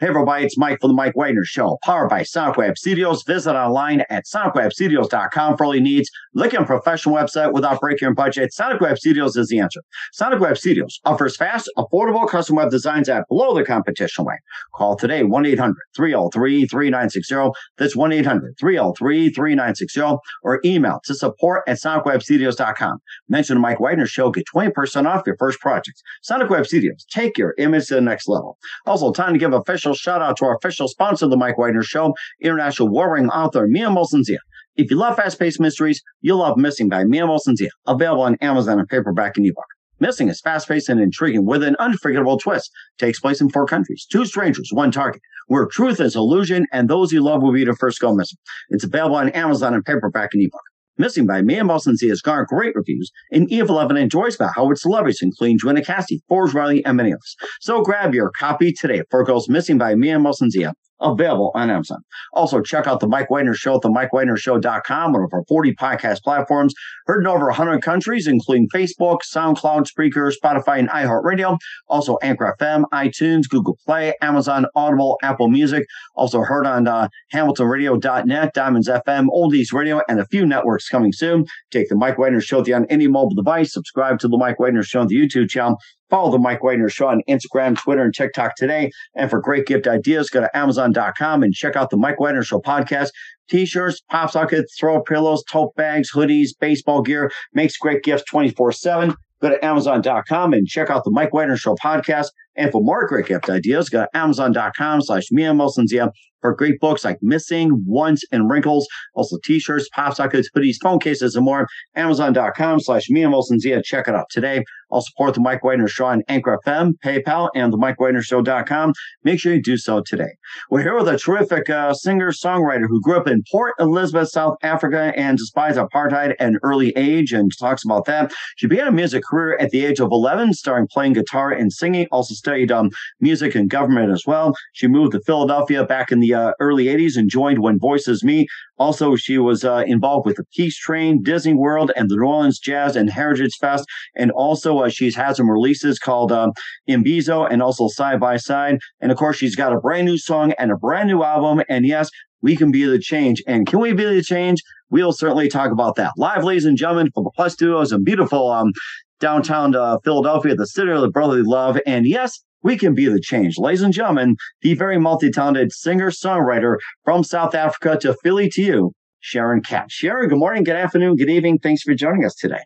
Hey 0.00 0.08
everybody, 0.08 0.46
it's 0.46 0.56
Mike 0.56 0.80
from 0.80 0.88
the 0.88 0.94
Mike 0.94 1.14
Wagner 1.14 1.44
Show, 1.44 1.78
powered 1.82 2.08
by 2.08 2.22
Sonic 2.22 2.56
Web 2.56 2.78
Studios. 2.78 3.22
Visit 3.24 3.54
online 3.54 4.02
at 4.08 4.24
sonicwebstudios.com 4.24 5.58
for 5.58 5.64
all 5.66 5.74
your 5.74 5.82
needs. 5.82 6.08
Look 6.32 6.54
at 6.54 6.62
a 6.62 6.64
professional 6.64 7.16
website 7.16 7.52
without 7.52 7.82
breaking 7.82 8.06
your 8.06 8.14
budget. 8.14 8.54
Sonic 8.54 8.80
Web 8.80 8.96
Studios 8.96 9.36
is 9.36 9.48
the 9.48 9.58
answer. 9.58 9.82
Sonic 10.14 10.40
Web 10.40 10.56
Studios 10.56 11.00
offers 11.04 11.36
fast, 11.36 11.70
affordable 11.76 12.26
custom 12.26 12.56
web 12.56 12.70
designs 12.70 13.10
at 13.10 13.28
below 13.28 13.54
the 13.54 13.62
competition 13.62 14.24
rate. 14.24 14.40
Call 14.74 14.96
today 14.96 15.22
1-800-303-3960. 15.22 17.52
That's 17.76 17.94
1-800-303-3960 17.94 20.18
or 20.44 20.60
email 20.64 21.02
to 21.04 21.14
support 21.14 21.62
at 21.68 21.76
sonicwebstudios.com. 21.76 22.98
Mention 23.28 23.56
the 23.56 23.60
Mike 23.60 23.80
Wagner 23.80 24.06
Show, 24.06 24.30
get 24.30 24.46
20% 24.46 25.04
off 25.04 25.26
your 25.26 25.36
first 25.36 25.60
project. 25.60 26.02
Sonic 26.22 26.48
Web 26.48 26.66
Studios, 26.66 27.04
take 27.12 27.36
your 27.36 27.54
image 27.58 27.88
to 27.88 27.96
the 27.96 28.00
next 28.00 28.28
level. 28.28 28.56
Also, 28.86 29.12
time 29.12 29.34
to 29.34 29.38
give 29.38 29.52
official 29.52 29.89
shout 29.94 30.22
out 30.22 30.36
to 30.38 30.44
our 30.44 30.56
official 30.56 30.88
sponsor 30.88 31.26
of 31.26 31.30
the 31.30 31.36
Mike 31.36 31.58
Wagner 31.58 31.82
Show, 31.82 32.14
international 32.40 32.88
warring 32.88 33.28
author 33.28 33.66
Mia 33.68 33.88
Mosensia. 33.88 34.38
If 34.76 34.90
you 34.90 34.96
love 34.96 35.16
fast-paced 35.16 35.60
mysteries, 35.60 36.02
you'll 36.20 36.38
love 36.38 36.56
Missing 36.56 36.88
by 36.88 37.04
Mia 37.04 37.24
Mosensia, 37.24 37.68
available 37.86 38.22
on 38.22 38.36
Amazon 38.36 38.78
and 38.78 38.88
paperback 38.88 39.36
and 39.36 39.46
ebook. 39.46 39.64
Missing 39.98 40.28
is 40.28 40.40
fast-paced 40.40 40.88
and 40.88 41.00
intriguing 41.00 41.44
with 41.44 41.62
an 41.62 41.76
unforgettable 41.78 42.38
twist. 42.38 42.70
Takes 42.98 43.20
place 43.20 43.40
in 43.40 43.50
four 43.50 43.66
countries, 43.66 44.06
two 44.10 44.24
strangers, 44.24 44.70
one 44.72 44.90
target, 44.90 45.20
where 45.48 45.66
truth 45.66 46.00
is 46.00 46.16
illusion 46.16 46.66
and 46.72 46.88
those 46.88 47.12
you 47.12 47.22
love 47.22 47.42
will 47.42 47.52
be 47.52 47.64
the 47.64 47.74
first 47.74 48.00
go 48.00 48.14
missing. 48.14 48.38
It's 48.70 48.84
available 48.84 49.16
on 49.16 49.28
Amazon 49.30 49.74
and 49.74 49.84
paperback 49.84 50.30
and 50.32 50.42
ebook. 50.42 50.62
Missing 51.00 51.24
by 51.24 51.40
Mia 51.40 51.62
Mosensia 51.62 52.10
has 52.10 52.20
garnered 52.20 52.48
great 52.48 52.74
reviews, 52.74 53.10
and 53.32 53.50
Eve 53.50 53.70
11 53.70 53.96
enjoys 53.96 54.34
about 54.34 54.52
how 54.54 54.70
its 54.70 54.82
celebrities 54.82 55.20
including 55.22 55.58
Joanna 55.58 55.82
Cassidy, 55.82 56.20
Forbes 56.28 56.52
Riley, 56.52 56.84
and 56.84 56.98
many 56.98 57.10
others. 57.10 57.36
So 57.62 57.80
grab 57.80 58.12
your 58.12 58.30
copy 58.38 58.70
today 58.70 59.00
for 59.10 59.24
Girls 59.24 59.48
Missing 59.48 59.78
by 59.78 59.94
Mia 59.94 60.18
Mosensia 60.18 60.74
available 61.00 61.50
on 61.54 61.70
Amazon. 61.70 61.98
Also, 62.32 62.60
check 62.60 62.86
out 62.86 63.00
the 63.00 63.08
Mike 63.08 63.30
Wagner 63.30 63.54
Show 63.54 63.76
at 63.76 63.82
the 63.82 63.88
MikeWagnerShow.com, 63.88 65.12
one 65.12 65.22
of 65.22 65.30
our 65.32 65.44
40 65.48 65.74
podcast 65.74 66.22
platforms, 66.22 66.74
heard 67.06 67.20
in 67.20 67.26
over 67.26 67.46
100 67.46 67.82
countries, 67.82 68.26
including 68.26 68.68
Facebook, 68.68 69.18
SoundCloud, 69.34 69.86
Spreaker, 69.86 70.32
Spotify, 70.32 70.78
and 70.78 70.88
iHeartRadio. 70.90 71.58
Also, 71.88 72.18
Anchor 72.22 72.54
FM, 72.60 72.84
iTunes, 72.92 73.48
Google 73.48 73.78
Play, 73.86 74.14
Amazon, 74.20 74.66
Audible, 74.74 75.18
Apple 75.22 75.48
Music. 75.48 75.84
Also 76.14 76.40
heard 76.40 76.66
on 76.66 76.86
uh, 76.86 77.08
HamiltonRadio.net, 77.34 78.54
Diamonds 78.54 78.88
FM, 78.88 79.26
Oldies 79.28 79.72
Radio, 79.72 80.00
and 80.08 80.20
a 80.20 80.26
few 80.26 80.46
networks 80.46 80.88
coming 80.88 81.12
soon. 81.12 81.46
Take 81.70 81.88
the 81.88 81.96
Mike 81.96 82.18
Wagner 82.18 82.40
Show 82.40 82.60
on 82.74 82.84
any 82.86 83.08
mobile 83.08 83.34
device. 83.34 83.72
Subscribe 83.72 84.18
to 84.20 84.28
the 84.28 84.36
Mike 84.36 84.58
Wagner 84.58 84.82
Show 84.82 85.00
on 85.00 85.06
the 85.06 85.16
YouTube 85.16 85.48
channel. 85.48 85.78
Follow 86.10 86.30
the 86.30 86.38
Mike 86.38 86.62
Wagner 86.62 86.88
Show 86.88 87.06
on 87.06 87.22
Instagram, 87.28 87.78
Twitter, 87.78 88.02
and 88.02 88.14
TikTok 88.14 88.56
today. 88.56 88.90
And 89.14 89.30
for 89.30 89.40
great 89.40 89.66
gift 89.66 89.86
ideas, 89.86 90.28
go 90.28 90.40
to 90.40 90.56
Amazon.com 90.56 91.42
and 91.42 91.54
check 91.54 91.76
out 91.76 91.90
the 91.90 91.96
Mike 91.96 92.18
Wagner 92.20 92.42
Show 92.42 92.60
podcast. 92.60 93.10
T-shirts, 93.48 94.00
pop 94.10 94.30
sockets, 94.30 94.76
throw 94.78 95.02
pillows, 95.02 95.42
tote 95.50 95.74
bags, 95.76 96.12
hoodies, 96.12 96.50
baseball 96.60 97.02
gear. 97.02 97.30
Makes 97.54 97.76
great 97.76 98.02
gifts 98.02 98.24
24-7. 98.32 99.14
Go 99.40 99.48
to 99.48 99.64
Amazon.com 99.64 100.52
and 100.52 100.66
check 100.66 100.90
out 100.90 101.04
the 101.04 101.10
Mike 101.10 101.32
Wagner 101.32 101.56
Show 101.56 101.74
podcast. 101.74 102.26
And 102.56 102.70
for 102.72 102.82
more 102.82 103.06
great 103.06 103.26
gift 103.26 103.48
ideas, 103.48 103.88
go 103.88 104.00
to 104.00 104.16
Amazon.com 104.16 105.02
slash 105.02 105.24
Mia 105.30 105.52
Mosensia 105.52 106.10
for 106.40 106.54
great 106.54 106.80
books 106.80 107.04
like 107.04 107.18
Missing, 107.22 107.84
Once, 107.86 108.24
and 108.32 108.50
Wrinkles. 108.50 108.88
Also 109.14 109.38
t-shirts, 109.44 109.88
pop 109.94 110.14
sockets, 110.14 110.48
hoodies, 110.56 110.76
phone 110.82 110.98
cases, 110.98 111.36
and 111.36 111.44
more. 111.44 111.66
Amazon.com 111.94 112.80
slash 112.80 113.06
Mia 113.10 113.28
Mosensia. 113.28 113.82
Check 113.84 114.08
it 114.08 114.14
out 114.14 114.26
today. 114.30 114.64
I'll 114.92 115.02
support 115.02 115.34
the 115.34 115.40
Mike 115.40 115.62
Wagner 115.62 115.88
Show 115.88 116.06
on 116.06 116.22
Anchor 116.28 116.58
FM, 116.66 116.94
PayPal, 117.04 117.48
and 117.54 117.72
the 117.72 117.78
MikeWagnerShow.com. 117.78 118.92
Make 119.22 119.38
sure 119.38 119.54
you 119.54 119.62
do 119.62 119.76
so 119.76 120.02
today. 120.04 120.30
We're 120.70 120.82
here 120.82 120.96
with 120.96 121.08
a 121.08 121.18
terrific 121.18 121.70
uh, 121.70 121.94
singer-songwriter 121.94 122.86
who 122.88 123.00
grew 123.00 123.16
up 123.16 123.28
in 123.28 123.42
Port 123.50 123.74
Elizabeth, 123.78 124.30
South 124.30 124.56
Africa, 124.62 125.12
and 125.16 125.38
despised 125.38 125.78
apartheid 125.78 126.30
at 126.32 126.40
an 126.40 126.58
early 126.62 126.92
age, 126.96 127.32
and 127.32 127.50
talks 127.58 127.84
about 127.84 128.06
that. 128.06 128.32
She 128.56 128.66
began 128.66 128.88
a 128.88 128.92
music 128.92 129.22
career 129.22 129.56
at 129.60 129.70
the 129.70 129.84
age 129.84 130.00
of 130.00 130.08
11, 130.10 130.54
starting 130.54 130.88
playing 130.90 131.12
guitar 131.12 131.52
and 131.52 131.72
singing. 131.72 132.06
Also 132.10 132.34
studied 132.40 132.72
um, 132.72 132.90
music 133.20 133.54
and 133.54 133.70
government 133.70 134.10
as 134.10 134.24
well. 134.26 134.54
She 134.72 134.88
moved 134.88 135.12
to 135.12 135.20
Philadelphia 135.20 135.84
back 135.84 136.10
in 136.10 136.20
the 136.20 136.34
uh, 136.34 136.52
early 136.58 136.86
80s 136.86 137.16
and 137.16 137.30
joined 137.30 137.60
When 137.60 137.78
Voices 137.78 138.24
Meet. 138.24 138.48
Also, 138.78 139.14
she 139.14 139.38
was 139.38 139.64
uh, 139.64 139.84
involved 139.86 140.26
with 140.26 140.36
the 140.36 140.44
Peace 140.56 140.76
Train, 140.76 141.22
Disney 141.22 141.54
World, 141.54 141.92
and 141.96 142.08
the 142.08 142.16
New 142.16 142.26
Orleans 142.26 142.58
Jazz 142.58 142.96
and 142.96 143.10
Heritage 143.10 143.56
Fest. 143.60 143.84
And 144.16 144.30
also, 144.32 144.78
uh, 144.78 144.88
she's 144.88 145.14
had 145.14 145.36
some 145.36 145.50
releases 145.50 145.98
called 145.98 146.32
um, 146.32 146.52
Imbizo 146.88 147.46
and 147.50 147.62
also 147.62 147.88
Side 147.88 148.18
by 148.18 148.36
Side. 148.36 148.78
And 149.00 149.12
of 149.12 149.18
course, 149.18 149.36
she's 149.36 149.54
got 149.54 149.72
a 149.72 149.78
brand 149.78 150.06
new 150.06 150.18
song 150.18 150.52
and 150.58 150.72
a 150.72 150.76
brand 150.76 151.08
new 151.08 151.22
album. 151.22 151.62
And 151.68 151.86
yes, 151.86 152.08
we 152.42 152.56
can 152.56 152.70
be 152.70 152.84
the 152.84 152.98
change. 152.98 153.42
And 153.46 153.66
can 153.66 153.80
we 153.80 153.92
be 153.92 154.04
the 154.04 154.22
change? 154.22 154.62
We'll 154.90 155.12
certainly 155.12 155.48
talk 155.48 155.70
about 155.70 155.96
that. 155.96 156.12
Live, 156.16 156.42
ladies 156.42 156.64
and 156.64 156.76
gentlemen, 156.76 157.10
from 157.12 157.24
the 157.24 157.30
Plus 157.30 157.52
Studios 157.52 157.92
in 157.92 158.02
beautiful 158.02 158.50
um, 158.50 158.72
downtown 159.20 159.76
uh, 159.76 159.98
Philadelphia, 160.02 160.54
the 160.54 160.66
city 160.66 160.90
of 160.90 161.00
the 161.00 161.08
brotherly 161.08 161.42
love. 161.42 161.78
And 161.86 162.06
yes, 162.06 162.40
we 162.62 162.76
can 162.76 162.94
be 162.94 163.06
the 163.06 163.20
change. 163.20 163.56
Ladies 163.58 163.82
and 163.82 163.92
gentlemen, 163.92 164.36
the 164.62 164.74
very 164.74 164.98
multi-talented 164.98 165.72
singer-songwriter 165.72 166.76
from 167.04 167.22
South 167.22 167.54
Africa 167.54 167.98
to 168.00 168.14
Philly 168.22 168.48
to 168.50 168.62
you, 168.62 168.92
Sharon 169.20 169.62
Katz. 169.62 169.94
Sharon, 169.94 170.28
good 170.28 170.38
morning, 170.38 170.64
good 170.64 170.76
afternoon, 170.76 171.16
good 171.16 171.30
evening. 171.30 171.58
Thanks 171.58 171.82
for 171.82 171.94
joining 171.94 172.24
us 172.24 172.34
today. 172.34 172.62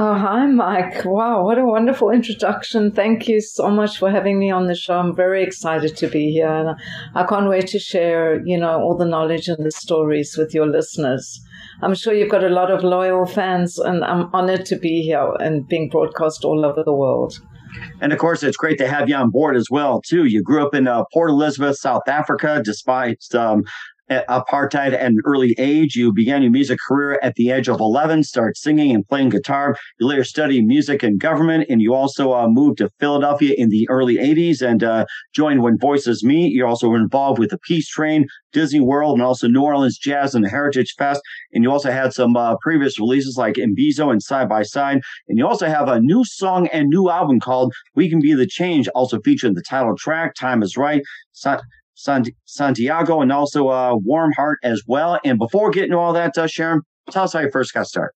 Oh, 0.00 0.14
hi, 0.14 0.46
Mike. 0.46 1.04
Wow, 1.04 1.44
what 1.44 1.58
a 1.58 1.64
wonderful 1.64 2.10
introduction. 2.10 2.92
Thank 2.92 3.26
you 3.26 3.40
so 3.40 3.68
much 3.68 3.98
for 3.98 4.12
having 4.12 4.38
me 4.38 4.48
on 4.48 4.68
the 4.68 4.76
show. 4.76 4.96
I'm 4.96 5.12
very 5.12 5.42
excited 5.42 5.96
to 5.96 6.06
be 6.06 6.30
here. 6.30 6.46
And 6.46 6.78
I 7.16 7.24
can't 7.24 7.48
wait 7.48 7.66
to 7.68 7.80
share, 7.80 8.40
you 8.46 8.56
know, 8.56 8.80
all 8.80 8.96
the 8.96 9.04
knowledge 9.04 9.48
and 9.48 9.66
the 9.66 9.72
stories 9.72 10.36
with 10.38 10.54
your 10.54 10.68
listeners. 10.68 11.40
I'm 11.82 11.96
sure 11.96 12.14
you've 12.14 12.30
got 12.30 12.44
a 12.44 12.48
lot 12.48 12.70
of 12.70 12.84
loyal 12.84 13.26
fans, 13.26 13.76
and 13.76 14.04
I'm 14.04 14.32
honored 14.32 14.66
to 14.66 14.76
be 14.76 15.02
here 15.02 15.32
and 15.40 15.66
being 15.66 15.88
broadcast 15.88 16.44
all 16.44 16.64
over 16.64 16.84
the 16.84 16.94
world. 16.94 17.40
And 18.00 18.12
of 18.12 18.20
course, 18.20 18.44
it's 18.44 18.56
great 18.56 18.78
to 18.78 18.86
have 18.86 19.08
you 19.08 19.16
on 19.16 19.30
board 19.30 19.56
as 19.56 19.66
well, 19.68 20.00
too. 20.00 20.26
You 20.26 20.44
grew 20.44 20.64
up 20.64 20.76
in 20.76 20.86
uh, 20.86 21.02
Port 21.12 21.30
Elizabeth, 21.30 21.76
South 21.76 22.06
Africa, 22.06 22.62
despite 22.64 23.24
um, 23.34 23.64
apartheid 24.10 24.92
at 24.92 25.00
an 25.00 25.18
early 25.24 25.54
age. 25.58 25.94
You 25.94 26.12
began 26.12 26.42
your 26.42 26.50
music 26.50 26.78
career 26.86 27.18
at 27.22 27.34
the 27.34 27.50
age 27.50 27.68
of 27.68 27.80
11, 27.80 28.24
started 28.24 28.56
singing 28.56 28.94
and 28.94 29.06
playing 29.06 29.30
guitar. 29.30 29.76
You 29.98 30.06
later 30.06 30.24
studied 30.24 30.66
music 30.66 31.02
and 31.02 31.18
government, 31.20 31.66
and 31.68 31.80
you 31.80 31.94
also 31.94 32.32
uh, 32.32 32.48
moved 32.48 32.78
to 32.78 32.90
Philadelphia 33.00 33.54
in 33.56 33.68
the 33.68 33.88
early 33.88 34.16
80s 34.16 34.62
and 34.62 34.82
uh, 34.82 35.04
joined 35.34 35.62
When 35.62 35.78
Voices 35.78 36.24
Meet. 36.24 36.52
You're 36.52 36.66
also 36.66 36.94
involved 36.94 37.38
with 37.38 37.50
the 37.50 37.58
Peace 37.58 37.88
Train, 37.88 38.26
Disney 38.52 38.80
World, 38.80 39.14
and 39.14 39.22
also 39.22 39.48
New 39.48 39.62
Orleans 39.62 39.98
Jazz 39.98 40.34
and 40.34 40.46
Heritage 40.46 40.94
Fest. 40.98 41.20
And 41.52 41.62
you 41.62 41.70
also 41.70 41.90
had 41.90 42.12
some 42.12 42.36
uh, 42.36 42.56
previous 42.62 42.98
releases 42.98 43.36
like 43.36 43.54
Imbizo 43.54 44.10
and 44.10 44.22
Side 44.22 44.48
by 44.48 44.62
Side. 44.62 45.00
And 45.28 45.38
you 45.38 45.46
also 45.46 45.66
have 45.66 45.88
a 45.88 46.00
new 46.00 46.24
song 46.24 46.68
and 46.68 46.88
new 46.88 47.10
album 47.10 47.40
called 47.40 47.72
We 47.94 48.08
Can 48.08 48.20
Be 48.20 48.34
the 48.34 48.46
Change, 48.46 48.88
also 48.88 49.20
featuring 49.20 49.54
the 49.54 49.62
title 49.62 49.94
track, 49.96 50.34
Time 50.34 50.62
is 50.62 50.76
Right. 50.76 51.02
San, 51.32 51.60
Santiago, 52.44 53.20
and 53.20 53.32
also 53.32 53.68
uh, 53.68 53.96
Warm 53.96 54.32
Heart 54.32 54.60
as 54.62 54.82
well. 54.86 55.18
And 55.24 55.38
before 55.38 55.70
getting 55.70 55.90
to 55.90 55.98
all 55.98 56.12
that, 56.12 56.38
uh, 56.38 56.46
Sharon, 56.46 56.82
tell 57.10 57.24
us 57.24 57.32
how 57.32 57.40
you 57.40 57.50
first 57.50 57.74
got 57.74 57.86
started. 57.86 58.12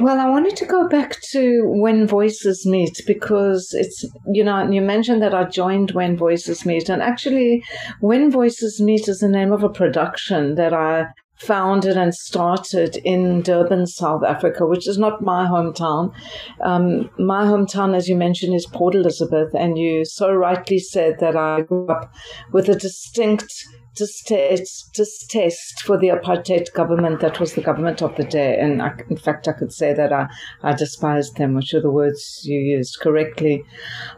Well, 0.00 0.20
I 0.20 0.28
wanted 0.28 0.54
to 0.56 0.66
go 0.66 0.86
back 0.88 1.16
to 1.32 1.62
When 1.64 2.06
Voices 2.06 2.66
Meet 2.66 3.02
because 3.06 3.70
it's, 3.72 4.04
you 4.32 4.44
know, 4.44 4.70
you 4.70 4.80
mentioned 4.80 5.22
that 5.22 5.34
I 5.34 5.44
joined 5.44 5.92
When 5.92 6.16
Voices 6.16 6.64
Meet. 6.64 6.88
And 6.88 7.02
actually, 7.02 7.64
When 8.00 8.30
Voices 8.30 8.80
Meet 8.80 9.08
is 9.08 9.18
the 9.18 9.28
name 9.28 9.50
of 9.52 9.64
a 9.64 9.68
production 9.68 10.54
that 10.56 10.72
I 10.72 11.06
founded 11.40 11.96
and 11.96 12.14
started 12.14 12.96
in 13.04 13.42
Durban, 13.42 13.86
South 13.86 14.22
Africa, 14.24 14.66
which 14.66 14.88
is 14.88 14.98
not 14.98 15.22
my 15.22 15.46
hometown. 15.46 16.12
Um, 16.60 17.10
my 17.18 17.44
hometown, 17.44 17.96
as 17.96 18.08
you 18.08 18.16
mentioned, 18.16 18.54
is 18.54 18.66
Port 18.66 18.94
Elizabeth, 18.94 19.54
and 19.54 19.78
you 19.78 20.04
so 20.04 20.32
rightly 20.32 20.78
said 20.78 21.18
that 21.20 21.36
I 21.36 21.62
grew 21.62 21.86
up 21.88 22.12
with 22.52 22.68
a 22.68 22.74
distinct 22.74 23.52
distaste, 23.96 25.82
for 25.82 25.98
the 25.98 26.08
apartheid 26.08 26.72
government 26.72 27.20
that 27.20 27.40
was 27.40 27.54
the 27.54 27.60
government 27.60 28.02
of 28.02 28.16
the 28.16 28.24
day. 28.24 28.58
And 28.58 28.80
I, 28.82 28.92
in 29.10 29.16
fact, 29.16 29.48
I 29.48 29.52
could 29.52 29.72
say 29.72 29.92
that 29.92 30.12
I, 30.12 30.28
I 30.62 30.72
despised 30.74 31.36
them, 31.36 31.54
which 31.54 31.74
are 31.74 31.80
the 31.80 31.90
words 31.90 32.42
you 32.44 32.58
used 32.58 32.98
correctly. 33.00 33.64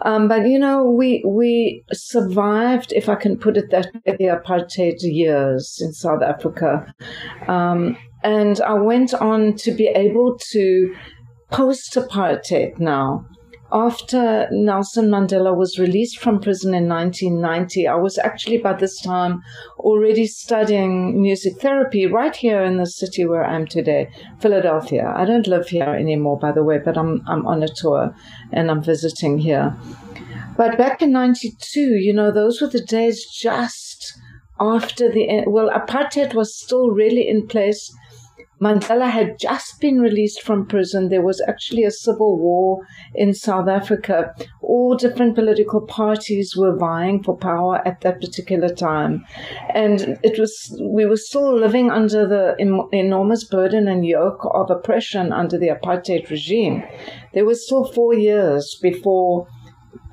Um, 0.03 0.29
but, 0.29 0.47
you 0.47 0.59
know, 0.59 0.85
we, 0.85 1.23
we 1.27 1.85
survived, 1.93 2.93
if 2.93 3.09
I 3.09 3.15
can 3.15 3.39
put 3.39 3.57
it 3.57 3.71
that 3.71 3.87
way, 3.95 4.17
the 4.19 4.25
apartheid 4.25 4.97
years 5.01 5.79
in 5.81 5.93
South 5.93 6.23
Africa. 6.23 6.93
Um, 7.49 7.97
and 8.23 8.61
I 8.61 8.75
went 8.75 9.15
on 9.15 9.55
to 9.57 9.73
be 9.73 9.87
able 9.87 10.39
to 10.53 10.95
post 11.51 11.95
apartheid 11.95 12.79
now 12.79 13.27
after 13.73 14.49
Nelson 14.51 15.11
Mandela 15.11 15.57
was 15.57 15.79
released 15.79 16.19
from 16.19 16.41
prison 16.41 16.75
in 16.75 16.89
1990, 16.89 17.87
I 17.87 17.95
was 17.95 18.19
actually 18.19 18.59
by 18.59 18.73
this 18.73 19.01
time 19.01 19.43
already 19.79 20.27
studying 20.27 21.21
music 21.23 21.61
therapy 21.61 22.07
right 22.07 22.35
here 22.35 22.63
in 22.63 22.79
the 22.79 22.87
city 22.87 23.27
where 23.27 23.45
I 23.45 23.55
am 23.57 23.67
today, 23.67 24.11
Philadelphia. 24.41 25.13
I 25.15 25.25
don't 25.25 25.47
live 25.47 25.69
here 25.69 25.95
anymore, 25.95 26.39
by 26.39 26.53
the 26.53 26.65
way, 26.65 26.79
but 26.85 26.99
I'm, 26.99 27.23
I'm 27.29 27.47
on 27.47 27.63
a 27.63 27.69
tour 27.69 28.15
and 28.53 28.71
I'm 28.71 28.83
visiting 28.83 29.39
here. 29.39 29.77
But 30.57 30.77
back 30.77 31.01
in 31.01 31.13
92, 31.13 31.81
you 31.81 32.13
know, 32.13 32.33
those 32.33 32.61
were 32.61 32.69
the 32.69 32.85
days 32.85 33.25
just 33.27 34.19
after 34.59 35.11
the, 35.11 35.45
well, 35.47 35.71
apartheid 35.71 36.35
was 36.35 36.59
still 36.59 36.91
really 36.91 37.29
in 37.29 37.47
place 37.47 37.93
Mandela 38.61 39.11
had 39.11 39.39
just 39.39 39.81
been 39.81 40.01
released 40.01 40.43
from 40.43 40.67
prison. 40.67 41.09
There 41.09 41.25
was 41.25 41.43
actually 41.49 41.85
a 41.85 41.91
civil 41.91 42.39
war 42.39 42.87
in 43.15 43.33
South 43.33 43.69
Africa. 43.69 44.35
All 44.61 44.97
different 44.97 45.35
political 45.35 45.81
parties 45.81 46.55
were 46.55 46.77
vying 46.77 47.23
for 47.23 47.37
power 47.37 47.81
at 47.89 48.03
that 48.03 48.21
particular 48.21 48.69
time. 48.69 49.25
And 49.75 50.19
it 50.23 50.39
was, 50.39 50.79
we 50.93 51.07
were 51.07 51.17
still 51.17 51.59
living 51.59 51.91
under 51.91 52.27
the 52.29 52.55
enormous 52.93 53.45
burden 53.45 53.89
and 53.89 54.05
yoke 54.05 54.47
of 54.53 54.71
oppression 54.71 55.33
under 55.33 55.57
the 55.57 55.69
apartheid 55.69 56.29
regime. 56.29 56.85
There 57.33 57.47
was 57.47 57.65
still 57.65 57.85
four 57.85 58.13
years 58.13 58.79
before 58.83 59.49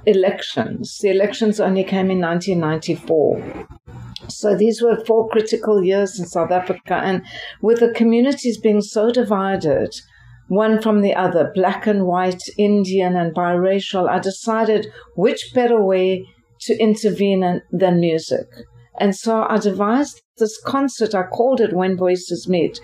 elections. 0.06 1.00
The 1.02 1.10
elections 1.10 1.60
only 1.60 1.84
came 1.84 2.10
in 2.10 2.22
1994. 2.22 3.68
So 4.30 4.56
these 4.56 4.82
were 4.82 5.04
four 5.06 5.30
critical 5.30 5.84
years 5.84 6.20
in 6.20 6.26
South 6.26 6.52
Africa. 6.52 6.96
And 6.96 7.24
with 7.62 7.80
the 7.80 7.92
communities 7.92 8.60
being 8.60 8.82
so 8.82 9.10
divided, 9.12 9.94
one 10.48 10.82
from 10.82 11.02
the 11.02 11.16
other, 11.16 11.52
black 11.54 11.88
and 11.88 12.06
white, 12.06 12.42
Indian 12.58 13.16
and 13.16 13.36
biracial, 13.36 14.10
I 14.10 14.20
decided 14.20 14.88
which 15.16 15.52
better 15.54 15.82
way 15.82 16.26
to 16.62 16.78
intervene 16.78 17.62
than 17.72 18.00
music. 18.00 18.48
And 19.00 19.16
so 19.16 19.46
I 19.48 19.58
devised 19.58 20.22
this 20.38 20.60
concert. 20.66 21.14
I 21.14 21.24
called 21.24 21.62
it 21.62 21.74
When 21.74 21.98
Voices 21.98 22.48
Meet 22.48 22.80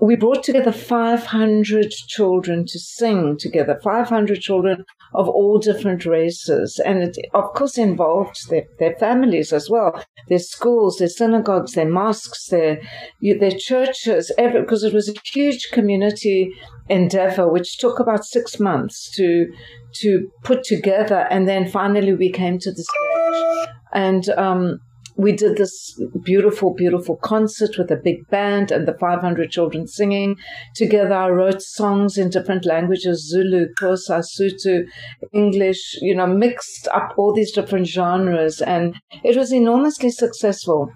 we 0.00 0.16
brought 0.16 0.44
together 0.44 0.72
500 0.72 1.90
children 1.90 2.64
to 2.66 2.78
sing 2.78 3.36
together, 3.38 3.78
500 3.82 4.40
children 4.40 4.84
of 5.14 5.28
all 5.28 5.58
different 5.58 6.04
races. 6.04 6.80
And 6.84 7.02
it, 7.02 7.16
of 7.34 7.52
course, 7.54 7.78
involved 7.78 8.48
their, 8.48 8.64
their 8.78 8.94
families 8.96 9.52
as 9.52 9.68
well, 9.68 10.04
their 10.28 10.38
schools, 10.38 10.98
their 10.98 11.08
synagogues, 11.08 11.72
their 11.72 11.88
mosques, 11.88 12.48
their, 12.48 12.80
their 13.20 13.56
churches, 13.58 14.32
every, 14.38 14.60
because 14.60 14.84
it 14.84 14.94
was 14.94 15.08
a 15.08 15.14
huge 15.24 15.68
community 15.72 16.52
endeavor, 16.88 17.50
which 17.50 17.78
took 17.78 17.98
about 17.98 18.24
six 18.24 18.60
months 18.60 19.10
to, 19.16 19.46
to 19.94 20.30
put 20.44 20.62
together. 20.64 21.26
And 21.30 21.48
then 21.48 21.68
finally 21.68 22.14
we 22.14 22.30
came 22.30 22.58
to 22.58 22.70
the 22.70 22.84
stage. 22.84 23.68
And, 23.92 24.28
um, 24.30 24.80
we 25.18 25.32
did 25.32 25.56
this 25.56 26.00
beautiful, 26.22 26.72
beautiful 26.72 27.16
concert 27.16 27.76
with 27.76 27.90
a 27.90 27.96
big 27.96 28.26
band 28.28 28.70
and 28.70 28.86
the 28.86 28.94
500 28.94 29.50
children 29.50 29.88
singing 29.88 30.36
together. 30.76 31.12
I 31.12 31.28
wrote 31.28 31.60
songs 31.60 32.16
in 32.16 32.30
different 32.30 32.64
languages 32.64 33.28
Zulu, 33.28 33.66
Xhosa, 33.80 34.22
Sotho, 34.22 34.84
English, 35.32 35.98
you 36.00 36.14
know, 36.14 36.28
mixed 36.28 36.86
up 36.94 37.14
all 37.16 37.34
these 37.34 37.50
different 37.50 37.88
genres. 37.88 38.62
And 38.62 38.94
it 39.24 39.36
was 39.36 39.52
enormously 39.52 40.10
successful. 40.10 40.92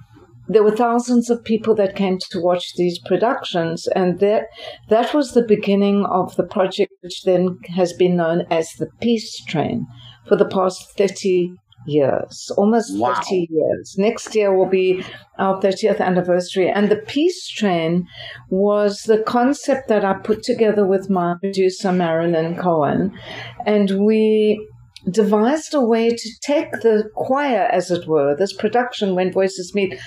There 0.47 0.63
were 0.63 0.77
thousands 0.77 1.29
of 1.29 1.43
people 1.43 1.75
that 1.75 1.97
came 1.97 2.19
to 2.31 2.41
watch 2.41 2.75
these 2.77 3.01
productions, 3.01 3.89
and 3.89 4.21
that 4.21 4.45
that 4.89 5.15
was 5.15 5.33
the 5.33 5.45
beginning 5.47 6.05
of 6.05 6.37
the 6.37 6.43
project, 6.45 6.93
which 7.01 7.23
then 7.25 7.59
has 7.75 7.93
been 7.93 8.17
known 8.17 8.45
as 8.51 8.69
the 8.79 8.89
Peace 9.01 9.43
Train 9.47 9.87
for 10.29 10.37
the 10.37 10.49
past 10.49 10.97
30 10.97 11.55
years, 11.87 12.51
almost 12.57 12.97
wow. 12.99 13.15
30 13.15 13.49
years. 13.51 13.95
Next 13.99 14.35
year 14.35 14.57
will 14.57 14.69
be 14.69 15.05
our 15.39 15.61
30th 15.61 16.01
anniversary. 16.01 16.71
And 16.71 16.89
the 16.89 16.97
Peace 16.97 17.49
Train 17.49 18.07
was 18.51 19.03
the 19.03 19.23
concept 19.23 19.89
that 19.89 20.05
I 20.05 20.15
put 20.15 20.43
together 20.43 20.87
with 20.87 21.11
my 21.11 21.35
producer, 21.41 21.93
Marilyn 21.93 22.57
Cohen. 22.57 23.13
And 23.67 24.05
we 24.05 24.69
devised 25.11 25.75
a 25.75 25.81
way 25.81 26.11
to 26.11 26.31
take 26.43 26.71
the 26.83 27.11
choir, 27.15 27.69
as 27.73 27.91
it 27.91 28.07
were, 28.07 28.37
this 28.37 28.53
production, 28.53 29.15
When 29.15 29.33
Voices 29.33 29.75
Meet, 29.75 29.99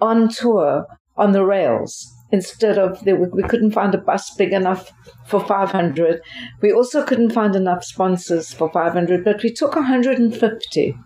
on 0.00 0.28
tour 0.28 0.86
on 1.16 1.32
the 1.32 1.44
rails 1.44 2.12
instead 2.30 2.78
of 2.78 3.00
we 3.06 3.42
couldn't 3.44 3.70
find 3.70 3.94
a 3.94 3.98
bus 3.98 4.34
big 4.34 4.52
enough 4.52 4.92
for 5.26 5.40
500 5.40 6.20
we 6.62 6.72
also 6.72 7.04
couldn't 7.04 7.30
find 7.30 7.54
enough 7.54 7.84
sponsors 7.84 8.52
for 8.52 8.70
500 8.72 9.24
but 9.24 9.42
we 9.42 9.52
took 9.52 9.76
150 9.76 10.96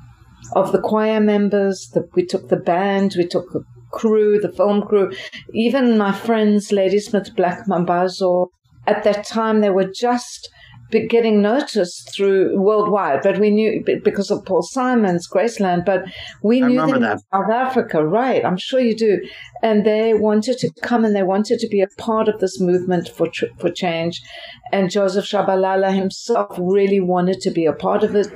of 0.54 0.72
the 0.72 0.80
choir 0.80 1.20
members. 1.20 1.90
The, 1.92 2.08
we 2.14 2.24
took 2.24 2.48
the 2.48 2.56
band, 2.56 3.14
we 3.16 3.26
took 3.26 3.52
the 3.52 3.64
crew, 3.90 4.38
the 4.38 4.52
film 4.52 4.82
crew, 4.82 5.12
even 5.52 5.98
my 5.98 6.12
friends, 6.12 6.72
Ladysmith 6.72 7.34
Black 7.36 7.66
Mambazo. 7.66 8.48
At 8.86 9.04
that 9.04 9.26
time, 9.26 9.60
they 9.60 9.70
were 9.70 9.90
just 9.92 10.48
getting 10.90 11.42
noticed 11.42 12.14
through 12.14 12.58
worldwide, 12.58 13.20
but 13.22 13.38
we 13.38 13.50
knew 13.50 13.84
because 14.02 14.30
of 14.30 14.44
Paul 14.46 14.62
Simon's 14.62 15.28
Graceland, 15.28 15.84
but 15.84 16.04
we 16.42 16.62
I 16.62 16.68
knew 16.68 16.86
them 16.86 17.02
that. 17.02 17.12
in 17.12 17.18
South 17.18 17.50
Africa, 17.50 18.04
right? 18.06 18.44
I'm 18.44 18.56
sure 18.56 18.80
you 18.80 18.96
do. 18.96 19.20
And 19.62 19.84
they 19.84 20.14
wanted 20.14 20.56
to 20.58 20.70
come 20.82 21.04
and 21.04 21.14
they 21.14 21.22
wanted 21.22 21.58
to 21.58 21.68
be 21.68 21.82
a 21.82 21.88
part 21.98 22.28
of 22.28 22.40
this 22.40 22.58
movement 22.60 23.08
for 23.08 23.28
for 23.58 23.70
change. 23.70 24.22
And 24.72 24.90
Joseph 24.90 25.26
Shabalala 25.26 25.94
himself 25.94 26.56
really 26.58 27.00
wanted 27.00 27.40
to 27.42 27.50
be 27.50 27.66
a 27.66 27.72
part 27.72 28.02
of 28.02 28.14
it. 28.14 28.28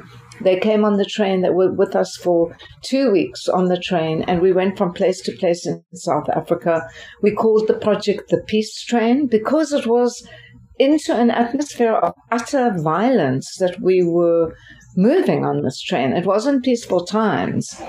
They 0.43 0.59
came 0.59 0.85
on 0.85 0.97
the 0.97 1.05
train 1.05 1.43
that 1.43 1.55
were 1.55 1.73
with 1.73 1.95
us 1.95 2.17
for 2.17 2.57
two 2.83 3.11
weeks 3.11 3.49
on 3.49 3.67
the 3.67 3.79
train, 3.79 4.23
and 4.23 4.41
we 4.41 4.53
went 4.53 4.77
from 4.77 4.93
place 4.93 5.21
to 5.23 5.37
place 5.37 5.67
in 5.67 5.83
South 5.95 6.29
Africa. 6.31 6.83
We 7.23 7.33
called 7.35 7.69
the 7.69 7.79
project 7.79 8.31
the 8.31 8.43
Peace 8.47 8.85
Train 8.85 9.27
because 9.27 9.73
it 9.73 9.87
was 9.87 10.27
into 10.79 11.15
an 11.15 11.31
atmosphere 11.31 11.93
of 11.93 12.15
utter 12.31 12.75
violence 12.79 13.57
that 13.61 13.81
we 13.81 14.03
were 14.03 14.55
moving 14.97 15.45
on 15.45 15.63
this 15.63 15.81
train. 15.81 16.13
It 16.13 16.27
wasn't 16.27 16.65
peaceful 16.65 17.05
times. 17.07 17.81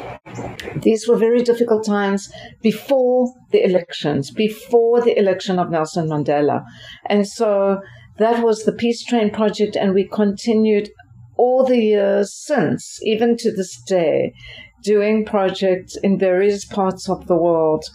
These 0.81 1.07
were 1.07 1.17
very 1.17 1.41
difficult 1.41 1.85
times 1.85 2.31
before 2.61 3.33
the 3.51 3.63
elections, 3.63 4.31
before 4.31 5.01
the 5.01 5.17
election 5.17 5.59
of 5.59 5.69
Nelson 5.69 6.07
Mandela. 6.07 6.63
And 7.05 7.27
so 7.27 7.81
that 8.17 8.43
was 8.43 8.63
the 8.63 8.73
Peace 8.73 9.03
Train 9.03 9.31
project, 9.31 9.75
and 9.75 9.93
we 9.93 10.07
continued 10.07 10.89
all 11.37 11.65
the 11.65 11.79
years 11.79 12.33
since, 12.33 12.99
even 13.03 13.37
to 13.37 13.51
this 13.51 13.81
day, 13.81 14.33
doing 14.83 15.25
projects 15.25 15.95
in 15.97 16.19
various 16.19 16.65
parts 16.65 17.09
of 17.09 17.27
the 17.27 17.35
world 17.35 17.85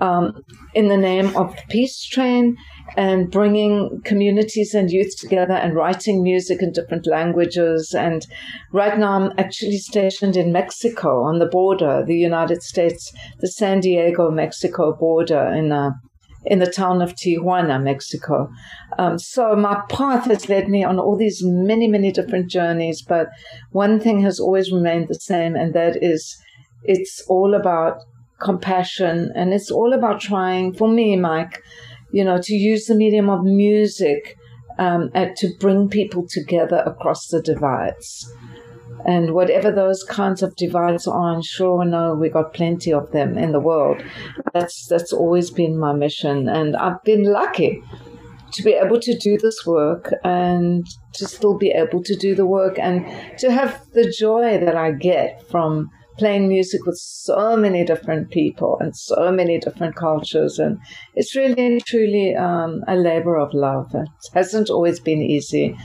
um, 0.00 0.44
in 0.74 0.88
the 0.88 0.96
name 0.96 1.36
of 1.36 1.54
the 1.56 1.62
Peace 1.68 2.04
Train 2.04 2.56
and 2.96 3.30
bringing 3.30 4.00
communities 4.04 4.74
and 4.74 4.90
youth 4.90 5.16
together 5.18 5.54
and 5.54 5.74
writing 5.74 6.22
music 6.22 6.62
in 6.62 6.72
different 6.72 7.06
languages. 7.06 7.94
And 7.96 8.24
right 8.72 8.96
now, 8.98 9.12
I'm 9.12 9.32
actually 9.38 9.78
stationed 9.78 10.36
in 10.36 10.52
Mexico 10.52 11.24
on 11.24 11.38
the 11.38 11.46
border, 11.46 12.04
the 12.06 12.16
United 12.16 12.62
States, 12.62 13.12
the 13.40 13.48
San 13.48 13.80
Diego, 13.80 14.30
Mexico 14.30 14.94
border 14.94 15.46
in 15.48 15.72
a 15.72 15.92
in 16.46 16.58
the 16.58 16.70
town 16.70 17.02
of 17.02 17.14
Tijuana, 17.14 17.82
Mexico. 17.82 18.48
Um, 18.98 19.18
so 19.18 19.54
my 19.56 19.82
path 19.88 20.26
has 20.26 20.48
led 20.48 20.68
me 20.68 20.84
on 20.84 20.98
all 20.98 21.16
these 21.16 21.42
many, 21.42 21.88
many 21.88 22.12
different 22.12 22.50
journeys, 22.50 23.02
but 23.02 23.28
one 23.72 24.00
thing 24.00 24.20
has 24.20 24.38
always 24.40 24.72
remained 24.72 25.08
the 25.08 25.14
same, 25.14 25.56
and 25.56 25.74
that 25.74 26.02
is 26.02 26.36
it's 26.84 27.24
all 27.28 27.54
about 27.54 28.00
compassion 28.40 29.32
and 29.34 29.52
it's 29.52 29.70
all 29.70 29.92
about 29.92 30.20
trying, 30.20 30.72
for 30.74 30.88
me, 30.88 31.16
Mike, 31.16 31.62
you 32.12 32.24
know, 32.24 32.38
to 32.40 32.54
use 32.54 32.86
the 32.86 32.94
medium 32.94 33.28
of 33.28 33.42
music 33.44 34.36
um, 34.78 35.10
and 35.14 35.36
to 35.36 35.48
bring 35.58 35.88
people 35.88 36.26
together 36.28 36.82
across 36.86 37.28
the 37.28 37.42
divides. 37.42 38.30
And 39.04 39.34
whatever 39.34 39.70
those 39.70 40.02
kinds 40.04 40.42
of 40.42 40.56
divides 40.56 41.06
are, 41.06 41.34
I'm 41.34 41.42
sure 41.42 41.84
know 41.84 42.14
we 42.14 42.28
got 42.28 42.54
plenty 42.54 42.92
of 42.92 43.12
them 43.12 43.36
in 43.36 43.52
the 43.52 43.60
world. 43.60 44.02
That's 44.52 44.86
that's 44.88 45.12
always 45.12 45.50
been 45.50 45.78
my 45.78 45.92
mission, 45.92 46.48
and 46.48 46.76
I've 46.76 47.02
been 47.04 47.24
lucky 47.24 47.82
to 48.52 48.62
be 48.62 48.72
able 48.72 48.98
to 49.00 49.18
do 49.18 49.36
this 49.38 49.66
work 49.66 50.12
and 50.24 50.86
to 51.14 51.26
still 51.26 51.58
be 51.58 51.70
able 51.70 52.02
to 52.02 52.16
do 52.16 52.34
the 52.34 52.46
work 52.46 52.78
and 52.78 53.04
to 53.38 53.50
have 53.50 53.84
the 53.92 54.10
joy 54.18 54.58
that 54.58 54.76
I 54.76 54.92
get 54.92 55.46
from 55.50 55.90
playing 56.18 56.48
music 56.48 56.84
with 56.86 56.96
so 56.96 57.56
many 57.56 57.84
different 57.84 58.30
people 58.30 58.78
and 58.80 58.96
so 58.96 59.30
many 59.30 59.58
different 59.58 59.96
cultures. 59.96 60.58
And 60.58 60.78
it's 61.14 61.36
really, 61.36 61.80
truly 61.80 62.34
um, 62.34 62.82
a 62.88 62.96
labor 62.96 63.36
of 63.36 63.52
love. 63.52 63.94
It 63.94 64.08
hasn't 64.32 64.70
always 64.70 65.00
been 65.00 65.20
easy, 65.20 65.76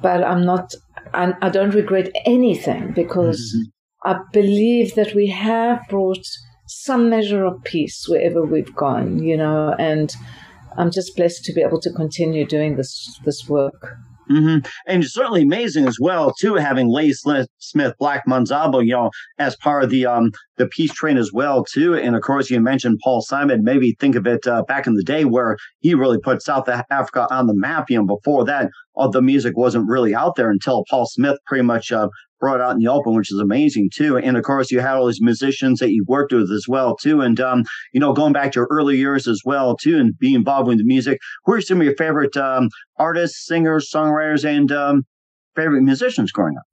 but 0.00 0.24
I'm 0.24 0.44
not, 0.44 0.72
I, 1.14 1.34
I 1.42 1.48
don't 1.48 1.74
regret 1.74 2.10
anything 2.24 2.92
because 2.92 3.40
mm-hmm. 3.54 4.10
I 4.10 4.20
believe 4.32 4.94
that 4.94 5.14
we 5.14 5.28
have 5.28 5.80
brought 5.88 6.24
some 6.66 7.08
measure 7.08 7.44
of 7.44 7.64
peace 7.64 8.06
wherever 8.08 8.44
we've 8.44 8.74
gone, 8.74 9.22
you 9.22 9.36
know, 9.36 9.74
and 9.78 10.14
I'm 10.76 10.90
just 10.90 11.16
blessed 11.16 11.44
to 11.44 11.52
be 11.52 11.62
able 11.62 11.80
to 11.80 11.92
continue 11.92 12.46
doing 12.46 12.76
this 12.76 13.18
this 13.24 13.48
work. 13.48 13.96
Mm-hmm. 14.30 14.66
And 14.86 15.02
it's 15.02 15.14
certainly 15.14 15.42
amazing 15.42 15.86
as 15.86 15.96
well, 15.98 16.34
too, 16.38 16.54
having 16.56 16.88
Ladysmith, 16.90 17.48
Black 17.98 18.26
Mambazo, 18.26 18.84
you 18.84 18.92
know, 18.92 19.10
as 19.38 19.56
part 19.56 19.82
of 19.82 19.90
the 19.90 20.04
um 20.04 20.30
the 20.56 20.66
peace 20.66 20.92
train 20.92 21.16
as 21.16 21.32
well, 21.32 21.64
too. 21.64 21.94
And 21.94 22.14
of 22.14 22.22
course, 22.22 22.50
you 22.50 22.60
mentioned 22.60 22.98
Paul 23.02 23.22
Simon. 23.22 23.64
Maybe 23.64 23.96
think 23.98 24.16
of 24.16 24.26
it 24.26 24.46
uh, 24.46 24.62
back 24.64 24.86
in 24.86 24.94
the 24.94 25.02
day 25.02 25.24
where 25.24 25.56
he 25.80 25.94
really 25.94 26.18
put 26.18 26.42
South 26.42 26.68
Africa 26.68 27.26
on 27.30 27.46
the 27.46 27.54
map. 27.56 27.86
You 27.88 27.98
know, 27.98 28.06
before 28.06 28.44
that, 28.44 28.70
all 28.98 29.10
the 29.10 29.22
music 29.22 29.56
wasn't 29.56 29.88
really 29.88 30.14
out 30.14 30.34
there 30.36 30.50
until 30.50 30.84
Paul 30.90 31.06
Smith 31.06 31.38
pretty 31.46 31.62
much 31.62 31.92
uh, 31.92 32.08
brought 32.40 32.60
out 32.60 32.72
in 32.72 32.78
the 32.78 32.88
open, 32.88 33.14
which 33.14 33.32
is 33.32 33.38
amazing 33.38 33.90
too. 33.94 34.18
And 34.18 34.36
of 34.36 34.42
course, 34.42 34.70
you 34.70 34.80
had 34.80 34.96
all 34.96 35.06
these 35.06 35.22
musicians 35.22 35.78
that 35.78 35.92
you 35.92 36.04
worked 36.08 36.32
with 36.32 36.50
as 36.50 36.66
well 36.68 36.96
too. 36.96 37.20
And 37.20 37.38
um, 37.40 37.64
you 37.92 38.00
know, 38.00 38.12
going 38.12 38.32
back 38.32 38.52
to 38.52 38.60
your 38.60 38.68
early 38.70 38.96
years 38.96 39.28
as 39.28 39.42
well 39.44 39.76
too, 39.76 39.98
and 39.98 40.18
being 40.18 40.34
involved 40.34 40.68
with 40.68 40.78
the 40.78 40.84
music. 40.84 41.20
Who 41.44 41.54
are 41.54 41.60
some 41.60 41.80
of 41.80 41.84
your 41.84 41.96
favorite 41.96 42.36
um, 42.36 42.68
artists, 42.98 43.46
singers, 43.46 43.90
songwriters, 43.94 44.44
and 44.44 44.70
um, 44.72 45.04
favorite 45.54 45.82
musicians 45.82 46.32
growing 46.32 46.56
up? 46.56 46.64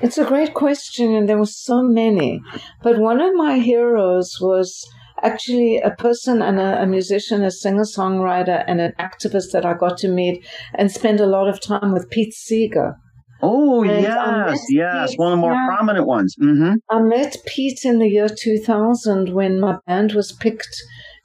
It's 0.00 0.18
a 0.18 0.24
great 0.24 0.54
question, 0.54 1.12
and 1.14 1.28
there 1.28 1.38
were 1.38 1.46
so 1.46 1.82
many. 1.82 2.40
But 2.82 2.98
one 2.98 3.20
of 3.20 3.34
my 3.34 3.58
heroes 3.58 4.36
was 4.40 4.86
actually 5.24 5.78
a 5.78 5.90
person 5.90 6.42
and 6.42 6.60
a, 6.60 6.82
a 6.82 6.86
musician, 6.86 7.42
a 7.42 7.50
singer 7.50 7.84
songwriter, 7.84 8.62
and 8.66 8.80
an 8.80 8.92
activist 9.00 9.52
that 9.52 9.66
I 9.66 9.74
got 9.74 9.98
to 9.98 10.08
meet 10.08 10.46
and 10.74 10.90
spend 10.90 11.20
a 11.20 11.26
lot 11.26 11.48
of 11.48 11.60
time 11.60 11.92
with 11.92 12.10
Pete 12.10 12.34
Seeger. 12.34 12.94
Oh, 13.42 13.82
and 13.82 14.02
yes, 14.02 14.64
yes, 14.70 15.10
Pete, 15.10 15.18
one 15.18 15.32
of 15.32 15.38
the 15.38 15.40
more 15.40 15.52
yeah, 15.52 15.66
prominent 15.66 16.06
ones. 16.06 16.36
Mm-hmm. 16.40 16.74
I 16.90 17.00
met 17.00 17.36
Pete 17.46 17.84
in 17.84 17.98
the 17.98 18.08
year 18.08 18.28
2000 18.28 19.34
when 19.34 19.60
my 19.60 19.76
band 19.86 20.12
was 20.12 20.32
picked 20.32 20.76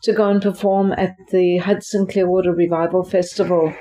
to 0.04 0.14
go 0.14 0.30
and 0.30 0.42
perform 0.42 0.94
at 0.94 1.16
the 1.32 1.58
Hudson 1.58 2.08
Clearwater 2.08 2.54
Revival 2.54 3.04
Festival 3.04 3.74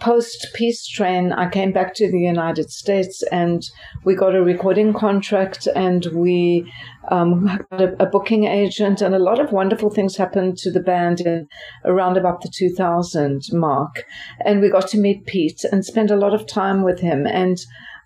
post 0.00 0.48
peace 0.54 0.86
train, 0.86 1.32
I 1.32 1.48
came 1.48 1.72
back 1.72 1.94
to 1.94 2.10
the 2.10 2.18
United 2.18 2.70
States 2.70 3.22
and 3.30 3.62
we 4.04 4.14
got 4.14 4.34
a 4.34 4.42
recording 4.42 4.92
contract 4.92 5.66
and 5.74 6.06
we 6.14 6.72
um, 7.10 7.46
got 7.70 7.80
a, 7.80 8.02
a, 8.02 8.06
booking 8.06 8.44
agent 8.44 9.00
and 9.00 9.14
a 9.14 9.18
lot 9.18 9.40
of 9.40 9.52
wonderful 9.52 9.90
things 9.90 10.16
happened 10.16 10.58
to 10.58 10.70
the 10.70 10.80
band 10.80 11.20
in 11.20 11.48
around 11.84 12.16
about 12.16 12.42
the 12.42 12.48
2000 12.48 13.42
mark. 13.52 14.04
And 14.44 14.60
we 14.60 14.68
got 14.68 14.88
to 14.88 14.98
meet 14.98 15.26
Pete 15.26 15.64
and 15.72 15.84
spend 15.84 16.10
a 16.10 16.16
lot 16.16 16.34
of 16.34 16.46
time 16.46 16.82
with 16.82 17.00
him. 17.00 17.26
And 17.26 17.58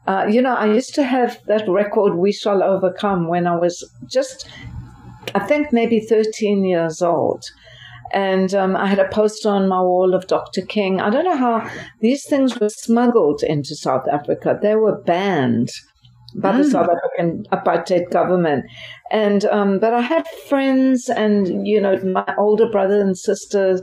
uh, 0.06 0.26
you 0.28 0.42
know, 0.42 0.54
I 0.54 0.66
used 0.66 0.94
to 0.96 1.04
have 1.04 1.40
that 1.46 1.68
record, 1.68 2.16
We 2.16 2.32
Shall 2.32 2.62
Overcome, 2.62 3.28
when 3.28 3.46
I 3.46 3.56
was 3.56 3.88
just, 4.06 4.48
I 5.34 5.40
think 5.40 5.72
maybe 5.72 6.00
13 6.00 6.64
years 6.64 7.02
old 7.02 7.44
and 8.12 8.54
um, 8.54 8.76
I 8.76 8.86
had 8.86 8.98
a 8.98 9.08
poster 9.08 9.48
on 9.48 9.68
my 9.68 9.80
wall 9.80 10.14
of 10.14 10.26
Dr. 10.26 10.62
King. 10.62 11.00
I 11.00 11.10
don't 11.10 11.24
know 11.24 11.36
how 11.36 11.70
these 12.00 12.24
things 12.26 12.58
were 12.60 12.68
smuggled 12.68 13.42
into 13.42 13.74
South 13.74 14.06
Africa. 14.12 14.58
They 14.60 14.74
were 14.74 15.00
banned 15.00 15.70
by 16.34 16.56
the 16.56 16.64
mm. 16.64 16.70
South 16.70 16.88
African 16.88 17.44
apartheid 17.52 18.10
government. 18.10 18.64
And 19.10 19.44
um, 19.46 19.78
but 19.78 19.94
I 19.94 20.00
had 20.00 20.26
friends, 20.48 21.08
and 21.08 21.66
you 21.66 21.80
know, 21.80 21.98
my 22.04 22.34
older 22.38 22.68
brother 22.70 23.00
and 23.00 23.16
sisters. 23.16 23.82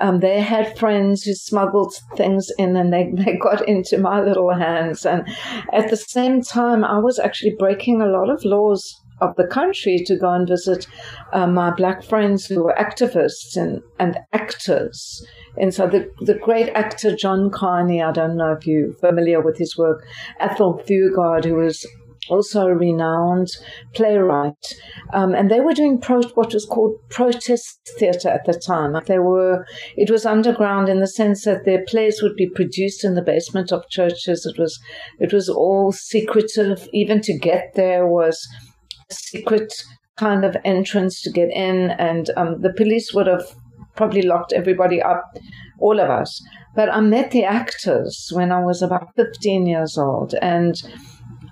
Um, 0.00 0.18
they 0.18 0.40
had 0.40 0.76
friends 0.76 1.22
who 1.22 1.34
smuggled 1.34 1.94
things 2.16 2.50
in 2.58 2.76
and 2.76 2.92
they, 2.92 3.12
they 3.14 3.36
got 3.36 3.66
into 3.68 3.96
my 3.96 4.20
little 4.20 4.52
hands. 4.52 5.06
And 5.06 5.24
at 5.72 5.88
the 5.88 5.96
same 5.96 6.42
time, 6.42 6.84
I 6.84 6.98
was 6.98 7.20
actually 7.20 7.54
breaking 7.60 8.02
a 8.02 8.06
lot 8.06 8.28
of 8.28 8.44
laws 8.44 9.00
of 9.20 9.34
the 9.36 9.46
country 9.46 10.02
to 10.06 10.16
go 10.16 10.32
and 10.32 10.48
visit 10.48 10.86
uh, 11.32 11.46
my 11.46 11.70
black 11.70 12.02
friends 12.02 12.46
who 12.46 12.64
were 12.64 12.74
activists 12.78 13.56
and, 13.56 13.80
and 13.98 14.18
actors. 14.32 15.24
And 15.56 15.72
so 15.72 15.86
the, 15.86 16.10
the 16.20 16.34
great 16.34 16.70
actor 16.70 17.14
John 17.14 17.50
Kani, 17.50 18.04
I 18.04 18.12
don't 18.12 18.36
know 18.36 18.52
if 18.52 18.66
you're 18.66 18.92
familiar 18.94 19.40
with 19.40 19.56
his 19.58 19.76
work, 19.78 20.04
Athol 20.40 20.82
Fugard, 20.86 21.44
who 21.44 21.54
was 21.54 21.86
also 22.28 22.66
a 22.66 22.74
renowned 22.74 23.48
playwright. 23.92 24.74
Um, 25.12 25.34
and 25.34 25.50
they 25.50 25.60
were 25.60 25.74
doing 25.74 26.00
pro- 26.00 26.22
what 26.34 26.54
was 26.54 26.64
called 26.64 26.96
protest 27.10 27.80
theatre 27.98 28.30
at 28.30 28.44
the 28.46 28.54
time. 28.54 28.96
They 29.06 29.18
were, 29.18 29.66
it 29.96 30.10
was 30.10 30.26
underground 30.26 30.88
in 30.88 31.00
the 31.00 31.06
sense 31.06 31.44
that 31.44 31.64
their 31.64 31.84
plays 31.84 32.22
would 32.22 32.36
be 32.36 32.48
produced 32.48 33.04
in 33.04 33.14
the 33.14 33.22
basement 33.22 33.72
of 33.72 33.88
churches. 33.90 34.46
It 34.46 34.58
was, 34.58 34.78
it 35.18 35.32
was 35.32 35.48
all 35.48 35.92
secretive. 35.92 36.88
Even 36.92 37.20
to 37.22 37.38
get 37.38 37.72
there 37.74 38.06
was 38.06 38.46
secret 39.10 39.72
kind 40.16 40.44
of 40.44 40.56
entrance 40.64 41.20
to 41.22 41.30
get 41.30 41.50
in, 41.50 41.90
and 41.92 42.30
um, 42.36 42.60
the 42.60 42.72
police 42.72 43.12
would 43.12 43.26
have 43.26 43.44
probably 43.96 44.22
locked 44.22 44.52
everybody 44.52 45.00
up, 45.02 45.36
all 45.78 46.00
of 46.00 46.10
us. 46.10 46.42
But 46.74 46.92
I 46.92 47.00
met 47.00 47.30
the 47.30 47.44
actors 47.44 48.30
when 48.32 48.50
I 48.50 48.60
was 48.60 48.82
about 48.82 49.14
15 49.16 49.66
years 49.66 49.96
old, 49.96 50.34
and 50.42 50.74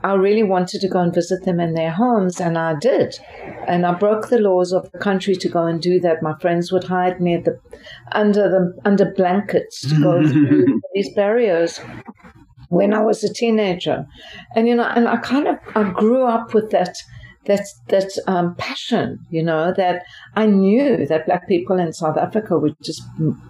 I 0.04 0.14
really 0.14 0.42
wanted 0.42 0.80
to 0.80 0.88
go 0.88 0.98
and 0.98 1.14
visit 1.14 1.44
them 1.44 1.60
in 1.60 1.74
their 1.74 1.92
homes, 1.92 2.40
and 2.40 2.58
I 2.58 2.74
did. 2.78 3.18
And 3.68 3.86
I 3.86 3.94
broke 3.94 4.28
the 4.28 4.40
laws 4.40 4.72
of 4.72 4.90
the 4.90 4.98
country 4.98 5.34
to 5.36 5.48
go 5.48 5.66
and 5.66 5.80
do 5.80 6.00
that. 6.00 6.22
My 6.22 6.36
friends 6.40 6.72
would 6.72 6.84
hide 6.84 7.20
me 7.20 7.36
the, 7.36 7.60
under 8.10 8.48
the 8.48 8.74
under 8.84 9.12
blankets 9.12 9.88
to 9.88 10.00
go 10.00 10.26
through 10.32 10.80
these 10.94 11.14
barriers 11.14 11.80
when 12.68 12.94
I 12.94 13.02
was 13.02 13.22
a 13.22 13.32
teenager, 13.32 14.06
and 14.56 14.66
you 14.66 14.74
know, 14.74 14.84
and 14.84 15.06
I 15.06 15.18
kind 15.18 15.46
of 15.46 15.56
I 15.76 15.90
grew 15.90 16.24
up 16.24 16.52
with 16.52 16.70
that 16.70 16.96
that 17.46 17.66
that 17.88 18.10
um, 18.26 18.54
passion, 18.56 19.18
you 19.30 19.42
know, 19.42 19.72
that 19.76 20.02
I 20.34 20.46
knew 20.46 21.06
that 21.06 21.26
black 21.26 21.48
people 21.48 21.78
in 21.78 21.92
South 21.92 22.16
Africa 22.16 22.58
were 22.58 22.70
just 22.82 23.02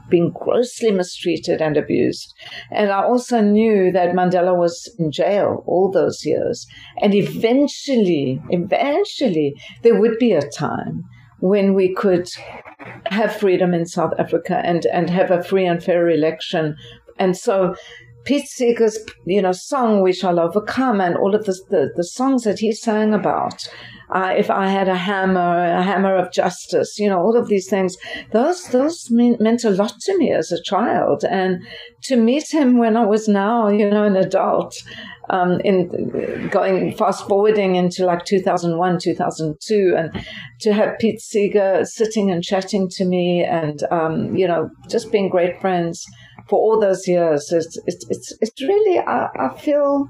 being 0.09 0.31
grossly 0.31 0.91
mistreated 0.91 1.61
and 1.61 1.77
abused, 1.77 2.35
and 2.71 2.91
I 2.91 3.03
also 3.05 3.41
knew 3.41 3.93
that 3.93 4.15
Mandela 4.15 4.57
was 4.57 4.91
in 4.99 5.11
jail 5.11 5.63
all 5.67 5.91
those 5.91 6.25
years, 6.25 6.67
and 7.01 7.15
eventually, 7.15 8.41
eventually, 8.51 9.55
there 9.83 10.01
would 10.01 10.19
be 10.19 10.33
a 10.33 10.49
time 10.49 11.05
when 11.41 11.75
we 11.75 11.93
could 11.93 12.29
have 13.07 13.35
freedom 13.37 13.75
in 13.75 13.85
South 13.85 14.13
Africa 14.19 14.63
and 14.65 14.87
and 14.87 15.11
have 15.11 15.31
a 15.31 15.43
free 15.43 15.67
and 15.67 15.83
fair 15.83 16.09
election, 16.09 16.77
and 17.19 17.37
so 17.37 17.75
Pete 18.25 18.47
Seeger's, 18.47 18.99
you 19.25 19.43
know, 19.43 19.53
song 19.53 20.03
"We 20.03 20.13
Shall 20.13 20.39
Overcome" 20.39 21.01
and 21.01 21.17
all 21.17 21.35
of 21.35 21.45
the 21.45 21.59
the, 21.71 21.91
the 21.97 22.05
songs 22.05 22.45
that 22.45 22.61
he 22.61 22.73
sang 22.73 23.15
about. 23.15 23.69
Uh, 24.11 24.35
if 24.37 24.51
I 24.51 24.69
had 24.69 24.89
a 24.89 24.95
hammer, 24.95 25.65
a 25.65 25.83
hammer 25.83 26.15
of 26.17 26.33
justice, 26.33 26.99
you 26.99 27.09
know, 27.09 27.19
all 27.19 27.35
of 27.35 27.49
these 27.49 27.69
things. 27.69 27.97
Those 28.31 28.69
those 28.69 29.11
mean, 29.11 29.39
meant 29.41 29.65
a 29.65 29.71
lot 29.71 29.99
to 30.01 30.19
me 30.19 30.33
as 30.33 30.53
a 30.53 30.63
child, 30.63 31.25
and 31.25 31.63
to 32.03 32.17
meet 32.17 32.53
him 32.53 32.77
when 32.77 32.97
I 32.97 33.07
was 33.07 33.27
now, 33.27 33.69
you 33.69 33.89
know, 33.89 34.05
an 34.05 34.17
adult, 34.17 34.77
um, 35.31 35.61
in 35.65 36.49
going 36.51 36.95
fast 36.95 37.27
forwarding 37.27 37.77
into 37.77 38.05
like 38.05 38.27
2001, 38.27 38.99
2002, 39.01 39.95
and 39.97 40.27
to 40.61 40.75
have 40.75 40.99
Pete 40.99 41.21
Seeger 41.21 41.85
sitting 41.85 42.31
and 42.31 42.45
chatting 42.45 42.89
to 42.91 43.05
me, 43.07 43.43
and 43.43 43.83
um, 43.91 44.37
you 44.37 44.47
know, 44.47 44.71
just 44.89 45.11
being 45.11 45.31
great 45.31 45.61
friends 45.61 46.05
for 46.49 46.59
all 46.59 46.81
those 46.81 47.07
years. 47.07 47.51
It's 47.53 47.79
it's 47.87 48.07
it's, 48.09 48.37
it's 48.41 48.63
really 48.63 48.99
I, 48.99 49.29
I 49.39 49.59
feel 49.59 50.09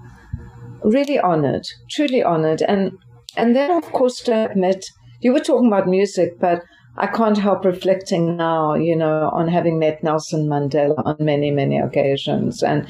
really 0.84 1.18
honored, 1.18 1.66
truly 1.90 2.22
honored, 2.22 2.62
and 2.62 2.92
and 3.36 3.54
then 3.56 3.70
of 3.70 3.84
course 3.92 4.20
to 4.22 4.50
admit 4.50 4.84
you 5.20 5.32
were 5.32 5.40
talking 5.40 5.68
about 5.68 5.88
music, 5.88 6.38
but 6.40 6.62
I 6.96 7.06
can't 7.06 7.38
help 7.38 7.64
reflecting 7.64 8.36
now, 8.36 8.74
you 8.74 8.94
know, 8.94 9.30
on 9.32 9.48
having 9.48 9.78
met 9.78 10.02
Nelson 10.02 10.46
Mandela 10.46 11.00
on 11.04 11.16
many 11.20 11.50
many 11.50 11.78
occasions 11.78 12.62
and 12.62 12.86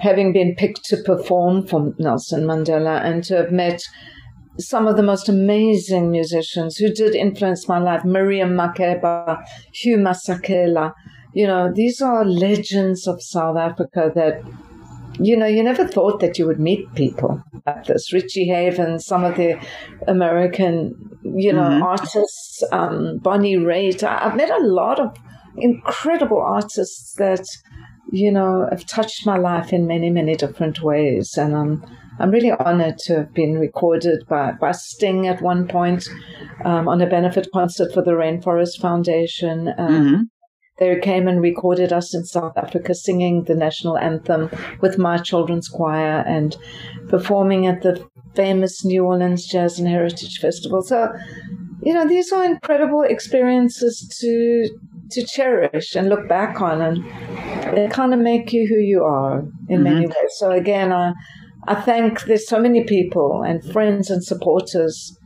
having 0.00 0.32
been 0.32 0.54
picked 0.56 0.84
to 0.86 0.96
perform 1.04 1.66
for 1.66 1.94
Nelson 1.98 2.44
Mandela 2.44 3.04
and 3.04 3.22
to 3.24 3.36
have 3.36 3.52
met 3.52 3.82
some 4.58 4.86
of 4.86 4.96
the 4.96 5.02
most 5.02 5.28
amazing 5.28 6.10
musicians 6.10 6.76
who 6.76 6.88
did 6.88 7.14
influence 7.14 7.68
my 7.68 7.78
life. 7.78 8.04
Miriam 8.04 8.50
Makeba, 8.50 9.42
Hugh 9.72 9.98
Masekela. 9.98 10.92
You 11.34 11.48
know, 11.48 11.72
these 11.74 12.00
are 12.00 12.24
legends 12.24 13.08
of 13.08 13.20
South 13.20 13.56
Africa 13.56 14.12
that, 14.14 14.40
you 15.18 15.36
know, 15.36 15.46
you 15.46 15.64
never 15.64 15.86
thought 15.86 16.20
that 16.20 16.38
you 16.38 16.46
would 16.46 16.60
meet 16.60 16.94
people 16.94 17.42
like 17.66 17.86
this. 17.86 18.12
Richie 18.12 18.46
Haven, 18.46 19.00
some 19.00 19.24
of 19.24 19.36
the 19.36 19.60
American, 20.06 20.94
you 21.24 21.52
know, 21.52 21.62
mm-hmm. 21.62 21.82
artists, 21.82 22.62
um, 22.70 23.18
Bonnie 23.18 23.56
Raitt. 23.56 24.04
I've 24.04 24.36
met 24.36 24.50
a 24.50 24.64
lot 24.64 25.00
of 25.00 25.16
incredible 25.56 26.40
artists 26.40 27.14
that, 27.18 27.44
you 28.12 28.30
know, 28.30 28.68
have 28.70 28.86
touched 28.86 29.26
my 29.26 29.36
life 29.36 29.72
in 29.72 29.88
many, 29.88 30.10
many 30.10 30.36
different 30.36 30.82
ways. 30.82 31.36
And 31.36 31.56
I'm, 31.56 31.84
I'm 32.20 32.30
really 32.30 32.52
honored 32.52 32.98
to 33.06 33.16
have 33.16 33.34
been 33.34 33.58
recorded 33.58 34.24
by, 34.28 34.52
by 34.52 34.70
Sting 34.70 35.26
at 35.26 35.42
one 35.42 35.66
point 35.66 36.08
um, 36.64 36.86
on 36.86 37.00
a 37.00 37.08
benefit 37.08 37.48
concert 37.52 37.92
for 37.92 38.02
the 38.02 38.12
Rainforest 38.12 38.80
Foundation. 38.80 39.68
Um, 39.76 39.88
mm-hmm. 39.88 40.22
They 40.78 40.98
came 41.00 41.28
and 41.28 41.40
recorded 41.40 41.92
us 41.92 42.14
in 42.14 42.24
South 42.24 42.56
Africa 42.56 42.94
singing 42.94 43.44
the 43.44 43.54
national 43.54 43.96
anthem 43.96 44.50
with 44.80 44.98
my 44.98 45.18
children's 45.18 45.68
choir 45.68 46.24
and 46.26 46.56
performing 47.08 47.66
at 47.66 47.82
the 47.82 48.04
famous 48.34 48.84
New 48.84 49.04
Orleans 49.04 49.46
Jazz 49.46 49.78
and 49.78 49.88
Heritage 49.88 50.38
Festival. 50.40 50.82
So, 50.82 51.12
you 51.82 51.94
know, 51.94 52.08
these 52.08 52.32
are 52.32 52.44
incredible 52.44 53.02
experiences 53.02 54.08
to 54.20 54.68
to 55.10 55.24
cherish 55.26 55.94
and 55.94 56.08
look 56.08 56.26
back 56.28 56.60
on, 56.60 56.80
and 56.80 57.76
they 57.76 57.86
kind 57.88 58.14
of 58.14 58.20
make 58.20 58.52
you 58.52 58.66
who 58.66 58.76
you 58.76 59.04
are 59.04 59.40
in 59.68 59.82
mm-hmm. 59.82 59.84
many 59.84 60.06
ways. 60.06 60.32
So 60.38 60.50
again, 60.50 60.92
I 60.92 61.12
I 61.66 61.74
thank 61.74 62.22
there's 62.24 62.48
so 62.48 62.58
many 62.58 62.84
people 62.84 63.42
and 63.42 63.64
friends 63.72 64.10
and 64.10 64.24
supporters, 64.24 65.16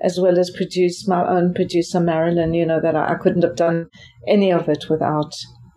as 0.00 0.18
well 0.20 0.38
as 0.38 0.50
produce 0.50 1.08
my 1.08 1.26
own 1.26 1.54
producer 1.54 2.00
Marilyn. 2.00 2.54
You 2.54 2.66
know 2.66 2.80
that 2.80 2.96
I, 2.96 3.12
I 3.12 3.14
couldn't 3.14 3.42
have 3.42 3.56
done 3.56 3.86
any 4.26 4.52
of 4.52 4.68
it 4.68 4.86
without 4.88 5.34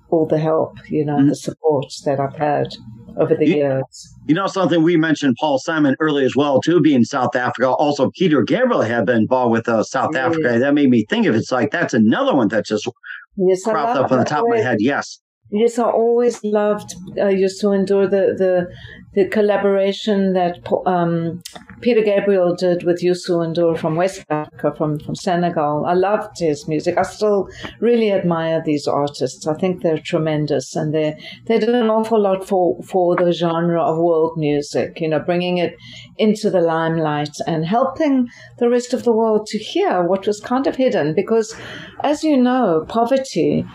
all 0.10 0.26
the 0.26 0.40
help, 0.40 0.78
you 0.90 1.06
know, 1.06 1.18
mm-hmm. 1.18 1.30
the 1.30 1.36
support 1.36 1.86
that 2.06 2.20
I've 2.20 2.38
had 2.38 2.76
over 3.18 3.36
the 3.36 3.48
you, 3.48 3.56
years. 3.56 4.14
You 4.28 4.36
know, 4.36 4.48
something 4.48 4.82
we 4.84 4.96
mentioned 4.96 5.36
Paul 5.40 5.60
Simon 5.60 5.96
early 6.00 6.24
as 6.24 6.36
well, 6.36 6.62
too, 6.62 6.80
being 6.82 7.04
South 7.04 7.36
Africa. 7.36 7.70
Also, 7.70 8.12
Peter 8.12 8.42
Gabriel 8.42 8.82
had 8.82 9.06
been 9.06 9.18
involved 9.18 9.52
with 9.52 9.68
uh, 9.68 9.84
South 9.84 10.12
yeah. 10.14 10.28
Africa. 10.28 10.60
That 10.60 10.74
made 10.74 10.90
me 10.90 11.06
think 11.10 11.26
of 11.26 11.36
it. 11.36 11.40
it's 11.40 11.52
like 11.52 11.72
that's 11.72 11.94
another 11.94 12.36
one 12.36 12.48
that 12.50 12.66
just 12.66 12.88
yes, 13.36 13.64
cropped 13.64 13.98
up 13.98 14.12
on 14.12 14.20
the 14.20 14.26
top 14.26 14.44
of 14.44 14.50
my 14.50 14.60
head. 14.60 14.78
Yes. 14.80 15.20
Yes, 15.50 15.80
I 15.80 15.86
always 15.86 16.44
loved 16.44 16.94
uh, 17.12 17.32
Youssou 17.32 17.72
N'Dour, 17.72 18.10
the, 18.10 18.36
the 18.38 18.68
the 19.14 19.28
collaboration 19.28 20.34
that 20.34 20.60
um, 20.86 21.42
Peter 21.82 22.02
Gabriel 22.02 22.56
did 22.56 22.84
with 22.84 23.02
Youssou 23.02 23.46
N'Dour 23.48 23.78
from 23.78 23.96
West 23.96 24.26
Africa, 24.30 24.74
from, 24.78 25.00
from 25.00 25.16
Senegal. 25.16 25.86
I 25.86 25.94
loved 25.94 26.40
his 26.40 26.68
music. 26.68 26.98
I 26.98 27.04
still 27.04 27.50
really 27.80 28.12
admire 28.12 28.62
these 28.64 28.88
artists. 28.88 29.48
I 29.48 29.54
think 29.56 29.82
they're 29.82 29.98
tremendous 29.98 30.76
and 30.76 30.94
they 30.94 31.16
they 31.46 31.60
did 31.60 31.70
an 31.70 31.90
awful 31.90 32.22
lot 32.22 32.48
for, 32.48 32.82
for 32.84 33.16
the 33.16 33.32
genre 33.32 33.82
of 33.82 33.98
world 33.98 34.38
music, 34.38 35.00
you 35.00 35.08
know, 35.08 35.20
bringing 35.20 35.58
it 35.58 35.76
into 36.18 36.50
the 36.50 36.62
limelight 36.62 37.36
and 37.48 37.66
helping 37.66 38.28
the 38.60 38.70
rest 38.70 38.94
of 38.94 39.04
the 39.04 39.14
world 39.14 39.48
to 39.48 39.58
hear 39.58 40.04
what 40.04 40.28
was 40.28 40.40
kind 40.40 40.68
of 40.68 40.76
hidden 40.76 41.14
because, 41.14 41.56
as 42.04 42.24
you 42.24 42.38
know, 42.38 42.86
poverty 42.88 43.66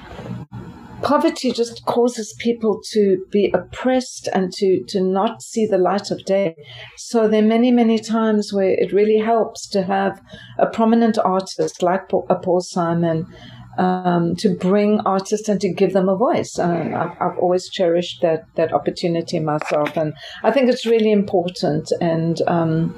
poverty 1.03 1.53
just 1.53 1.85
causes 1.85 2.35
people 2.39 2.81
to 2.93 3.25
be 3.31 3.53
oppressed 3.55 4.29
and 4.33 4.53
to, 4.53 4.83
to 4.89 5.03
not 5.03 5.43
see 5.43 5.67
the 5.67 5.79
light 5.79 6.11
of 6.11 6.25
day. 6.25 6.57
So 6.97 7.29
there 7.29 7.43
are 7.43 7.47
many, 7.47 7.71
many 7.71 7.99
times 7.99 8.53
where 8.53 8.71
it 8.71 8.93
really 8.93 9.19
helps 9.19 9.69
to 9.71 9.83
have 9.83 10.21
a 10.59 10.67
prominent 10.67 11.19
artist 11.19 11.83
like 11.83 12.09
Paul, 12.09 12.27
uh, 12.31 12.37
Paul 12.37 12.61
Simon 12.61 13.27
um, 13.79 14.37
to 14.37 14.55
bring 14.55 15.01
artists 15.01 15.49
and 15.49 15.61
to 15.61 15.73
give 15.73 15.93
them 15.93 16.09
a 16.09 16.17
voice. 16.17 16.59
I've, 16.59 17.17
I've, 17.21 17.39
always 17.39 17.71
cherished 17.71 18.21
that, 18.23 18.43
that 18.57 18.73
opportunity 18.73 19.41
myself. 19.41 19.97
And 19.97 20.15
I 20.43 20.51
think 20.51 20.69
it's 20.69 20.87
really 20.87 21.11
important. 21.11 21.91
And, 22.01 22.41
um, 22.47 22.95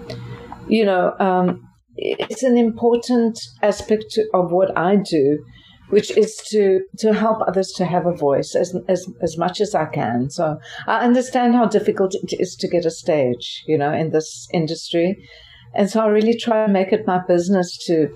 you 0.68 0.84
know, 0.84 1.14
um, 1.20 1.68
it's 1.96 2.42
an 2.42 2.56
important 2.56 3.38
aspect 3.62 4.18
of 4.34 4.50
what 4.50 4.76
I 4.76 4.96
do 4.96 5.44
which 5.90 6.16
is 6.16 6.36
to 6.50 6.80
to 6.98 7.12
help 7.12 7.38
others 7.46 7.72
to 7.76 7.84
have 7.84 8.06
a 8.06 8.14
voice 8.14 8.54
as 8.54 8.74
as 8.88 9.06
as 9.22 9.36
much 9.38 9.60
as 9.60 9.74
I 9.74 9.86
can. 9.86 10.30
So 10.30 10.58
I 10.86 11.04
understand 11.04 11.54
how 11.54 11.66
difficult 11.66 12.14
it 12.14 12.36
is 12.38 12.56
to 12.56 12.68
get 12.68 12.86
a 12.86 12.90
stage, 12.90 13.64
you 13.66 13.78
know, 13.78 13.92
in 13.92 14.10
this 14.10 14.48
industry, 14.52 15.28
and 15.74 15.90
so 15.90 16.00
I 16.00 16.06
really 16.06 16.36
try 16.36 16.66
to 16.66 16.72
make 16.72 16.92
it 16.92 17.06
my 17.06 17.20
business 17.26 17.76
to 17.86 18.08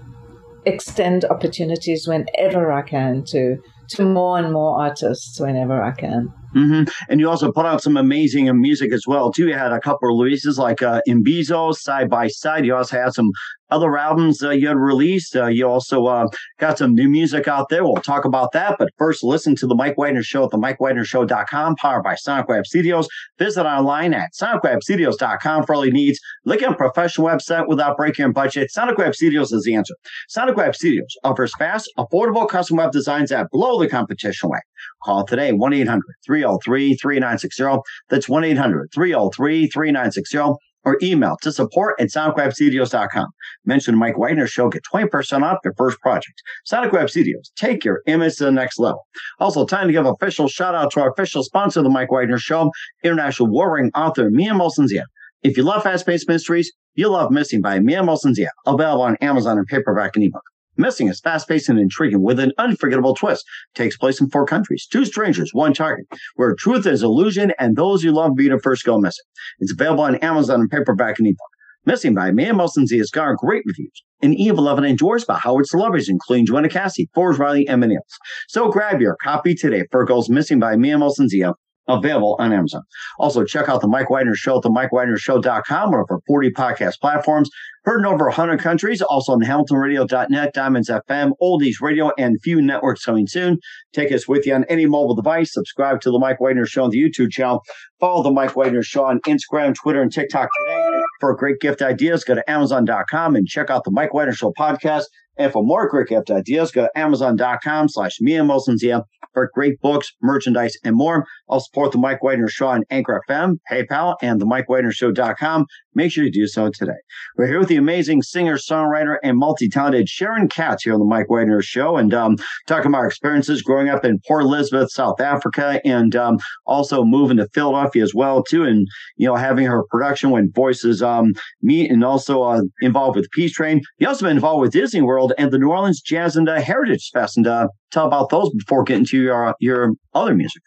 extend 0.64 1.24
opportunities 1.24 2.07
whenever 2.07 2.72
I 2.72 2.83
can 2.83 3.24
to 3.26 3.57
to 3.90 4.04
more 4.04 4.38
and 4.38 4.52
more 4.52 4.81
artists 4.81 5.40
whenever 5.40 5.83
I 5.83 5.92
can. 5.92 6.33
Mm-hmm. 6.54 6.90
And 7.08 7.20
you 7.20 7.28
also 7.28 7.52
put 7.52 7.66
out 7.66 7.82
some 7.82 7.96
amazing 7.96 8.48
music 8.61 8.92
as 8.92 9.02
well 9.06 9.30
too. 9.30 9.48
You 9.48 9.54
had 9.54 9.72
a 9.72 9.80
couple 9.80 10.11
of 10.11 10.18
releases 10.18 10.58
like 10.58 10.82
uh, 10.82 11.00
Imbizo, 11.08 11.74
Side 11.74 12.08
by 12.08 12.28
Side. 12.28 12.64
You 12.64 12.76
also 12.76 13.00
had 13.00 13.14
some 13.14 13.30
other 13.70 13.96
albums 13.96 14.42
uh, 14.42 14.50
you 14.50 14.68
had 14.68 14.76
released. 14.76 15.37
Uh, 15.37 15.46
you 15.46 15.68
also 15.68 16.06
uh, 16.06 16.26
got 16.58 16.78
some 16.78 16.94
new 16.94 17.08
music 17.08 17.48
out 17.48 17.68
there. 17.68 17.84
We'll 17.84 17.96
talk 17.96 18.24
about 18.24 18.52
that. 18.52 18.76
But 18.78 18.90
first, 18.96 19.22
listen 19.22 19.54
to 19.56 19.66
the 19.66 19.74
Mike 19.74 19.96
Wagner 19.98 20.22
Show 20.22 20.44
at 20.44 20.50
the 20.50 20.58
MikeWagnerShow.com, 20.58 21.76
powered 21.76 22.02
by 22.02 22.14
Sonic 22.14 22.48
Web 22.48 22.66
Studios. 22.66 23.08
Visit 23.38 23.66
online 23.66 24.14
at 24.14 24.30
SonicWebStudios.com 24.40 25.64
for 25.64 25.74
all 25.74 25.84
your 25.84 25.92
needs. 25.92 26.18
Look 26.44 26.62
at 26.62 26.72
a 26.72 26.76
professional 26.76 27.28
website 27.28 27.68
without 27.68 27.96
breaking 27.96 28.24
your 28.24 28.32
budget. 28.32 28.70
Sonic 28.70 28.98
Web 28.98 29.14
Studios 29.14 29.52
is 29.52 29.64
the 29.64 29.74
answer. 29.74 29.94
Sonic 30.28 30.56
Web 30.56 30.74
Studios 30.74 31.14
offers 31.24 31.52
fast, 31.58 31.90
affordable 31.98 32.48
custom 32.48 32.78
web 32.78 32.92
designs 32.92 33.30
that 33.30 33.48
blow 33.50 33.78
the 33.78 33.88
competition 33.88 34.46
away. 34.46 34.61
Call 35.04 35.24
today 35.24 35.52
1 35.52 35.72
800 35.72 36.02
303 36.38 36.94
3960. 36.94 37.83
That's 38.09 38.29
1 38.29 38.44
800 38.44 38.88
303 38.92 39.68
3960 39.68 40.59
or 40.85 40.96
email 41.03 41.37
to 41.42 41.53
support 41.53 41.94
at 42.01 42.09
sonicwebstudios.com. 42.09 43.27
Mention 43.64 43.96
Mike 43.98 44.16
Wagner 44.16 44.46
Show, 44.46 44.68
get 44.68 44.83
20% 44.92 45.42
off 45.42 45.59
your 45.64 45.74
first 45.77 45.98
project. 46.01 46.40
Sonic 46.64 46.92
Web 46.92 47.11
Studios, 47.11 47.53
take 47.57 47.85
your 47.85 48.03
image 48.07 48.37
to 48.37 48.44
the 48.44 48.53
next 48.53 48.79
level. 48.79 49.07
Also, 49.38 49.66
time 49.66 49.88
to 49.88 49.92
give 49.92 50.07
official 50.07 50.48
shout 50.48 50.74
out 50.74 50.90
to 50.92 51.01
our 51.01 51.11
official 51.11 51.42
sponsor 51.42 51.81
of 51.81 51.85
the 51.85 51.90
Mike 51.90 52.11
Wagner 52.11 52.38
Show, 52.38 52.70
international 53.05 53.51
warring 53.51 53.90
author 53.94 54.31
Mia 54.31 54.53
Molson-Zia. 54.53 55.05
If 55.42 55.57
you 55.57 55.62
love 55.62 55.83
fast-paced 55.83 56.29
mysteries, 56.29 56.72
you'll 56.94 57.12
love 57.12 57.31
Missing 57.31 57.61
by 57.61 57.79
Mia 57.81 58.03
Molson-Zia, 58.03 58.51
available 58.66 59.03
on 59.03 59.16
Amazon 59.20 59.59
in 59.59 59.64
paperback 59.66 60.16
and 60.16 60.24
ebook. 60.24 60.42
Missing 60.78 61.08
is 61.08 61.20
fast-paced 61.20 61.68
and 61.68 61.78
intriguing 61.78 62.22
with 62.22 62.38
an 62.38 62.52
unforgettable 62.56 63.16
twist. 63.16 63.44
Takes 63.74 63.96
place 63.96 64.20
in 64.20 64.30
four 64.30 64.46
countries, 64.46 64.86
two 64.90 65.04
strangers, 65.04 65.50
one 65.52 65.74
target, 65.74 66.06
where 66.36 66.54
truth 66.54 66.86
is 66.86 67.02
illusion 67.02 67.52
and 67.58 67.76
those 67.76 68.04
you 68.04 68.12
love 68.12 68.36
be 68.36 68.48
the 68.48 68.60
first 68.60 68.84
go 68.84 68.96
missing. 68.98 69.24
It's 69.58 69.72
available 69.72 70.04
on 70.04 70.14
Amazon 70.16 70.60
in 70.60 70.68
paperback 70.68 71.18
and 71.18 71.26
ebook. 71.26 71.38
Missing 71.84 72.14
by 72.14 72.30
Mia 72.30 72.52
Molson-Zia 72.52 72.98
has 72.98 73.10
garnered 73.10 73.38
great 73.38 73.64
reviews. 73.66 74.04
An 74.22 74.36
E11 74.36 74.88
endorsed 74.88 75.26
by 75.26 75.38
Howard 75.38 75.66
celebrities, 75.66 76.08
including 76.08 76.46
Joanna 76.46 76.68
Cassie, 76.68 77.08
Forbes 77.14 77.38
Riley, 77.38 77.66
and 77.66 77.80
many 77.80 77.96
others. 77.96 78.18
So 78.48 78.68
grab 78.68 79.00
your 79.00 79.16
copy 79.22 79.54
today 79.54 79.84
for 79.90 80.04
Girls 80.04 80.28
Missing 80.28 80.60
by 80.60 80.76
Mia 80.76 80.96
Molson-Zia 80.96 81.54
available 81.88 82.37
on 82.38 82.53
Amazon. 82.53 82.83
Also, 83.18 83.44
check 83.44 83.68
out 83.68 83.81
the 83.81 83.88
Mike 83.88 84.11
Wagner 84.11 84.37
Show 84.37 84.57
at 84.57 84.62
the 84.62 84.70
MikeWagnerShow.com 84.70 85.94
or 85.94 86.07
for 86.07 86.20
40 86.27 86.51
podcast 86.51 87.01
platforms. 87.01 87.51
Heard 87.85 88.01
in 88.01 88.07
over 88.07 88.27
100 88.27 88.61
countries, 88.61 89.01
also 89.01 89.33
on 89.33 89.40
HamiltonRadio.net, 89.40 90.53
Diamonds 90.53 90.90
FM, 90.90 91.33
Oldies 91.40 91.81
Radio, 91.81 92.11
and 92.18 92.38
few 92.42 92.61
networks 92.61 93.05
coming 93.05 93.27
soon. 93.27 93.59
Take 93.94 94.12
us 94.12 94.29
with 94.29 94.46
you 94.46 94.55
on 94.55 94.64
any 94.64 94.85
mobile 94.85 95.14
device. 95.14 95.55
Subscribe 95.55 96.01
to 96.03 96.11
the 96.11 96.18
Mike 96.18 96.38
Wagner 96.40 96.66
Show 96.66 96.85
on 96.85 96.90
the 96.90 96.98
YouTube 96.98 97.31
channel. 97.31 97.62
Follow 97.98 98.22
the 98.22 98.31
Mike 98.31 98.57
Wagner 98.57 98.83
Show 98.83 99.05
on 99.05 99.20
Instagram, 99.20 99.74
Twitter, 99.74 100.03
and 100.03 100.12
TikTok 100.12 100.51
today. 100.61 101.01
For 101.20 101.35
great 101.35 101.61
gift 101.61 101.81
ideas, 101.81 102.24
go 102.24 102.35
to 102.35 102.51
Amazon.com 102.51 103.37
and 103.37 103.46
check 103.46 103.70
out 103.70 103.85
the 103.85 103.90
Mike 103.90 104.12
Wagner 104.12 104.35
Show 104.35 104.53
podcast. 104.53 105.05
And 105.38 105.53
for 105.53 105.62
more 105.62 105.88
great 105.88 106.09
gift 106.09 106.31
ideas, 106.31 106.70
go 106.72 106.83
to 106.83 106.98
Amazon.com 106.98 107.88
slash 107.88 108.16
Mia 108.20 108.42
Molson-Zia 108.42 109.03
for 109.33 109.51
great 109.55 109.81
books, 109.81 110.12
merchandise, 110.22 110.77
and 110.85 110.96
more. 110.96 111.24
I'll 111.48 111.61
support 111.61 111.92
the 111.92 111.98
Mike 111.98 112.22
Wagner 112.22 112.48
Show 112.48 112.68
on 112.68 112.83
Anchor 112.90 113.20
FM, 113.29 113.57
PayPal, 113.70 114.16
and 114.20 114.40
the 114.40 114.46
MikeWagnerShow.com. 114.46 115.66
Make 115.94 116.12
sure 116.12 116.24
you 116.24 116.31
do 116.31 116.46
so 116.46 116.70
today. 116.70 116.92
We're 117.37 117.46
here 117.46 117.59
with 117.59 117.68
the 117.68 117.77
amazing 117.77 118.22
singer, 118.22 118.57
songwriter, 118.57 119.16
and 119.22 119.37
multi-talented 119.37 120.09
Sharon 120.09 120.48
Katz 120.48 120.85
here 120.85 120.92
on 120.92 121.01
the 121.01 121.05
Mike 121.05 121.29
Wagner 121.29 121.62
Show, 121.62 121.96
and 121.96 122.14
um, 122.14 122.37
talking 122.66 122.87
about 122.87 123.07
experiences 123.07 123.62
growing 123.62 123.88
up 123.88 124.05
in 124.05 124.20
Port 124.27 124.44
Elizabeth, 124.44 124.90
South 124.90 125.20
Africa, 125.20 125.81
and 125.85 126.14
um, 126.14 126.38
also 126.66 127.05
moving 127.05 127.38
to 127.38 127.48
Philadelphia 127.53 128.03
as 128.03 128.14
well 128.14 128.42
too, 128.44 128.64
and 128.64 128.87
you 129.16 129.27
know 129.27 129.35
having 129.35 129.66
her 129.66 129.83
production 129.90 130.31
when 130.31 130.53
voices 130.53 131.03
um, 131.03 131.33
meet, 131.62 131.90
and 131.90 132.05
also 132.05 132.42
uh, 132.42 132.61
involved 132.81 133.16
with 133.16 133.29
Peace 133.33 133.53
Train. 133.53 133.81
You 133.98 134.07
also 134.07 134.27
been 134.27 134.37
involved 134.37 134.61
with 134.61 134.72
Disney 134.72 135.03
World 135.03 135.27
and 135.38 135.50
the 135.50 135.58
New 135.58 135.70
Orleans 135.70 136.00
Jazz 136.00 136.36
and 136.36 136.48
uh, 136.48 136.60
Heritage 136.60 137.10
Fest, 137.12 137.36
and 137.36 137.46
uh, 137.46 137.68
tell 137.90 138.06
about 138.06 138.30
those 138.30 138.50
before 138.50 138.84
getting 138.84 139.04
to 139.06 139.20
your 139.20 139.54
your 139.60 139.92
other 140.14 140.34
music. 140.34 140.62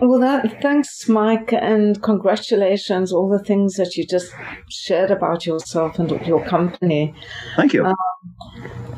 Well, 0.00 0.20
that, 0.20 0.62
thanks, 0.62 1.08
Mike, 1.08 1.52
and 1.52 2.00
congratulations, 2.00 3.12
all 3.12 3.28
the 3.28 3.42
things 3.42 3.74
that 3.74 3.96
you 3.96 4.06
just 4.06 4.32
shared 4.70 5.10
about 5.10 5.44
yourself 5.44 5.98
and 5.98 6.08
your 6.24 6.44
company. 6.44 7.14
Thank 7.56 7.72
you. 7.72 7.84
Um, 7.84 7.94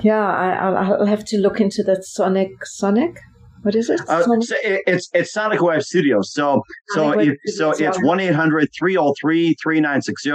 yeah, 0.03 0.21
I, 0.21 0.99
will 0.99 1.07
have 1.07 1.25
to 1.27 1.39
look 1.39 1.59
into 1.59 1.83
that 1.85 2.05
Sonic. 2.05 2.51
Sonic? 2.65 3.19
What 3.63 3.75
is 3.75 3.91
it? 3.91 4.01
Uh, 4.09 4.23
so 4.25 4.41
it's 4.53 5.09
it's 5.13 5.33
Sonic 5.33 5.61
Web 5.61 5.83
Studios. 5.83 6.33
So 6.33 6.63
so 6.95 7.11
it, 7.11 7.39
so 7.45 7.73
it's 7.73 8.03
one 8.03 8.19
303 8.19 9.55
3960 9.63 10.31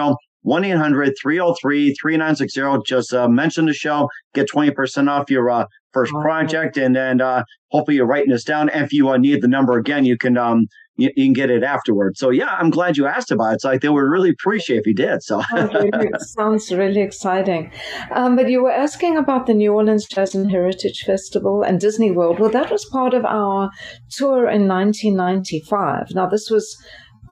1-800-303-3960. 0.45 2.85
Just 2.85 3.13
uh, 3.13 3.27
mention 3.27 3.65
the 3.65 3.73
show, 3.73 4.09
get 4.33 4.49
20% 4.49 5.09
off 5.09 5.29
your 5.29 5.49
uh, 5.49 5.65
first 5.93 6.13
project, 6.13 6.77
and 6.77 6.95
then 6.95 7.19
uh, 7.21 7.43
hopefully 7.71 7.97
you're 7.97 8.05
writing 8.05 8.31
this 8.31 8.43
down. 8.43 8.69
If 8.69 8.93
you 8.93 9.09
uh, 9.09 9.17
need 9.17 9.41
the 9.41 9.47
number 9.47 9.77
again, 9.77 10.05
you 10.05 10.17
can 10.17 10.37
um, 10.37 10.67
you, 10.97 11.11
you, 11.15 11.25
can 11.25 11.33
get 11.33 11.49
it 11.49 11.63
afterwards. 11.63 12.19
So 12.19 12.29
yeah, 12.29 12.49
I'm 12.49 12.69
glad 12.69 12.97
you 12.97 13.05
asked 13.05 13.31
about 13.31 13.51
it. 13.51 13.55
It's 13.55 13.63
like 13.63 13.81
they 13.81 13.89
would 13.89 13.99
really 13.99 14.29
appreciate 14.29 14.79
if 14.79 14.87
you 14.87 14.93
did. 14.93 15.23
So 15.23 15.41
it 15.53 16.21
sounds 16.37 16.71
really 16.71 17.01
exciting. 17.01 17.71
Um, 18.11 18.35
but 18.35 18.49
you 18.49 18.63
were 18.63 18.71
asking 18.71 19.17
about 19.17 19.45
the 19.45 19.53
New 19.53 19.73
Orleans 19.73 20.05
Jazz 20.05 20.35
and 20.35 20.51
Heritage 20.51 21.03
Festival 21.05 21.63
and 21.63 21.79
Disney 21.79 22.11
World. 22.11 22.39
Well, 22.39 22.51
that 22.51 22.71
was 22.71 22.85
part 22.85 23.13
of 23.13 23.25
our 23.25 23.69
tour 24.11 24.49
in 24.49 24.67
1995. 24.67 26.13
Now 26.13 26.27
this 26.27 26.49
was 26.49 26.77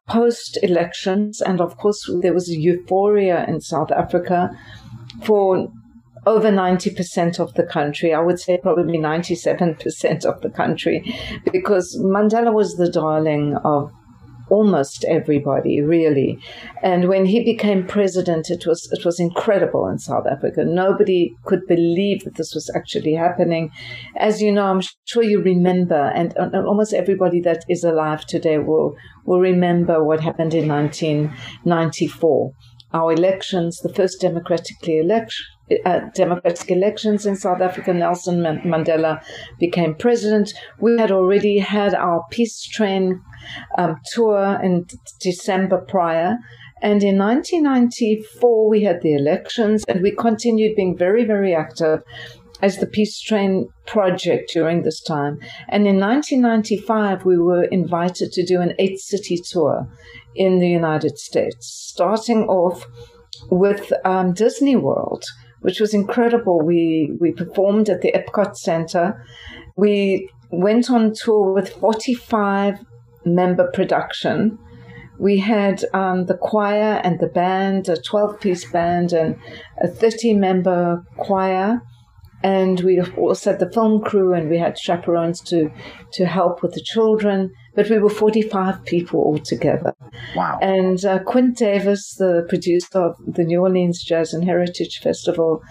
post 0.08 0.58
elections, 0.62 1.42
and 1.42 1.62
of 1.62 1.78
course 1.78 2.10
there 2.22 2.34
was 2.34 2.50
a 2.50 2.60
euphoria 2.60 3.46
in 3.48 3.62
South 3.62 3.92
Africa 3.92 4.50
for 5.24 5.70
over 6.26 6.50
90% 6.50 7.40
of 7.40 7.54
the 7.56 7.64
country. 7.64 8.14
I 8.14 8.22
would 8.22 8.40
say 8.40 8.58
probably 8.58 8.98
97% 8.98 10.26
of 10.26 10.42
the 10.42 10.50
country 10.50 11.16
because 11.52 11.98
Mandela 12.02 12.54
was 12.54 12.76
the 12.76 12.90
darling 12.90 13.58
of 13.64 13.92
almost 14.50 15.06
everybody 15.06 15.82
really. 15.82 16.40
And 16.82 17.08
when 17.08 17.26
he 17.26 17.44
became 17.44 17.86
president 17.88 18.50
it 18.50 18.66
was 18.66 18.90
it 18.92 19.06
was 19.06 19.20
incredible 19.20 19.88
in 19.88 20.00
south 20.00 20.26
africa. 20.30 20.64
Nobody 20.66 21.36
could 21.46 21.66
believe 21.68 22.24
that 22.24 22.36
this 22.36 22.54
was 22.54 22.70
actually 22.76 23.14
happening. 23.14 23.72
As 24.18 24.42
you 24.42 24.52
know 24.52 24.66
i'm 24.66 24.82
sure 25.06 25.24
you 25.24 25.42
remember 25.42 26.12
and, 26.16 26.34
and 26.38 26.56
almost 26.56 26.94
everybody 26.94 27.40
that 27.42 27.64
is 27.70 27.84
alive 27.84 28.26
today 28.26 28.58
will 28.58 28.96
will 29.26 29.40
remember 29.40 30.04
what 30.04 30.20
happened 30.20 30.54
in 30.54 30.68
1994 30.68 32.52
our 32.94 33.12
elections 33.12 33.80
the 33.80 33.94
first 33.94 34.22
democratically 34.22 35.00
election 35.00 35.46
uh, 35.86 36.02
democratic 36.16 36.70
elections 36.72 37.26
in 37.26 37.36
South 37.36 37.62
Africa, 37.62 37.94
Nelson 37.94 38.42
Mandela 38.42 39.24
became 39.60 39.96
president. 39.96 40.54
We 40.80 40.98
had 40.98 41.12
already 41.12 41.60
had 41.60 41.94
our 41.94 42.24
peace 42.32 42.64
train 42.64 43.22
um, 43.78 43.98
tour 44.14 44.60
in 44.62 44.86
December 45.20 45.80
prior. 45.88 46.38
And 46.82 47.02
in 47.02 47.18
1994, 47.18 48.70
we 48.70 48.84
had 48.84 49.02
the 49.02 49.16
elections 49.16 49.86
and 49.88 50.02
we 50.02 50.12
continued 50.12 50.76
being 50.76 50.98
very, 50.98 51.24
very 51.24 51.56
active 51.56 52.04
as 52.62 52.78
the 52.78 52.88
Peace 52.88 53.20
Train 53.20 53.68
project 53.86 54.52
during 54.54 54.84
this 54.84 55.02
time. 55.02 55.38
And 55.68 55.86
in 55.86 56.00
1995, 56.00 57.26
we 57.26 57.38
were 57.38 57.66
invited 57.66 58.32
to 58.32 58.46
do 58.46 58.62
an 58.62 58.74
eight 58.80 59.00
city 59.00 59.38
tour 59.38 59.88
in 60.36 60.60
the 60.60 60.70
United 60.70 61.18
States, 61.18 61.68
starting 61.68 62.44
off 62.44 62.86
with 63.50 63.92
um, 64.06 64.34
Disney 64.34 64.76
World 64.78 65.26
which 65.64 65.80
was 65.80 65.94
incredible. 65.94 66.62
We 66.62 67.12
we 67.20 67.32
performed 67.32 67.90
at 67.90 68.02
the 68.02 68.12
Epcot 68.12 68.56
Center. 68.56 69.26
We 69.76 70.30
went 70.52 70.92
on 70.92 71.14
tour 71.14 71.52
with 71.52 71.70
45 71.70 72.86
member 73.26 73.72
production. 73.72 74.60
We 75.20 75.40
had 75.40 75.84
um, 75.94 76.26
the 76.26 76.38
choir 76.38 77.02
and 77.04 77.20
the 77.20 77.28
band, 77.28 77.88
a 77.90 78.00
12 78.00 78.40
piece 78.40 78.66
band, 78.70 79.14
and 79.14 79.36
a 79.82 79.88
30 79.88 80.34
member 80.36 81.04
choir 81.18 81.82
and 82.44 82.82
we 82.82 83.02
also 83.18 83.52
had 83.52 83.60
the 83.60 83.72
film 83.72 84.02
crew 84.02 84.34
and 84.34 84.50
we 84.50 84.58
had 84.58 84.78
chaperones 84.78 85.40
to 85.40 85.72
to 86.12 86.26
help 86.26 86.62
with 86.62 86.74
the 86.74 86.82
children 86.82 87.52
but 87.76 87.90
we 87.90 88.00
were 88.00 88.10
45 88.10 88.86
people 88.86 89.20
altogether. 89.22 89.94
Wow. 90.36 90.60
And 90.62 91.04
uh, 91.06 91.20
quint 91.24 91.58
davis 91.58 92.16
the 92.16 92.46
producer 92.48 93.00
of 93.00 93.16
the 93.26 93.44
new 93.44 93.62
orleans 93.62 94.04
jazz 94.04 94.34
and 94.34 94.44
heritage 94.44 95.00
festival 95.02 95.62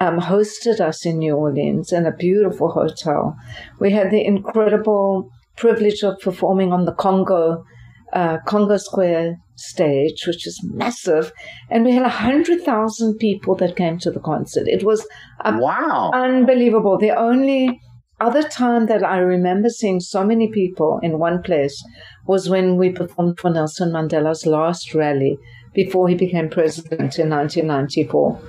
um, 0.00 0.18
hosted 0.18 0.80
us 0.80 1.06
in 1.06 1.18
new 1.18 1.34
orleans 1.34 1.92
in 1.92 2.06
a 2.06 2.16
beautiful 2.16 2.70
hotel. 2.70 3.36
We 3.78 3.92
had 3.92 4.10
the 4.10 4.24
incredible 4.24 5.30
privilege 5.56 6.02
of 6.02 6.18
performing 6.20 6.72
on 6.72 6.84
the 6.86 6.92
congo 6.92 7.64
uh, 8.12 8.38
congo 8.46 8.76
square 8.76 9.36
stage, 9.56 10.26
which 10.26 10.46
is 10.46 10.60
massive, 10.64 11.32
and 11.70 11.84
we 11.84 11.92
had 11.92 12.04
a 12.04 12.10
hundred 12.10 12.62
thousand 12.62 13.16
people 13.18 13.54
that 13.56 13.76
came 13.76 13.98
to 13.98 14.10
the 14.10 14.20
concert. 14.20 14.68
It 14.68 14.84
was 14.84 15.06
wow, 15.44 16.10
unbelievable. 16.12 16.98
The 16.98 17.12
only 17.12 17.80
other 18.22 18.42
time 18.42 18.86
that 18.86 19.04
I 19.04 19.18
remember 19.18 19.68
seeing 19.68 20.00
so 20.00 20.24
many 20.24 20.48
people 20.48 21.00
in 21.02 21.18
one 21.18 21.42
place 21.42 21.84
was 22.26 22.48
when 22.48 22.76
we 22.76 22.90
performed 22.90 23.40
for 23.40 23.50
Nelson 23.50 23.90
Mandela's 23.90 24.46
last 24.46 24.94
rally 24.94 25.38
before 25.74 26.08
he 26.08 26.14
became 26.14 26.48
president 26.48 27.18
in 27.18 27.30
1994. 27.30 28.40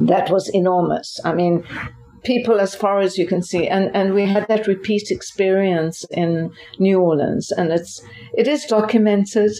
That 0.00 0.30
was 0.30 0.48
enormous. 0.52 1.20
I 1.24 1.32
mean, 1.32 1.64
people 2.24 2.60
as 2.60 2.74
far 2.74 3.00
as 3.00 3.16
you 3.16 3.26
can 3.26 3.42
see 3.42 3.68
and 3.68 3.94
and 3.94 4.12
we 4.12 4.24
had 4.26 4.46
that 4.48 4.66
repeat 4.66 5.10
experience 5.10 6.04
in 6.10 6.50
New 6.78 7.00
Orleans 7.00 7.52
and 7.52 7.70
it's 7.70 8.02
it 8.34 8.48
is 8.48 8.64
documented 8.64 9.52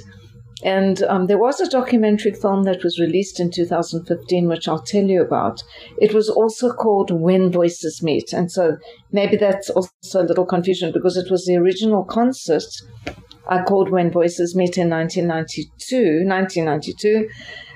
and 0.65 1.03
um, 1.05 1.27
there 1.27 1.39
was 1.39 1.61
a 1.61 1.69
documentary 1.69 2.33
film 2.33 2.65
that 2.65 2.83
was 2.83 2.99
released 2.99 3.39
in 3.39 3.51
2015, 3.51 4.49
which 4.49 4.67
I'll 4.67 4.83
tell 4.83 5.05
you 5.05 5.23
about. 5.23 5.63
It 5.99 6.13
was 6.13 6.29
also 6.29 6.73
called 6.73 7.11
When 7.11 7.53
Voices 7.53 8.03
Meet. 8.03 8.33
And 8.33 8.51
so 8.51 8.77
maybe 9.13 9.37
that's 9.37 9.71
also 9.71 10.23
a 10.23 10.27
little 10.27 10.47
confusion 10.47 10.93
because 10.93 11.17
it 11.17 11.31
was 11.31 11.47
the 11.47 11.57
original 11.57 12.05
concert 12.05 12.65
I 13.49 13.63
called 13.63 13.91
When 13.91 14.11
Voices 14.11 14.55
Meet 14.55 14.79
in 14.79 14.91
1992, 14.91 16.25
1992. 16.27 17.29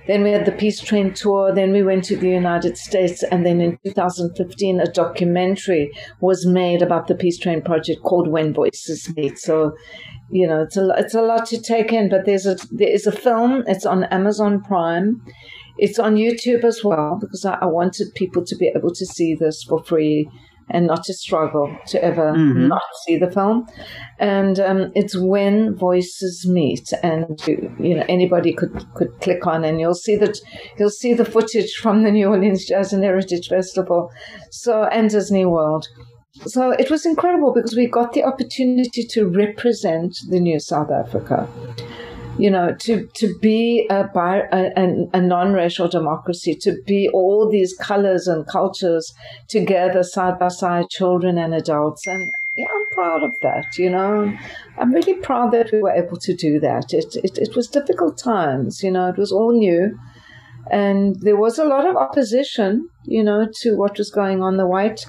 Then 0.06 0.22
we 0.22 0.30
had 0.30 0.46
the 0.46 0.52
Peace 0.52 0.80
Train 0.80 1.14
tour. 1.14 1.54
Then 1.54 1.72
we 1.72 1.82
went 1.82 2.04
to 2.04 2.16
the 2.16 2.28
United 2.28 2.76
States. 2.76 3.22
And 3.22 3.46
then 3.46 3.60
in 3.60 3.78
2015, 3.84 4.80
a 4.80 4.86
documentary 4.86 5.90
was 6.20 6.46
made 6.46 6.82
about 6.82 7.06
the 7.06 7.14
Peace 7.14 7.38
Train 7.38 7.62
project 7.62 8.02
called 8.02 8.28
When 8.28 8.52
Voices 8.52 9.12
Meet. 9.16 9.38
So 9.38 9.74
you 10.30 10.46
know, 10.46 10.62
it's 10.62 10.76
a 10.76 10.88
it's 10.96 11.14
a 11.14 11.22
lot 11.22 11.46
to 11.46 11.60
take 11.60 11.92
in. 11.92 12.08
But 12.08 12.24
there's 12.24 12.46
a 12.46 12.56
there 12.70 12.90
is 12.90 13.06
a 13.06 13.12
film. 13.12 13.64
It's 13.66 13.86
on 13.86 14.04
Amazon 14.04 14.62
Prime. 14.62 15.22
It's 15.78 15.98
on 15.98 16.16
YouTube 16.16 16.64
as 16.64 16.82
well 16.84 17.18
because 17.20 17.44
I, 17.44 17.54
I 17.60 17.66
wanted 17.66 18.14
people 18.14 18.44
to 18.44 18.56
be 18.56 18.72
able 18.74 18.92
to 18.92 19.06
see 19.06 19.34
this 19.34 19.62
for 19.62 19.82
free 19.84 20.28
and 20.72 20.86
not 20.86 21.04
to 21.04 21.14
struggle 21.14 21.76
to 21.86 22.02
ever 22.02 22.32
mm-hmm. 22.32 22.66
not 22.66 22.82
see 23.06 23.16
the 23.18 23.30
film. 23.30 23.66
And 24.18 24.58
um, 24.58 24.92
it's 24.94 25.16
when 25.16 25.76
voices 25.76 26.46
meet, 26.48 26.92
and 27.02 27.40
you, 27.46 27.74
you, 27.78 27.94
know 27.94 28.04
anybody 28.08 28.52
could 28.52 28.74
could 28.94 29.12
click 29.20 29.46
on, 29.46 29.64
and 29.64 29.78
you'll 29.80 29.94
see 29.94 30.16
that 30.16 30.38
you'll 30.78 30.90
see 30.90 31.14
the 31.14 31.24
footage 31.24 31.74
from 31.74 32.02
the 32.02 32.10
New 32.10 32.28
Orleans 32.28 32.66
Jazz 32.66 32.92
and 32.92 33.04
Heritage 33.04 33.48
Festival, 33.48 34.10
so 34.50 34.84
and 34.84 35.10
Disney 35.10 35.44
World. 35.44 35.86
So 36.46 36.70
it 36.70 36.90
was 36.90 37.04
incredible 37.04 37.52
because 37.52 37.76
we 37.76 37.86
got 37.86 38.14
the 38.14 38.24
opportunity 38.24 39.04
to 39.10 39.26
represent 39.28 40.16
the 40.30 40.40
new 40.40 40.58
South 40.58 40.90
Africa. 40.90 41.46
You 42.38 42.50
know, 42.50 42.74
to, 42.80 43.06
to 43.14 43.38
be 43.40 43.86
a, 43.90 44.08
a, 44.14 45.08
a 45.12 45.20
non-racial 45.20 45.86
democracy, 45.86 46.54
to 46.62 46.76
be 46.86 47.08
all 47.12 47.48
these 47.48 47.76
colors 47.76 48.26
and 48.26 48.46
cultures 48.46 49.12
together 49.48 50.02
side 50.02 50.38
by 50.38 50.48
side, 50.48 50.88
children 50.88 51.36
and 51.36 51.54
adults. 51.54 52.06
And 52.06 52.30
yeah, 52.56 52.66
I'm 52.74 52.86
proud 52.94 53.22
of 53.22 53.32
that, 53.42 53.76
you 53.76 53.90
know. 53.90 54.32
I'm 54.78 54.92
really 54.92 55.14
proud 55.14 55.52
that 55.52 55.70
we 55.72 55.82
were 55.82 55.92
able 55.92 56.16
to 56.16 56.34
do 56.34 56.58
that. 56.60 56.94
It, 56.94 57.16
it, 57.16 57.36
it 57.36 57.54
was 57.54 57.68
difficult 57.68 58.16
times, 58.16 58.82
you 58.82 58.90
know, 58.90 59.08
it 59.08 59.18
was 59.18 59.30
all 59.30 59.52
new. 59.52 59.98
And 60.70 61.20
there 61.20 61.36
was 61.36 61.58
a 61.58 61.64
lot 61.64 61.86
of 61.86 61.96
opposition, 61.96 62.88
you 63.04 63.22
know, 63.22 63.46
to 63.60 63.76
what 63.76 63.98
was 63.98 64.10
going 64.10 64.42
on. 64.42 64.56
The 64.56 64.66
white 64.66 65.04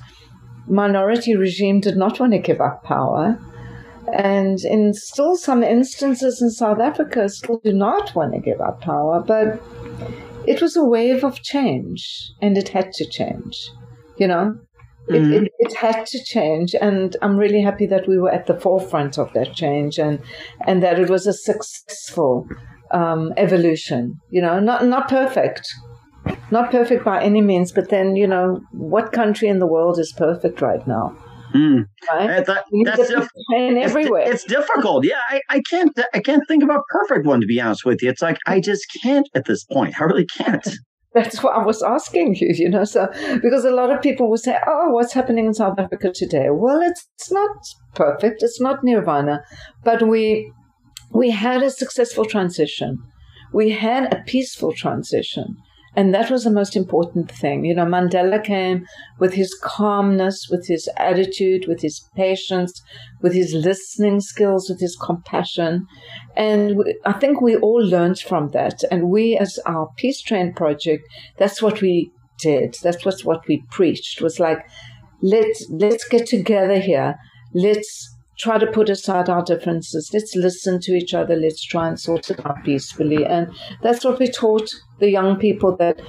minority 0.68 1.36
regime 1.36 1.80
did 1.80 1.96
not 1.96 2.20
want 2.20 2.34
to 2.34 2.40
give 2.40 2.60
up 2.60 2.84
power. 2.84 3.40
And 4.12 4.60
in 4.66 4.94
still 4.94 5.36
some 5.36 5.64
instances 5.64 6.42
in 6.42 6.50
South 6.50 6.80
Africa, 6.80 7.30
still 7.30 7.60
do 7.64 7.74
not 7.74 8.14
want 8.16 8.34
to 8.34 8.40
give 8.40 8.60
up 8.60 8.82
power. 8.82 9.22
But 9.22 9.62
it 10.46 10.62
was 10.62 10.76
a 10.76 10.84
wave 10.84 11.24
of 11.24 11.42
change, 11.42 12.32
and 12.42 12.58
it 12.58 12.70
had 12.70 12.92
to 12.94 13.06
change. 13.08 13.70
You 14.18 14.28
know, 14.28 14.58
mm-hmm. 15.10 15.34
it, 15.34 15.44
it, 15.44 15.52
it, 15.60 15.76
had 15.76 16.06
to 16.06 16.24
change, 16.24 16.76
and 16.80 17.16
I'm 17.22 17.38
really 17.38 17.62
happy 17.62 17.88
that 17.88 18.08
we 18.08 18.18
were 18.18 18.32
at 18.32 18.46
the 18.46 18.60
forefront 18.60 19.18
of 19.18 19.32
that 19.34 19.54
change, 19.54 19.98
and 19.98 20.20
and 20.68 20.84
that 20.84 21.00
it 21.00 21.10
was 21.10 21.26
a 21.26 21.34
successful 21.34 22.48
um, 22.92 23.34
evolution. 23.38 24.20
You 24.30 24.42
know, 24.42 24.60
not 24.60 24.86
not 24.86 25.08
perfect, 25.08 25.68
not 26.52 26.72
perfect 26.72 27.04
by 27.04 27.22
any 27.22 27.42
means, 27.42 27.72
but 27.72 27.90
then, 27.90 28.16
you 28.16 28.28
know, 28.28 28.62
what 28.72 29.12
country 29.12 29.48
in 29.48 29.60
the 29.60 29.68
world 29.68 30.00
is 30.00 30.14
perfect 30.16 30.62
right 30.62 30.86
now? 30.88 31.16
Mm. 31.54 31.86
Right? 32.12 32.46
That, 32.46 32.66
that's 32.84 33.10
get 33.10 33.28
it's, 33.50 33.90
everywhere. 33.90 34.32
it's 34.32 34.44
difficult. 34.44 35.06
Yeah, 35.06 35.20
I, 35.30 35.42
I 35.50 35.62
can't 35.70 35.92
I 36.14 36.20
can't 36.20 36.44
think 36.48 36.64
of 36.64 36.70
a 36.70 36.80
perfect 36.90 37.26
one 37.26 37.42
to 37.42 37.48
be 37.48 37.62
honest 37.62 37.86
with 37.86 38.02
you. 38.02 38.10
It's 38.10 38.22
like 38.22 38.38
I 38.48 38.60
just 38.60 38.86
can't 39.02 39.28
at 39.36 39.46
this 39.46 39.64
point. 39.64 40.00
I 40.00 40.06
really 40.06 40.26
can't. 40.26 40.68
That's 41.14 41.44
what 41.44 41.56
I 41.56 41.64
was 41.64 41.84
asking 41.84 42.36
you, 42.36 42.50
you 42.56 42.70
know. 42.70 42.86
So, 42.86 43.08
because 43.42 43.66
a 43.66 43.72
lot 43.72 43.92
of 43.92 44.02
people 44.02 44.30
will 44.30 44.38
say, 44.38 44.58
Oh, 44.66 44.90
what's 44.90 45.14
happening 45.14 45.46
in 45.46 45.54
South 45.54 45.78
Africa 45.78 46.12
today? 46.12 46.48
Well, 46.50 46.82
it's, 46.82 47.08
it's 47.16 47.32
not 47.32 47.52
perfect. 47.94 48.42
It's 48.42 48.60
not 48.60 48.84
nirvana, 48.84 49.44
but 49.84 50.08
we, 50.08 50.52
we 51.12 51.30
had 51.30 51.62
a 51.62 51.70
successful 51.70 52.26
transition. 52.26 52.98
We 53.54 53.70
had 53.70 54.12
a 54.12 54.24
peaceful 54.26 54.74
transition. 54.74 55.58
And 55.96 56.14
that 56.14 56.32
was 56.32 56.44
the 56.44 56.52
most 56.52 56.76
important 56.76 57.32
thing. 57.32 57.66
You 57.66 57.76
know, 57.76 57.86
Mandela 57.86 58.44
came 58.44 58.86
with 59.20 59.34
his 59.34 59.54
calmness, 59.62 60.48
with 60.50 60.68
his 60.68 60.90
attitude, 60.98 61.68
with 61.68 61.82
his 61.82 62.10
patience, 62.16 62.82
with 63.22 63.34
his 63.34 63.54
listening 63.54 64.20
skills, 64.20 64.70
with 64.70 64.80
his 64.80 64.96
compassion. 64.96 65.86
And 66.36 66.78
we, 66.78 66.98
I 67.06 67.14
think 67.14 67.42
we 67.42 67.56
all 67.56 67.84
learned 67.84 68.20
from 68.20 68.50
that. 68.50 68.84
And 68.90 69.10
we, 69.10 69.38
as 69.38 69.60
our 69.66 69.90
Peace 69.98 70.22
Train 70.22 70.54
project, 70.54 71.04
that's 71.38 71.62
what 71.62 71.82
we 71.82 72.12
did. 72.40 72.76
That's 72.82 73.06
what, 73.06 73.22
what 73.22 73.48
we 73.48 73.64
preached 73.70 74.20
was 74.22 74.40
like, 74.40 74.66
let's, 75.22 75.68
let's 75.70 76.08
get 76.08 76.26
together 76.26 76.80
here. 76.80 77.16
Let's 77.54 78.10
try 78.40 78.58
to 78.58 78.68
put 78.68 78.90
aside 78.90 79.30
our 79.30 79.44
differences. 79.44 80.10
Let's 80.12 80.36
listen 80.36 80.80
to 80.82 80.94
each 80.94 81.14
other. 81.14 81.36
Let's 81.36 81.64
try 81.64 81.88
and 81.88 82.00
sort 82.00 82.32
it 82.32 82.44
out 82.46 82.64
peacefully. 82.64 83.26
And 83.26 83.54
that's 83.82 84.04
what 84.04 84.20
we 84.20 84.28
taught 84.28 84.70
the 85.04 85.12
young 85.12 85.38
people 85.38 85.76
that 85.76 86.00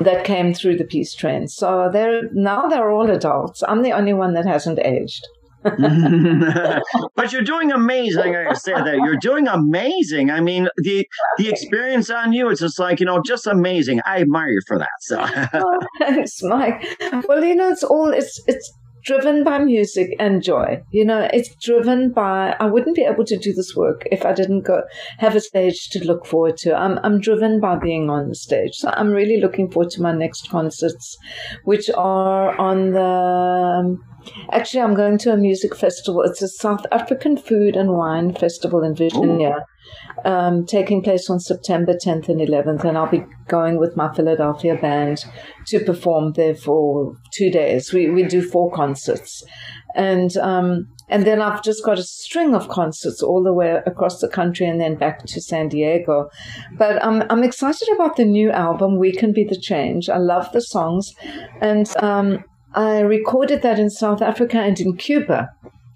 that 0.00 0.24
came 0.24 0.54
through 0.54 0.76
the 0.76 0.84
peace 0.84 1.12
train. 1.14 1.48
So 1.48 1.90
they're 1.92 2.30
now 2.32 2.68
they're 2.68 2.92
all 2.92 3.10
adults. 3.10 3.64
I'm 3.66 3.82
the 3.82 3.92
only 3.92 4.12
one 4.12 4.34
that 4.34 4.46
hasn't 4.46 4.78
aged. 4.78 5.26
but 5.62 7.32
you're 7.32 7.42
doing 7.42 7.70
amazing. 7.70 8.34
I 8.34 8.54
said 8.54 8.84
that 8.84 8.98
you're 9.04 9.16
doing 9.16 9.46
amazing. 9.46 10.30
I 10.30 10.40
mean, 10.40 10.68
the 10.76 11.06
the 11.38 11.48
experience 11.50 12.08
on 12.08 12.32
you, 12.32 12.48
it's 12.50 12.60
just 12.60 12.78
like 12.78 13.00
you 13.00 13.06
know, 13.06 13.20
just 13.20 13.48
amazing. 13.48 14.00
I 14.06 14.20
admire 14.20 14.50
you 14.50 14.60
for 14.68 14.78
that. 14.78 14.96
So 15.00 15.16
oh, 15.54 15.80
thanks, 15.98 16.40
Mike. 16.44 16.86
Well, 17.28 17.44
you 17.44 17.56
know, 17.56 17.68
it's 17.68 17.82
all 17.82 18.10
it's 18.12 18.40
it's 18.46 18.72
driven 19.02 19.44
by 19.44 19.58
music 19.58 20.14
and 20.18 20.42
joy. 20.42 20.82
You 20.90 21.04
know, 21.04 21.28
it's 21.32 21.54
driven 21.56 22.12
by, 22.12 22.56
I 22.58 22.66
wouldn't 22.66 22.96
be 22.96 23.02
able 23.02 23.24
to 23.24 23.36
do 23.36 23.52
this 23.52 23.74
work 23.76 24.06
if 24.10 24.24
I 24.24 24.32
didn't 24.32 24.62
go 24.62 24.82
have 25.18 25.34
a 25.36 25.40
stage 25.40 25.88
to 25.90 26.04
look 26.04 26.26
forward 26.26 26.56
to. 26.58 26.74
I'm, 26.74 26.98
I'm 27.02 27.20
driven 27.20 27.60
by 27.60 27.76
being 27.76 28.10
on 28.10 28.28
the 28.28 28.34
stage. 28.34 28.74
So 28.74 28.90
I'm 28.90 29.10
really 29.10 29.40
looking 29.40 29.70
forward 29.70 29.90
to 29.92 30.02
my 30.02 30.12
next 30.12 30.50
concerts, 30.50 31.16
which 31.64 31.90
are 31.96 32.58
on 32.58 32.92
the, 32.92 33.00
um, 33.00 34.04
Actually, 34.52 34.82
I'm 34.82 34.94
going 34.94 35.18
to 35.18 35.32
a 35.32 35.36
music 35.36 35.74
festival. 35.74 36.22
It's 36.22 36.42
a 36.42 36.48
South 36.48 36.84
African 36.92 37.36
food 37.36 37.76
and 37.76 37.92
wine 37.92 38.34
festival 38.34 38.82
in 38.82 38.94
Virginia, 38.94 39.64
um, 40.24 40.66
taking 40.66 41.02
place 41.02 41.28
on 41.30 41.40
September 41.40 41.94
10th 41.94 42.28
and 42.28 42.40
11th. 42.40 42.84
And 42.84 42.96
I'll 42.98 43.10
be 43.10 43.24
going 43.48 43.78
with 43.78 43.96
my 43.96 44.12
Philadelphia 44.14 44.76
band 44.76 45.24
to 45.68 45.80
perform 45.80 46.32
there 46.32 46.54
for 46.54 47.14
two 47.32 47.50
days. 47.50 47.92
We, 47.92 48.10
we 48.10 48.24
do 48.24 48.42
four 48.42 48.70
concerts. 48.72 49.42
And, 49.94 50.36
um, 50.36 50.88
and 51.08 51.26
then 51.26 51.42
I've 51.42 51.62
just 51.64 51.84
got 51.84 51.98
a 51.98 52.04
string 52.04 52.54
of 52.54 52.68
concerts 52.68 53.22
all 53.22 53.42
the 53.42 53.52
way 53.52 53.80
across 53.86 54.20
the 54.20 54.28
country 54.28 54.66
and 54.66 54.80
then 54.80 54.94
back 54.94 55.24
to 55.26 55.40
San 55.40 55.68
Diego. 55.68 56.30
But 56.78 57.04
I'm, 57.04 57.24
I'm 57.30 57.42
excited 57.42 57.88
about 57.94 58.16
the 58.16 58.24
new 58.24 58.50
album, 58.50 58.98
We 58.98 59.10
Can 59.12 59.32
Be 59.32 59.42
the 59.44 59.58
Change. 59.58 60.08
I 60.08 60.18
love 60.18 60.52
the 60.52 60.60
songs. 60.60 61.12
And, 61.60 61.88
um, 62.02 62.44
I 62.72 63.00
recorded 63.00 63.62
that 63.62 63.80
in 63.80 63.90
South 63.90 64.22
Africa 64.22 64.58
and 64.60 64.78
in 64.78 64.96
Cuba. 64.96 65.48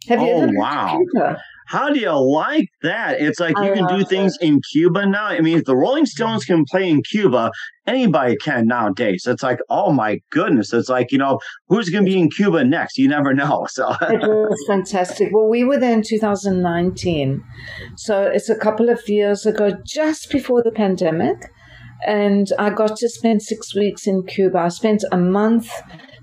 Have 0.08 0.20
you 0.20 0.26
Oh, 0.26 0.38
ever 0.42 0.46
been 0.48 0.56
to. 0.56 1.06
Cuba? 1.12 1.40
How 1.66 1.90
do 1.90 1.98
you 1.98 2.12
like 2.12 2.68
that? 2.82 3.20
It's 3.20 3.40
like 3.40 3.56
you 3.58 3.72
can 3.72 3.86
do 3.86 3.98
love 3.98 4.08
things 4.08 4.36
in 4.40 4.60
Cuba 4.72 5.06
now. 5.06 5.26
I 5.26 5.40
mean, 5.40 5.58
if 5.58 5.64
the 5.64 5.76
Rolling 5.76 6.06
Stones 6.06 6.44
can 6.44 6.64
play 6.70 6.88
in 6.88 7.02
Cuba, 7.02 7.50
anybody 7.86 8.36
can 8.36 8.66
nowadays. 8.66 9.24
It's 9.26 9.42
like, 9.42 9.58
oh 9.70 9.92
my 9.92 10.20
goodness. 10.30 10.72
It's 10.72 10.88
like, 10.88 11.10
you 11.10 11.18
know, 11.18 11.38
who's 11.68 11.88
going 11.88 12.04
to 12.04 12.10
be 12.10 12.18
in 12.18 12.30
Cuba 12.30 12.64
next? 12.64 12.98
You 12.98 13.08
never 13.08 13.34
know. 13.34 13.66
So, 13.74 13.88
It 14.02 14.20
was 14.20 14.64
fantastic. 14.68 15.30
Well, 15.32 15.48
we 15.48 15.64
were 15.64 15.78
there 15.78 15.92
in 15.92 16.02
2019. 16.02 17.42
So 17.96 18.22
it's 18.22 18.48
a 18.48 18.54
couple 18.54 18.88
of 18.88 19.08
years 19.08 19.46
ago, 19.46 19.72
just 19.84 20.30
before 20.30 20.62
the 20.62 20.70
pandemic. 20.70 21.50
And 22.06 22.46
I 22.58 22.70
got 22.70 22.96
to 22.96 23.08
spend 23.08 23.42
six 23.42 23.74
weeks 23.74 24.06
in 24.06 24.24
Cuba. 24.26 24.58
I 24.58 24.68
spent 24.68 25.02
a 25.10 25.16
month 25.16 25.68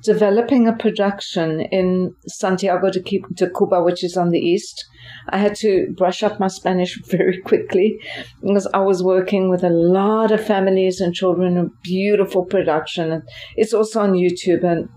developing 0.04 0.68
a 0.68 0.74
production 0.74 1.62
in 1.62 2.16
Santiago 2.28 2.90
de 2.90 3.02
Cuba, 3.02 3.84
which 3.84 4.04
is 4.04 4.16
on 4.18 4.30
the 4.30 4.40
east. 4.40 4.86
I 5.30 5.38
had 5.38 5.56
to 5.58 5.94
brush 5.98 6.24
up 6.24 6.40
my 6.40 6.48
Spanish 6.48 7.02
very 7.06 7.40
quickly 7.42 8.00
because 8.42 8.68
I 8.74 8.80
was 8.80 9.04
working 9.04 9.50
with 9.50 9.64
a 9.64 9.70
lot 9.70 10.32
of 10.32 10.46
families 10.46 11.00
and 11.02 11.14
children, 11.14 11.58
a 11.58 11.66
beautiful 11.84 12.46
production. 12.46 13.24
It's 13.56 13.74
also 13.74 14.02
on 14.02 14.14
YouTube 14.14 14.64
and 14.64 14.90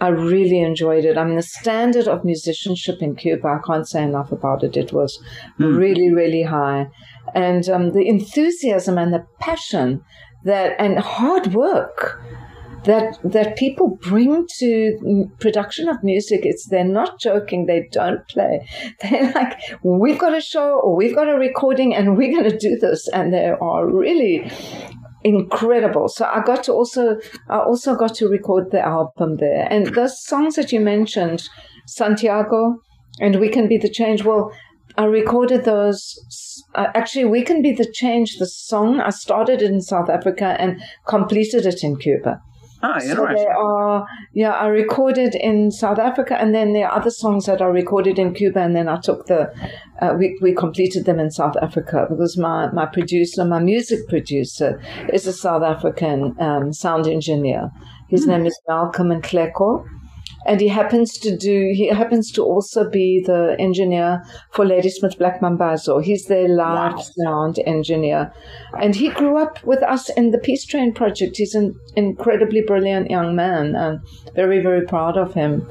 I 0.00 0.08
really 0.08 0.60
enjoyed 0.60 1.04
it. 1.04 1.18
I 1.18 1.24
mean, 1.24 1.36
the 1.36 1.42
standard 1.42 2.06
of 2.06 2.24
musicianship 2.24 3.02
in 3.02 3.16
Cuba, 3.16 3.48
I 3.48 3.66
can't 3.66 3.88
say 3.88 4.02
enough 4.04 4.30
about 4.30 4.62
it. 4.62 4.76
It 4.76 4.92
was 4.92 5.18
really, 5.58 6.12
really 6.12 6.44
high. 6.44 6.86
And 7.34 7.68
um, 7.68 7.92
the 7.92 8.06
enthusiasm 8.06 8.96
and 8.96 9.12
the 9.12 9.26
passion 9.40 10.04
that, 10.44 10.76
and 10.78 10.98
hard 11.00 11.52
work 11.52 12.22
that 12.84 13.18
that 13.24 13.56
people 13.56 13.98
bring 14.02 14.46
to 14.58 15.28
production 15.40 15.88
of 15.88 16.02
music 16.02 16.40
it's 16.44 16.68
they're 16.68 16.84
not 16.84 17.18
joking 17.18 17.66
they 17.66 17.88
don't 17.92 18.26
play 18.28 18.66
they're 19.02 19.32
like 19.32 19.58
we've 19.82 20.18
got 20.18 20.36
a 20.36 20.40
show 20.40 20.80
or 20.80 20.96
we've 20.96 21.14
got 21.14 21.28
a 21.28 21.38
recording 21.38 21.94
and 21.94 22.16
we're 22.16 22.32
going 22.32 22.48
to 22.48 22.58
do 22.58 22.76
this 22.76 23.08
and 23.08 23.32
they 23.32 23.48
are 23.48 23.86
really 23.86 24.50
incredible 25.24 26.08
so 26.08 26.24
i 26.26 26.40
got 26.44 26.62
to 26.62 26.72
also 26.72 27.18
i 27.48 27.58
also 27.58 27.94
got 27.96 28.14
to 28.14 28.28
record 28.28 28.70
the 28.70 28.80
album 28.80 29.36
there 29.38 29.66
and 29.70 29.94
those 29.94 30.22
songs 30.24 30.54
that 30.54 30.72
you 30.72 30.78
mentioned 30.78 31.42
santiago 31.86 32.76
and 33.20 33.40
we 33.40 33.48
can 33.48 33.66
be 33.66 33.76
the 33.76 33.90
change 33.90 34.24
well 34.24 34.52
I 34.96 35.04
recorded 35.04 35.64
those. 35.64 36.64
Uh, 36.74 36.86
actually, 36.94 37.24
We 37.24 37.42
Can 37.42 37.62
Be 37.62 37.70
the 37.70 37.88
Change, 37.88 38.38
the 38.38 38.46
song, 38.48 39.00
I 39.00 39.10
started 39.10 39.62
it 39.62 39.70
in 39.70 39.80
South 39.80 40.10
Africa 40.10 40.56
and 40.58 40.82
completed 41.06 41.66
it 41.66 41.84
in 41.84 41.96
Cuba. 41.96 42.40
Ah, 42.82 42.98
So 42.98 43.26
they 43.26 43.46
are, 43.46 44.06
yeah, 44.32 44.52
I 44.52 44.66
recorded 44.66 45.34
in 45.34 45.70
South 45.70 45.98
Africa, 45.98 46.36
and 46.40 46.54
then 46.54 46.72
there 46.72 46.88
are 46.88 46.98
other 46.98 47.10
songs 47.10 47.46
that 47.46 47.60
are 47.60 47.72
recorded 47.72 48.18
in 48.18 48.34
Cuba, 48.34 48.60
and 48.60 48.74
then 48.76 48.88
I 48.88 48.98
took 49.00 49.26
the, 49.26 49.52
uh, 50.00 50.14
we, 50.18 50.38
we 50.40 50.54
completed 50.54 51.04
them 51.04 51.18
in 51.18 51.30
South 51.30 51.56
Africa 51.60 52.06
because 52.08 52.36
my, 52.36 52.70
my 52.72 52.86
producer, 52.86 53.44
my 53.44 53.60
music 53.60 54.08
producer, 54.08 54.80
is 55.12 55.26
a 55.26 55.32
South 55.32 55.62
African 55.62 56.34
um, 56.40 56.72
sound 56.72 57.06
engineer. 57.06 57.70
His 58.08 58.26
name 58.26 58.46
is 58.46 58.58
Malcolm 58.66 59.08
Nkleko. 59.08 59.84
And 60.46 60.60
he 60.60 60.68
happens 60.68 61.18
to 61.18 61.36
do, 61.36 61.72
he 61.74 61.88
happens 61.88 62.30
to 62.32 62.42
also 62.42 62.88
be 62.88 63.22
the 63.26 63.56
engineer 63.58 64.22
for 64.52 64.64
Ladysmith 64.64 65.18
Black 65.18 65.40
Mambazo. 65.40 66.02
He's 66.02 66.26
their 66.26 66.48
live 66.48 66.94
Wow. 66.94 67.04
sound 67.24 67.58
engineer. 67.66 68.32
And 68.80 68.94
he 68.94 69.10
grew 69.10 69.36
up 69.36 69.62
with 69.64 69.82
us 69.82 70.08
in 70.10 70.30
the 70.30 70.38
Peace 70.38 70.64
Train 70.64 70.94
project. 70.94 71.36
He's 71.36 71.54
an 71.54 71.74
incredibly 71.96 72.62
brilliant 72.62 73.10
young 73.10 73.34
man 73.36 73.74
and 73.74 74.00
very, 74.34 74.60
very 74.62 74.86
proud 74.86 75.18
of 75.18 75.34
him. 75.34 75.68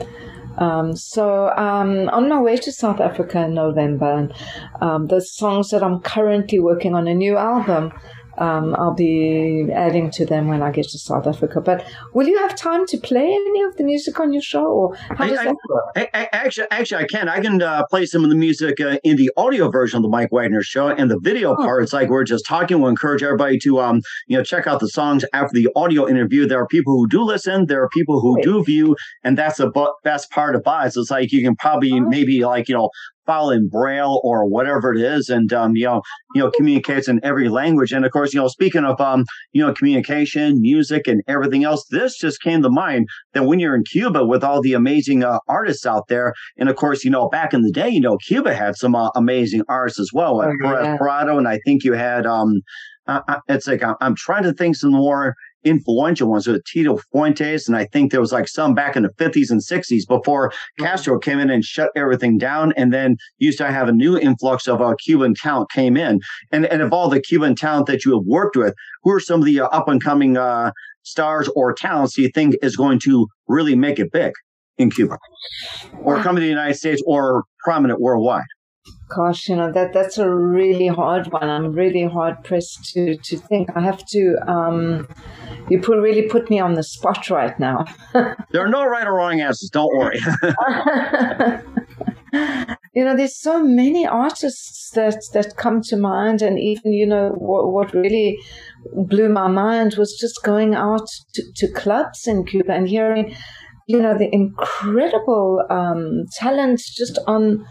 Um, 0.58 0.96
so 0.96 1.50
um, 1.56 2.10
on 2.10 2.30
my 2.30 2.42
way 2.42 2.58
to 2.58 2.72
South 2.72 3.00
Africa 3.00 3.46
in 3.46 3.54
November, 3.54 4.12
and 4.12 4.34
um, 4.82 5.06
the 5.08 5.22
songs 5.22 5.70
that 5.70 5.84
I'm 5.84 6.00
currently 6.02 6.60
working 6.60 6.96
on 6.96 7.08
a 7.08 7.14
new 7.14 7.38
album, 7.38 7.92
um, 8.38 8.76
I'll 8.78 8.94
be 8.94 9.70
adding 9.74 10.12
to 10.12 10.26
them 10.26 10.48
when 10.48 10.62
I 10.62 10.72
get 10.72 10.88
to 10.90 11.00
South 11.00 11.28
Africa. 11.28 11.62
But 11.62 11.86
will 12.14 12.28
you 12.28 12.38
have 12.40 12.56
time 12.56 12.86
to 12.88 12.98
play 12.98 13.26
any 13.26 13.62
of 13.64 13.76
the 13.78 13.84
music 13.84 14.20
on 14.20 14.34
your 14.34 14.42
show, 14.42 14.66
or 14.66 14.96
how 14.96 15.26
I- 15.26 15.30
does 15.30 15.40
I- 15.40 15.44
that? 15.46 15.56
A- 15.96 16.18
a- 16.22 16.36
Actually, 16.36 16.68
actually, 16.72 17.04
I 17.04 17.08
can. 17.08 17.28
I 17.30 17.40
can 17.40 17.62
uh, 17.62 17.84
play 17.90 18.06
some 18.06 18.24
of 18.24 18.30
the 18.30 18.36
music 18.36 18.80
uh, 18.80 18.98
in 19.04 19.18
the 19.18 19.32
audio 19.38 19.70
version 19.70 19.98
of 19.98 20.04
the 20.04 20.10
Mike 20.10 20.30
Wagner 20.32 20.62
show, 20.62 20.88
and 20.90 21.10
the 21.12 21.20
video 21.20 21.54
Oh. 21.54 21.56
part. 21.56 21.84
It's 21.84 21.94
like 21.94 22.10
we're 22.10 22.24
just 22.24 22.46
talking. 22.46 22.80
We'll 22.80 22.90
encourage 22.90 23.24
everybody 23.24 23.58
to, 23.60 23.80
um, 23.80 24.02
you 24.28 24.38
know, 24.38 24.44
check 24.44 24.68
out 24.68 24.80
the 24.80 24.88
songs 24.90 25.26
after 25.34 25.54
the 25.54 25.68
audio 25.76 26.08
interview. 26.08 26.48
There 26.48 26.60
are 26.62 26.68
people 26.68 26.94
who 26.98 27.08
do 27.08 27.22
listen. 27.24 27.66
There 27.66 27.82
are 27.84 27.90
people 27.90 28.22
who 28.22 28.36
Right. 28.36 28.44
do 28.44 28.64
view, 28.64 28.96
and 29.24 29.38
that's 29.38 29.58
the 29.58 29.70
bu- 29.70 29.94
best 30.04 30.30
part 30.32 30.56
about 30.56 30.88
it. 30.88 30.94
So 30.94 31.02
it's 31.02 31.12
like 31.12 31.32
you 31.32 31.42
can 31.44 31.56
probably 31.56 31.92
Oh. 31.94 32.00
maybe 32.02 32.44
like 32.46 32.70
you 32.70 32.76
know 32.76 32.90
file 33.28 33.52
in 33.52 33.70
braille 33.70 34.20
or 34.24 34.48
whatever 34.50 34.92
it 34.94 35.00
is, 35.00 35.30
and 35.30 35.54
um, 35.54 35.76
you 35.76 35.86
know, 35.86 36.02
you 36.34 36.42
know, 36.42 36.50
communicates 36.50 37.08
in 37.08 37.20
every 37.24 37.50
language. 37.50 37.92
And 37.92 38.06
of 38.06 38.12
course, 38.12 38.34
you 38.34 38.42
know, 38.42 38.48
speaking 38.48 38.86
of 38.86 39.00
um, 39.00 39.26
you 39.52 39.64
know, 39.64 39.74
communication, 39.74 40.60
music, 40.62 41.08
and 41.08 41.22
everything 41.28 41.64
else, 41.64 41.86
this 41.92 42.18
just 42.18 42.42
came 42.42 42.64
to 42.64 42.70
mind 42.70 43.08
that 43.34 43.44
when 43.46 43.60
you're 43.60 43.76
in 43.76 43.84
Cuba 43.84 44.26
with 44.26 44.44
all 44.44 44.62
the 44.62 44.74
amazing 44.74 45.24
uh, 45.24 45.40
artists 45.48 45.86
out 45.86 46.08
there, 46.08 46.34
and 46.58 46.70
of 46.70 46.76
course, 46.76 47.04
you 47.04 47.12
know, 47.12 47.30
back 47.30 47.54
in 47.54 47.62
the 47.62 47.72
day, 47.72 47.90
you 47.90 48.02
know, 48.02 48.18
Cuba 48.18 48.56
had 48.56 48.76
some 48.76 48.96
uh, 48.96 49.10
amazing 49.16 49.62
artists 49.70 50.00
as 50.00 50.10
well, 50.14 50.42
Oh, 50.42 50.52
yeah. 50.64 50.98
Prado, 50.98 51.38
and 51.38 51.48
I 51.48 51.60
think 51.66 51.84
you 51.84 51.94
had 51.94 52.26
um, 52.26 52.62
I, 53.08 53.22
I, 53.28 53.40
it's 53.50 53.68
like 53.68 53.84
I'm, 53.84 53.96
I'm 54.02 54.16
trying 54.16 54.44
to 54.44 54.54
think 54.54 54.76
some 54.76 54.92
more 54.92 55.36
influential 55.70 56.30
ones 56.30 56.48
with 56.48 56.64
Tito 56.66 56.98
Fuentes. 57.12 57.68
And 57.68 57.76
I 57.76 57.86
think 57.86 58.12
there 58.12 58.22
was 58.22 58.32
like 58.32 58.48
some 58.48 58.74
back 58.74 58.96
in 58.96 59.04
the 59.04 59.10
50s 59.10 59.50
and 59.50 59.62
60s 59.62 60.08
before 60.08 60.52
Castro 60.80 61.20
came 61.20 61.40
in 61.40 61.50
and 61.50 61.64
shut 61.64 61.92
everything 61.96 62.38
down. 62.38 62.74
And 62.78 62.94
then 62.94 63.18
used 63.38 63.58
to 63.60 63.72
have 63.72 63.88
a 63.88 63.94
new 63.94 64.18
influx 64.18 64.68
of 64.68 64.82
uh, 64.82 64.96
Cuban 65.04 65.34
talent 65.36 65.72
came 65.72 65.98
in. 65.98 66.20
And, 66.52 66.66
and 66.66 66.82
of 66.82 66.94
all 66.94 67.10
the 67.10 67.22
Cuban 67.22 67.56
talent 67.56 67.88
that 67.88 68.06
you 68.06 68.14
have 68.14 68.26
worked 68.26 68.56
with, 68.56 68.74
who 69.04 69.12
are 69.12 69.20
some 69.20 69.40
of 69.40 69.46
the 69.46 69.62
uh, 69.62 69.68
up 69.68 69.88
and 69.88 70.04
coming 70.04 70.38
uh, 70.38 70.72
stars 71.04 71.50
or 71.56 71.74
talents 71.74 72.16
do 72.16 72.22
you 72.22 72.30
think 72.30 72.56
is 72.62 72.76
going 72.76 73.00
to 73.00 73.28
really 73.48 73.76
make 73.76 73.98
it 73.98 74.12
big 74.12 74.34
in 74.78 74.92
Cuba 74.92 75.18
or 76.02 76.22
come 76.22 76.36
to 76.36 76.42
the 76.42 76.48
United 76.48 76.76
States 76.76 77.02
or 77.06 77.44
prominent 77.60 78.00
worldwide? 78.02 78.44
Gosh, 79.10 79.48
you 79.48 79.56
know 79.56 79.72
that 79.72 79.94
that's 79.94 80.18
a 80.18 80.30
really 80.30 80.88
hard 80.88 81.32
one. 81.32 81.50
I'm 81.50 81.72
really 81.72 82.04
hard 82.04 82.44
pressed 82.44 82.92
to 82.94 83.16
to 83.16 83.38
think. 83.38 83.70
I 83.76 83.82
have 83.82 84.06
to. 84.08 84.36
Um, 84.46 85.08
you 85.70 85.80
put 85.80 86.02
really 86.02 86.24
put 86.24 86.50
me 86.50 86.60
on 86.60 86.74
the 86.74 86.84
spot 86.84 87.30
right 87.30 87.58
now. 87.58 87.86
there 88.14 88.66
are 88.66 88.68
no 88.68 88.86
right 88.86 89.08
or 89.08 89.14
wrong 89.14 89.40
answers. 89.40 89.70
Don't 89.70 89.96
worry. 89.96 90.20
you 92.94 93.06
know, 93.06 93.16
there's 93.16 93.40
so 93.40 93.64
many 93.64 94.06
artists 94.06 94.92
that 94.92 95.24
that 95.34 95.56
come 95.56 95.82
to 95.84 95.96
mind, 95.96 96.42
and 96.42 96.60
even 96.60 96.92
you 96.92 97.06
know 97.06 97.30
what, 97.38 97.72
what 97.72 97.94
really 97.94 98.38
blew 98.94 99.30
my 99.30 99.48
mind 99.48 99.96
was 99.98 100.18
just 100.20 100.44
going 100.44 100.76
out 100.76 101.08
to, 101.34 101.44
to 101.56 101.72
clubs 101.72 102.28
in 102.28 102.46
Cuba 102.46 102.74
and 102.74 102.90
hearing, 102.90 103.34
you 103.88 104.02
know, 104.02 104.18
the 104.18 104.34
incredible 104.34 105.64
um, 105.70 106.26
talent 106.34 106.82
just 106.96 107.20
on 107.28 107.66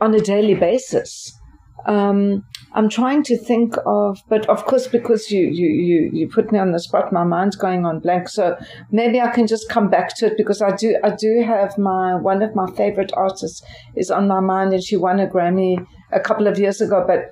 on 0.00 0.14
a 0.14 0.20
daily 0.20 0.54
basis. 0.54 1.38
Um, 1.86 2.44
I'm 2.74 2.88
trying 2.88 3.22
to 3.24 3.38
think 3.38 3.74
of, 3.86 4.22
but 4.28 4.46
of 4.48 4.66
course, 4.66 4.86
because 4.86 5.30
you, 5.30 5.48
you, 5.50 5.68
you, 5.68 6.10
you 6.12 6.28
put 6.28 6.52
me 6.52 6.58
on 6.58 6.72
the 6.72 6.80
spot, 6.80 7.12
my 7.12 7.24
mind's 7.24 7.56
going 7.56 7.86
on 7.86 8.00
blank. 8.00 8.28
So 8.28 8.58
maybe 8.90 9.20
I 9.20 9.30
can 9.30 9.46
just 9.46 9.68
come 9.70 9.88
back 9.88 10.14
to 10.16 10.26
it 10.26 10.34
because 10.36 10.60
I 10.60 10.76
do, 10.76 10.98
I 11.02 11.10
do 11.10 11.42
have 11.46 11.78
my, 11.78 12.14
one 12.14 12.42
of 12.42 12.54
my 12.54 12.70
favorite 12.72 13.10
artists 13.14 13.62
is 13.96 14.10
on 14.10 14.28
my 14.28 14.40
mind 14.40 14.74
and 14.74 14.84
she 14.84 14.96
won 14.96 15.18
a 15.18 15.26
Grammy 15.26 15.84
a 16.12 16.20
couple 16.20 16.46
of 16.46 16.58
years 16.58 16.80
ago, 16.80 17.04
but 17.06 17.30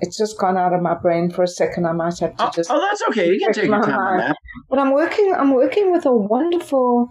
it's 0.00 0.16
just 0.16 0.38
gone 0.38 0.56
out 0.56 0.72
of 0.72 0.80
my 0.80 0.94
brain 0.94 1.30
for 1.30 1.42
a 1.42 1.48
second. 1.48 1.86
I 1.86 1.92
might 1.92 2.18
have 2.20 2.36
to 2.36 2.46
oh, 2.46 2.50
just. 2.54 2.70
Oh, 2.70 2.80
that's 2.80 3.02
okay. 3.10 3.30
You 3.30 3.38
can 3.38 3.52
take 3.52 3.64
your 3.64 3.82
time 3.82 3.90
mind. 3.90 4.10
on 4.10 4.18
that. 4.18 4.36
But 4.70 4.78
I'm 4.78 4.92
working, 4.92 5.34
I'm 5.36 5.52
working 5.52 5.92
with 5.92 6.06
a 6.06 6.12
wonderful 6.14 7.08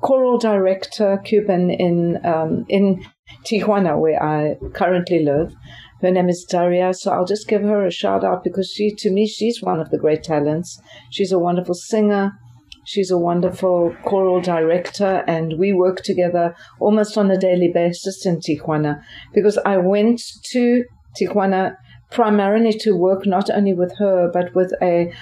choral 0.00 0.38
director, 0.38 1.20
Cuban 1.24 1.70
in, 1.70 2.24
um, 2.24 2.64
in 2.68 3.04
Tijuana, 3.44 3.98
where 3.98 4.22
I 4.22 4.56
currently 4.74 5.24
live. 5.24 5.54
Her 6.00 6.10
name 6.10 6.28
is 6.28 6.44
Daria, 6.44 6.94
so 6.94 7.10
I'll 7.10 7.24
just 7.24 7.48
give 7.48 7.62
her 7.62 7.84
a 7.84 7.90
shout 7.90 8.24
out 8.24 8.44
because 8.44 8.70
she, 8.70 8.94
to 8.96 9.10
me, 9.10 9.26
she's 9.26 9.62
one 9.62 9.80
of 9.80 9.90
the 9.90 9.98
great 9.98 10.22
talents. 10.22 10.80
She's 11.10 11.32
a 11.32 11.38
wonderful 11.38 11.74
singer. 11.74 12.38
She's 12.84 13.10
a 13.10 13.18
wonderful 13.18 13.94
choral 14.02 14.40
director, 14.40 15.22
and 15.26 15.58
we 15.58 15.74
work 15.74 16.02
together 16.02 16.54
almost 16.80 17.18
on 17.18 17.30
a 17.30 17.36
daily 17.36 17.70
basis 17.72 18.24
in 18.24 18.38
Tijuana 18.38 19.02
because 19.34 19.58
I 19.58 19.76
went 19.76 20.22
to 20.52 20.84
Tijuana 21.20 21.76
primarily 22.10 22.72
to 22.80 22.96
work 22.96 23.26
not 23.26 23.50
only 23.50 23.74
with 23.74 23.94
her 23.98 24.30
but 24.32 24.54
with 24.54 24.72
a, 24.80 25.12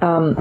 um, 0.00 0.36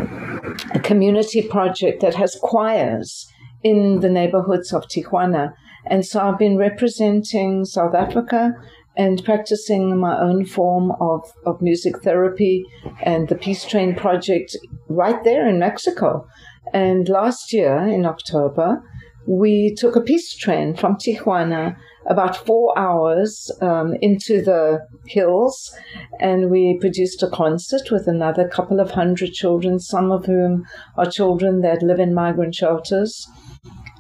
a 0.76 0.80
community 0.80 1.42
project 1.42 2.02
that 2.02 2.14
has 2.14 2.38
choirs 2.40 3.28
in 3.64 4.02
the 4.02 4.10
neighborhoods 4.10 4.72
of 4.72 4.84
Tijuana. 4.88 5.54
And 5.88 6.06
so 6.06 6.20
I've 6.20 6.40
been 6.40 6.58
representing 6.58 7.66
South 7.66 7.94
Africa 7.94 8.54
and 8.98 9.24
practicing 9.24 9.98
my 9.98 10.20
own 10.20 10.46
form 10.46 10.92
of, 11.00 11.32
of 11.46 11.62
music 11.62 12.02
therapy 12.02 12.66
and 13.04 13.28
the 13.28 13.36
Peace 13.36 13.66
Train 13.66 13.96
project 13.96 14.56
right 14.88 15.24
there 15.24 15.48
in 15.48 15.60
Mexico. 15.60 16.28
And 16.74 17.08
last 17.10 17.54
year 17.54 17.78
in 17.78 18.06
October, 18.06 18.82
we 19.28 19.74
took 19.76 19.96
a 19.96 20.02
peace 20.02 20.36
train 20.36 20.76
from 20.76 20.96
Tijuana 20.96 21.76
about 22.08 22.46
four 22.46 22.78
hours 22.78 23.52
um, 23.62 23.96
into 24.02 24.42
the 24.42 24.86
hills 25.08 25.76
and 26.20 26.52
we 26.52 26.78
produced 26.80 27.24
a 27.24 27.30
concert 27.30 27.90
with 27.90 28.08
another 28.08 28.48
couple 28.48 28.80
of 28.80 28.92
hundred 28.92 29.34
children, 29.34 29.80
some 29.80 30.12
of 30.12 30.26
whom 30.26 30.66
are 30.98 31.10
children 31.10 31.62
that 31.62 31.82
live 31.82 32.00
in 32.00 32.14
migrant 32.14 32.54
shelters 32.54 33.28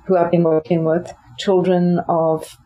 who 0.05 0.15
I've 0.15 0.29
been 0.29 0.43
working 0.43 0.85
with 0.85 1.11
children 1.37 1.99
of 2.07 2.57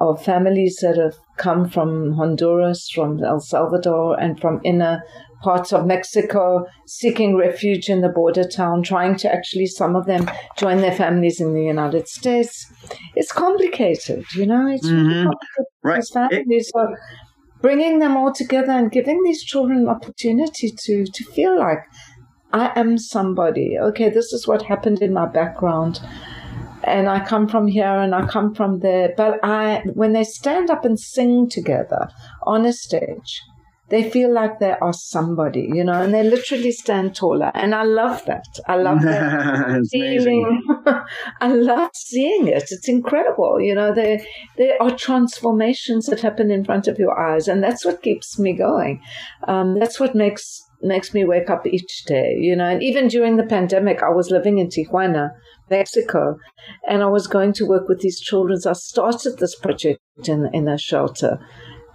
of 0.00 0.22
families 0.24 0.78
that 0.80 0.96
have 0.96 1.16
come 1.38 1.68
from 1.68 2.12
Honduras, 2.12 2.88
from 2.94 3.22
El 3.22 3.40
Salvador, 3.40 4.18
and 4.20 4.40
from 4.40 4.60
inner 4.64 5.02
parts 5.42 5.72
of 5.72 5.86
Mexico, 5.86 6.66
seeking 6.86 7.36
refuge 7.36 7.88
in 7.88 8.00
the 8.00 8.08
border 8.08 8.44
town, 8.44 8.82
trying 8.82 9.16
to 9.16 9.32
actually, 9.32 9.66
some 9.66 9.94
of 9.96 10.06
them, 10.06 10.28
join 10.56 10.78
their 10.78 10.94
families 10.94 11.40
in 11.40 11.54
the 11.54 11.62
United 11.62 12.08
States. 12.08 12.72
It's 13.14 13.32
complicated, 13.32 14.24
you 14.34 14.46
know, 14.46 14.68
it's 14.68 14.86
mm-hmm. 14.86 15.06
really 15.06 15.24
complicated. 15.24 15.66
Right. 15.82 16.04
families 16.30 16.72
it- 16.74 16.98
bringing 17.60 17.98
them 17.98 18.16
all 18.16 18.32
together 18.32 18.72
and 18.72 18.90
giving 18.90 19.22
these 19.24 19.42
children 19.42 19.78
an 19.78 19.88
opportunity 19.88 20.70
to, 20.70 21.04
to 21.04 21.24
feel 21.32 21.58
like 21.58 21.80
I 22.52 22.72
am 22.76 22.98
somebody. 22.98 23.76
Okay, 23.80 24.08
this 24.08 24.32
is 24.32 24.46
what 24.46 24.62
happened 24.62 25.02
in 25.02 25.12
my 25.12 25.26
background 25.26 26.00
and 26.88 27.08
I 27.08 27.24
come 27.24 27.48
from 27.48 27.66
here 27.66 27.86
and 27.86 28.14
I 28.14 28.26
come 28.26 28.54
from 28.54 28.80
there. 28.80 29.14
But 29.16 29.40
I, 29.42 29.82
when 29.94 30.12
they 30.12 30.24
stand 30.24 30.70
up 30.70 30.84
and 30.84 30.98
sing 30.98 31.48
together 31.48 32.08
on 32.42 32.64
a 32.64 32.72
stage, 32.72 33.42
they 33.88 34.10
feel 34.10 34.32
like 34.32 34.58
they 34.58 34.72
are 34.72 34.92
somebody, 34.92 35.70
you 35.72 35.82
know, 35.82 36.02
and 36.02 36.12
they 36.12 36.22
literally 36.22 36.72
stand 36.72 37.14
taller. 37.14 37.50
And 37.54 37.74
I 37.74 37.84
love 37.84 38.24
that. 38.26 38.44
I 38.66 38.76
love 38.76 39.00
that 39.02 39.86
feeling. 39.90 40.62
I 41.40 41.48
love 41.48 41.90
seeing 41.94 42.48
it. 42.48 42.64
It's 42.70 42.88
incredible. 42.88 43.60
You 43.60 43.74
know, 43.74 43.94
there, 43.94 44.20
there 44.58 44.80
are 44.82 44.90
transformations 44.90 46.06
that 46.06 46.20
happen 46.20 46.50
in 46.50 46.64
front 46.64 46.86
of 46.86 46.98
your 46.98 47.18
eyes. 47.18 47.48
And 47.48 47.62
that's 47.62 47.84
what 47.84 48.02
keeps 48.02 48.38
me 48.38 48.52
going. 48.52 49.00
Um, 49.46 49.78
that's 49.78 49.98
what 49.98 50.14
makes, 50.14 50.67
makes 50.82 51.12
me 51.14 51.24
wake 51.24 51.50
up 51.50 51.66
each 51.66 52.04
day, 52.04 52.36
you 52.38 52.54
know, 52.54 52.66
and 52.66 52.82
even 52.82 53.08
during 53.08 53.36
the 53.36 53.46
pandemic, 53.46 54.02
I 54.02 54.10
was 54.10 54.30
living 54.30 54.58
in 54.58 54.68
Tijuana 54.68 55.30
Mexico, 55.70 56.38
and 56.88 57.02
I 57.02 57.06
was 57.06 57.26
going 57.26 57.52
to 57.54 57.66
work 57.66 57.88
with 57.88 58.00
these 58.00 58.20
children. 58.20 58.60
So 58.60 58.70
I 58.70 58.74
started 58.74 59.38
this 59.38 59.56
project 59.56 60.00
in 60.26 60.48
in 60.52 60.68
a 60.68 60.78
shelter, 60.78 61.38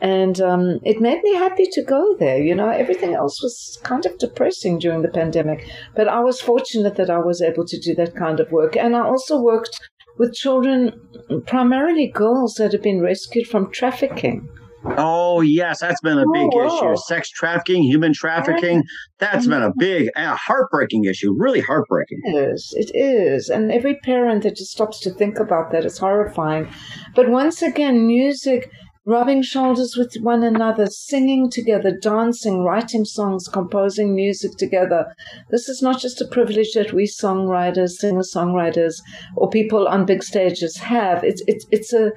and 0.02 0.40
um, 0.42 0.80
it 0.84 1.02
made 1.02 1.22
me 1.24 1.34
happy 1.34 1.68
to 1.72 1.84
go 1.84 2.16
there. 2.20 2.42
You 2.42 2.56
know, 2.56 2.70
everything 2.70 3.14
else 3.14 3.42
was 3.42 3.80
kind 3.84 4.06
of 4.06 4.18
depressing 4.20 4.80
during 4.80 5.02
the 5.02 5.08
pandemic, 5.08 5.70
but 5.96 6.08
I 6.08 6.20
was 6.20 6.42
fortunate 6.42 6.96
that 6.96 7.10
I 7.10 7.20
was 7.20 7.42
able 7.42 7.66
to 7.66 7.80
do 7.80 7.96
that 7.96 8.16
kind 8.16 8.40
of 8.40 8.52
work, 8.52 8.76
and 8.76 8.96
I 8.96 9.04
also 9.04 9.42
worked 9.42 9.80
with 10.18 10.34
children, 10.34 10.94
primarily 11.48 12.08
girls 12.08 12.56
that 12.56 12.72
had 12.72 12.82
been 12.82 13.02
rescued 13.02 13.48
from 13.48 13.72
trafficking. 13.72 14.48
Oh 14.86 15.42
yes, 15.42 15.80
that's 15.80 16.02
been 16.02 16.18
a 16.18 16.26
big 16.34 16.50
oh, 16.54 16.66
issue. 16.94 17.02
Sex 17.08 17.30
trafficking, 17.30 17.84
human 17.84 18.14
trafficking. 18.14 18.84
That's 19.20 19.48
been 19.48 19.64
a 19.64 19.70
mm-hmm. 19.70 19.80
big, 19.80 20.10
a 20.16 20.36
heartbreaking 20.36 21.06
issue. 21.06 21.34
Really 21.38 21.62
heartbreaking. 21.62 22.20
It 22.24 22.38
is. 22.38 22.74
It 22.76 22.92
is. 22.94 23.50
And 23.50 23.72
every 23.72 23.96
parent 24.04 24.44
that 24.44 24.58
just 24.58 24.72
stops 24.72 25.00
to 25.02 25.12
think 25.12 25.40
about 25.40 25.72
that 25.72 25.86
is 25.86 25.98
horrifying. 25.98 26.68
But 27.16 27.30
once 27.30 27.62
again, 27.62 28.06
music, 28.06 28.70
rubbing 29.06 29.42
shoulders 29.42 29.96
with 29.98 30.16
one 30.22 30.44
another, 30.44 30.88
singing 30.88 31.50
together, 31.50 31.98
dancing, 32.02 32.64
writing 32.64 33.06
songs, 33.06 33.48
composing 33.48 34.16
music 34.16 34.52
together. 34.58 35.14
This 35.50 35.68
is 35.68 35.82
not 35.82 36.00
just 36.00 36.22
a 36.22 36.28
privilege 36.28 36.74
that 36.74 36.94
we 36.94 37.06
songwriters, 37.06 37.92
singer 37.92 38.22
songwriters, 38.22 38.96
or 39.36 39.50
people 39.50 39.88
on 39.88 40.06
big 40.06 40.24
stages 40.24 40.78
have. 40.78 41.24
It's 41.24 41.42
it's 41.48 41.66
it's 41.72 41.94
a 41.94 42.12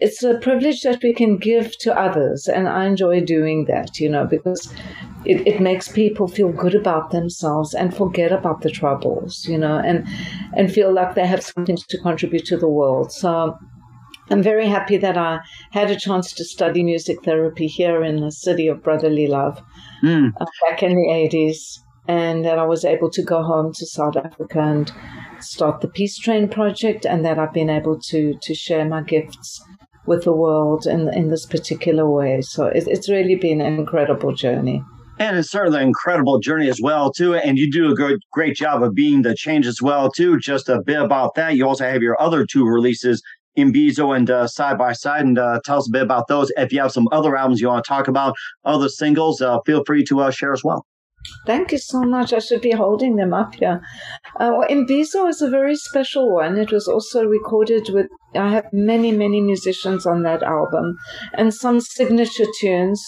it's 0.00 0.22
a 0.22 0.38
privilege 0.38 0.82
that 0.82 1.02
we 1.02 1.12
can 1.12 1.36
give 1.36 1.76
to 1.78 1.98
others. 1.98 2.48
And 2.48 2.68
I 2.68 2.86
enjoy 2.86 3.20
doing 3.20 3.66
that, 3.66 4.00
you 4.00 4.08
know, 4.08 4.24
because 4.24 4.72
it, 5.26 5.46
it 5.46 5.60
makes 5.60 5.88
people 5.88 6.26
feel 6.26 6.50
good 6.50 6.74
about 6.74 7.10
themselves 7.10 7.74
and 7.74 7.94
forget 7.94 8.32
about 8.32 8.62
the 8.62 8.70
troubles, 8.70 9.46
you 9.46 9.58
know, 9.58 9.76
and, 9.76 10.06
and 10.56 10.72
feel 10.72 10.92
like 10.92 11.14
they 11.14 11.26
have 11.26 11.42
something 11.42 11.76
to 11.76 11.98
contribute 11.98 12.46
to 12.46 12.56
the 12.56 12.68
world. 12.68 13.12
So 13.12 13.58
I'm 14.30 14.42
very 14.42 14.66
happy 14.66 14.96
that 14.96 15.18
I 15.18 15.40
had 15.70 15.90
a 15.90 15.96
chance 15.96 16.32
to 16.32 16.44
study 16.44 16.82
music 16.82 17.22
therapy 17.22 17.66
here 17.66 18.02
in 18.02 18.16
the 18.16 18.32
city 18.32 18.68
of 18.68 18.82
brotherly 18.82 19.26
love 19.26 19.62
mm. 20.02 20.32
uh, 20.40 20.46
back 20.68 20.82
in 20.82 20.94
the 20.94 21.28
80s. 21.30 21.80
And 22.08 22.44
that 22.44 22.58
I 22.58 22.64
was 22.64 22.84
able 22.84 23.10
to 23.10 23.22
go 23.22 23.42
home 23.42 23.72
to 23.74 23.86
South 23.86 24.16
Africa 24.16 24.58
and 24.58 24.90
start 25.38 25.80
the 25.80 25.86
Peace 25.86 26.18
Train 26.18 26.48
project, 26.48 27.04
and 27.04 27.24
that 27.24 27.38
I've 27.38 27.52
been 27.52 27.70
able 27.70 28.00
to 28.08 28.36
to 28.42 28.54
share 28.54 28.84
my 28.84 29.02
gifts 29.02 29.62
with 30.10 30.22
the 30.24 30.36
world 30.44 30.80
in 30.94 31.00
in 31.20 31.26
this 31.30 31.46
particular 31.54 32.06
way. 32.18 32.32
So 32.54 32.60
it, 32.78 32.84
it's 32.94 33.08
really 33.16 33.36
been 33.46 33.60
an 33.68 33.74
incredible 33.82 34.32
journey. 34.44 34.78
And 35.24 35.36
it's 35.38 35.50
certainly 35.50 35.80
an 35.82 35.88
incredible 35.88 36.38
journey 36.48 36.68
as 36.74 36.80
well, 36.88 37.12
too. 37.12 37.32
And 37.46 37.58
you 37.60 37.70
do 37.70 37.84
a 37.92 37.94
good, 37.94 38.18
great 38.32 38.56
job 38.56 38.82
of 38.82 38.94
being 38.94 39.20
the 39.22 39.34
change 39.34 39.66
as 39.72 39.80
well, 39.88 40.10
too. 40.10 40.38
Just 40.38 40.70
a 40.70 40.80
bit 40.90 41.00
about 41.08 41.34
that. 41.34 41.56
You 41.56 41.68
also 41.68 41.84
have 41.84 42.02
your 42.08 42.16
other 42.26 42.46
two 42.52 42.64
releases, 42.64 43.22
Imbizo 43.62 44.16
and 44.16 44.28
uh, 44.30 44.46
Side 44.46 44.78
by 44.78 44.92
Side. 44.94 45.24
And 45.26 45.38
uh, 45.38 45.60
tell 45.66 45.78
us 45.78 45.88
a 45.88 45.92
bit 45.92 46.08
about 46.10 46.26
those. 46.28 46.50
If 46.56 46.72
you 46.72 46.80
have 46.80 46.92
some 46.92 47.06
other 47.12 47.36
albums 47.36 47.60
you 47.60 47.68
want 47.68 47.84
to 47.84 47.88
talk 47.88 48.08
about, 48.08 48.32
other 48.64 48.88
singles, 48.88 49.42
uh, 49.42 49.58
feel 49.66 49.82
free 49.84 50.04
to 50.04 50.20
uh, 50.20 50.30
share 50.30 50.54
as 50.54 50.64
well. 50.64 50.86
Thank 51.46 51.72
you 51.72 51.78
so 51.78 52.02
much. 52.02 52.32
I 52.32 52.38
should 52.38 52.60
be 52.60 52.72
holding 52.72 53.16
them 53.16 53.34
up 53.34 53.54
here. 53.54 53.80
Uh, 54.38 54.52
Imbizo 54.70 55.28
is 55.28 55.42
a 55.42 55.50
very 55.50 55.76
special 55.76 56.32
one. 56.32 56.56
It 56.58 56.72
was 56.72 56.88
also 56.88 57.24
recorded 57.24 57.90
with, 57.90 58.06
I 58.34 58.50
have 58.50 58.66
many, 58.72 59.12
many 59.12 59.40
musicians 59.40 60.06
on 60.06 60.22
that 60.22 60.42
album 60.42 60.96
and 61.34 61.52
some 61.52 61.80
signature 61.80 62.46
tunes, 62.60 63.04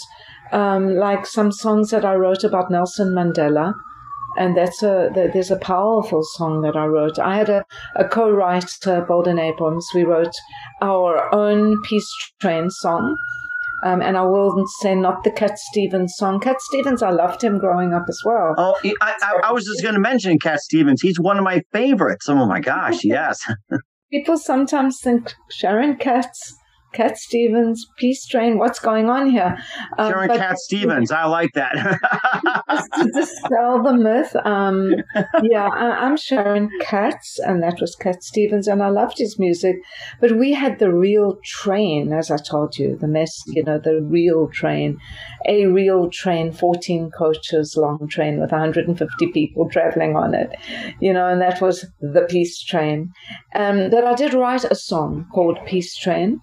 um, 0.52 0.96
like 0.96 1.26
some 1.26 1.52
songs 1.52 1.90
that 1.90 2.04
I 2.04 2.14
wrote 2.14 2.44
about 2.44 2.70
Nelson 2.70 3.14
Mandela. 3.14 3.74
And 4.38 4.56
that's 4.56 4.82
a, 4.82 5.10
there's 5.14 5.50
a 5.50 5.56
powerful 5.56 6.22
song 6.36 6.62
that 6.62 6.76
I 6.76 6.86
wrote. 6.86 7.18
I 7.18 7.36
had 7.36 7.50
a, 7.50 7.64
a 7.96 8.08
co-writer, 8.08 9.04
Bolden 9.06 9.38
Abrams. 9.38 9.86
We 9.94 10.04
wrote 10.04 10.34
our 10.80 11.34
own 11.34 11.82
Peace 11.82 12.10
Train 12.40 12.70
song 12.70 13.16
um, 13.82 14.00
and 14.00 14.16
I 14.16 14.22
will 14.22 14.64
say 14.80 14.94
not 14.94 15.24
the 15.24 15.30
Cat 15.30 15.58
Stevens 15.58 16.14
song. 16.16 16.40
Cat 16.40 16.60
Stevens, 16.60 17.02
I 17.02 17.10
loved 17.10 17.42
him 17.42 17.58
growing 17.58 17.92
up 17.92 18.04
as 18.08 18.20
well. 18.24 18.54
Oh, 18.56 18.76
I, 19.00 19.14
I, 19.20 19.40
I 19.48 19.52
was 19.52 19.64
just 19.64 19.82
going 19.82 19.94
to 19.94 20.00
mention 20.00 20.38
Cat 20.38 20.60
Stevens. 20.60 21.02
He's 21.02 21.18
one 21.18 21.38
of 21.38 21.44
my 21.44 21.62
favorites. 21.72 22.28
Oh 22.28 22.46
my 22.46 22.60
gosh, 22.60 23.04
yes. 23.04 23.40
People 24.12 24.36
sometimes 24.36 24.98
think 25.02 25.34
Sharon 25.50 25.96
Katz 25.96 26.54
Cat 26.93 27.16
Stevens, 27.16 27.86
Peace 27.97 28.26
Train. 28.26 28.59
What's 28.59 28.78
going 28.78 29.09
on 29.09 29.30
here? 29.30 29.57
Um, 29.99 30.12
Sharon 30.12 30.38
Cat 30.38 30.59
Stevens. 30.59 31.11
I 31.11 31.24
like 31.24 31.53
that. 31.55 31.74
just 32.70 32.93
to 32.93 33.11
dispel 33.14 33.82
the 33.82 33.95
myth. 33.95 34.36
Um, 34.45 34.95
yeah, 35.43 35.68
I, 35.68 36.07
am 36.07 36.16
Sharon 36.16 36.70
Katz, 36.80 37.38
and 37.38 37.62
that 37.62 37.80
was 37.80 37.95
Cat 37.97 38.22
Stevens, 38.22 38.68
and 38.68 38.82
I 38.82 38.88
loved 38.88 39.18
his 39.18 39.38
music. 39.38 39.76
But 40.20 40.36
we 40.38 40.53
had 40.53 40.78
the 40.78 40.93
real 40.93 41.38
train, 41.45 42.12
as 42.12 42.30
I 42.30 42.36
told 42.36 42.78
you, 42.78 42.97
the 42.97 43.09
mess, 43.09 43.43
you 43.47 43.62
know, 43.64 43.78
the 43.78 44.01
real 44.03 44.49
train, 44.49 44.99
a 45.47 45.66
real 45.66 46.11
train, 46.11 46.53
14 46.53 47.11
coaches 47.11 47.76
long 47.76 48.09
train 48.09 48.40
with 48.40 48.53
150 48.53 49.32
people 49.32 49.68
traveling 49.70 50.16
on 50.16 50.34
it, 50.34 50.51
you 51.01 51.12
know, 51.12 51.26
and 51.26 51.40
that 51.40 51.61
was 51.61 51.86
the 52.01 52.26
Peace 52.28 52.62
Train. 52.62 53.12
Um, 53.55 53.90
but 53.90 54.05
I 54.05 54.14
did 54.14 54.34
write 54.34 54.64
a 54.64 54.74
song 54.74 55.26
called 55.32 55.59
Peace 55.66 55.97
Train 55.97 56.40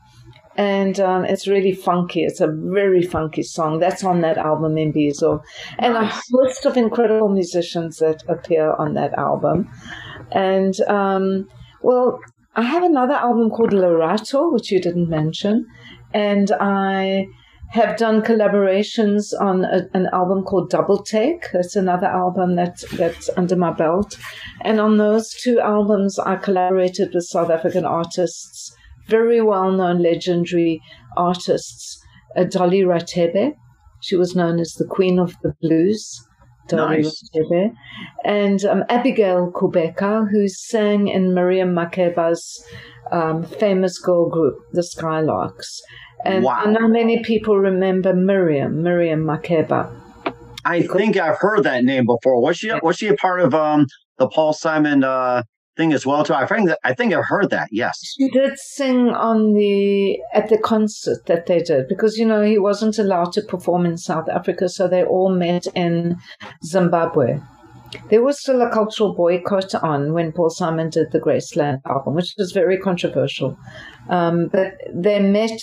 and 0.59 0.99
um, 0.99 1.23
it's 1.23 1.47
really 1.47 1.71
funky. 1.71 2.23
It's 2.23 2.41
a 2.41 2.51
very 2.51 3.01
funky 3.01 3.43
song. 3.43 3.79
That's 3.79 4.03
on 4.03 4.19
that 4.21 4.37
album 4.37 4.75
Imbizo, 4.75 5.41
and 5.77 5.93
nice. 5.93 6.11
a 6.11 6.37
host 6.37 6.65
of 6.65 6.75
incredible 6.75 7.29
musicians 7.29 7.99
that 7.99 8.23
appear 8.27 8.73
on 8.73 8.93
that 8.95 9.13
album. 9.13 9.69
And 10.33 10.77
um, 10.81 11.47
well, 11.81 12.19
I 12.57 12.63
have 12.63 12.83
another 12.83 13.13
album 13.13 13.51
called 13.51 13.71
Lerato, 13.71 14.51
which 14.51 14.69
you 14.69 14.81
didn't 14.81 15.07
mention, 15.07 15.65
and 16.13 16.51
I 16.59 17.27
have 17.69 17.95
done 17.95 18.21
collaborations 18.21 19.31
on 19.39 19.63
a, 19.63 19.87
an 19.93 20.09
album 20.11 20.43
called 20.43 20.71
Double 20.71 21.01
Take. 21.01 21.45
That's 21.53 21.77
another 21.77 22.07
album 22.07 22.57
that's 22.57 22.83
that's 22.97 23.29
under 23.37 23.55
my 23.55 23.71
belt, 23.71 24.17
and 24.59 24.81
on 24.81 24.97
those 24.97 25.29
two 25.29 25.61
albums, 25.61 26.19
I 26.19 26.35
collaborated 26.35 27.13
with 27.13 27.23
South 27.23 27.49
African 27.49 27.85
artists 27.85 28.75
very 29.09 29.41
well 29.41 29.71
known 29.71 30.01
legendary 30.01 30.81
artists, 31.17 31.99
uh, 32.37 32.43
Dolly 32.43 32.83
Rathebe. 32.83 33.53
She 34.01 34.15
was 34.15 34.35
known 34.35 34.59
as 34.59 34.73
the 34.73 34.85
Queen 34.85 35.19
of 35.19 35.35
the 35.43 35.53
Blues. 35.61 36.25
Dolly 36.67 37.01
nice. 37.01 37.23
And 38.23 38.63
um, 38.65 38.83
Abigail 38.89 39.51
Kubeka, 39.51 40.29
who 40.29 40.47
sang 40.47 41.07
in 41.07 41.33
Miriam 41.33 41.73
Makeba's 41.73 42.63
um, 43.11 43.43
famous 43.43 43.97
girl 43.97 44.29
group, 44.29 44.55
the 44.71 44.81
Skylarks. 44.81 45.81
And 46.25 46.43
wow. 46.43 46.63
I 46.65 46.71
know 46.71 46.87
many 46.87 47.23
people 47.23 47.57
remember 47.57 48.13
Miriam, 48.13 48.83
Miriam 48.83 49.23
Makeba. 49.23 49.89
I 50.65 50.83
think 50.83 51.17
I've 51.17 51.37
heard 51.37 51.63
that 51.63 51.83
name 51.83 52.05
before. 52.05 52.41
Was 52.41 52.57
she 52.57 52.71
was 52.83 52.97
she 52.97 53.07
a 53.07 53.15
part 53.15 53.39
of 53.41 53.53
um, 53.55 53.87
the 54.17 54.27
Paul 54.27 54.53
Simon 54.53 55.03
uh, 55.03 55.43
thing 55.79 55.93
as 55.93 56.05
well 56.05 56.23
too. 56.23 56.33
I 56.33 56.45
think 56.45 56.67
that 56.67 56.79
I 56.83 56.93
think 56.93 57.13
I've 57.13 57.25
heard 57.25 57.49
that. 57.51 57.69
Yes, 57.71 57.95
he 58.17 58.29
did 58.29 58.59
sing 58.59 59.09
on 59.09 59.53
the 59.53 60.19
at 60.33 60.49
the 60.49 60.57
concert 60.57 61.25
that 61.27 61.45
they 61.45 61.59
did 61.59 61.87
because 61.87 62.17
you 62.17 62.25
know 62.25 62.41
he 62.41 62.59
wasn't 62.59 62.99
allowed 62.99 63.31
to 63.33 63.41
perform 63.41 63.85
in 63.85 63.97
South 63.97 64.27
Africa, 64.29 64.67
so 64.67 64.87
they 64.87 65.03
all 65.03 65.29
met 65.33 65.65
in 65.73 66.17
Zimbabwe. 66.63 67.39
There 68.09 68.21
was 68.21 68.39
still 68.39 68.61
a 68.61 68.69
cultural 68.69 69.15
boycott 69.15 69.73
on 69.73 70.13
when 70.13 70.31
Paul 70.31 70.51
Simon 70.51 70.89
did 70.89 71.11
the 71.11 71.19
Graceland 71.19 71.81
album, 71.87 72.13
which 72.13 72.35
was 72.37 72.51
very 72.51 72.77
controversial. 72.77 73.57
Um, 74.09 74.47
but 74.51 74.73
they 74.93 75.19
met 75.19 75.59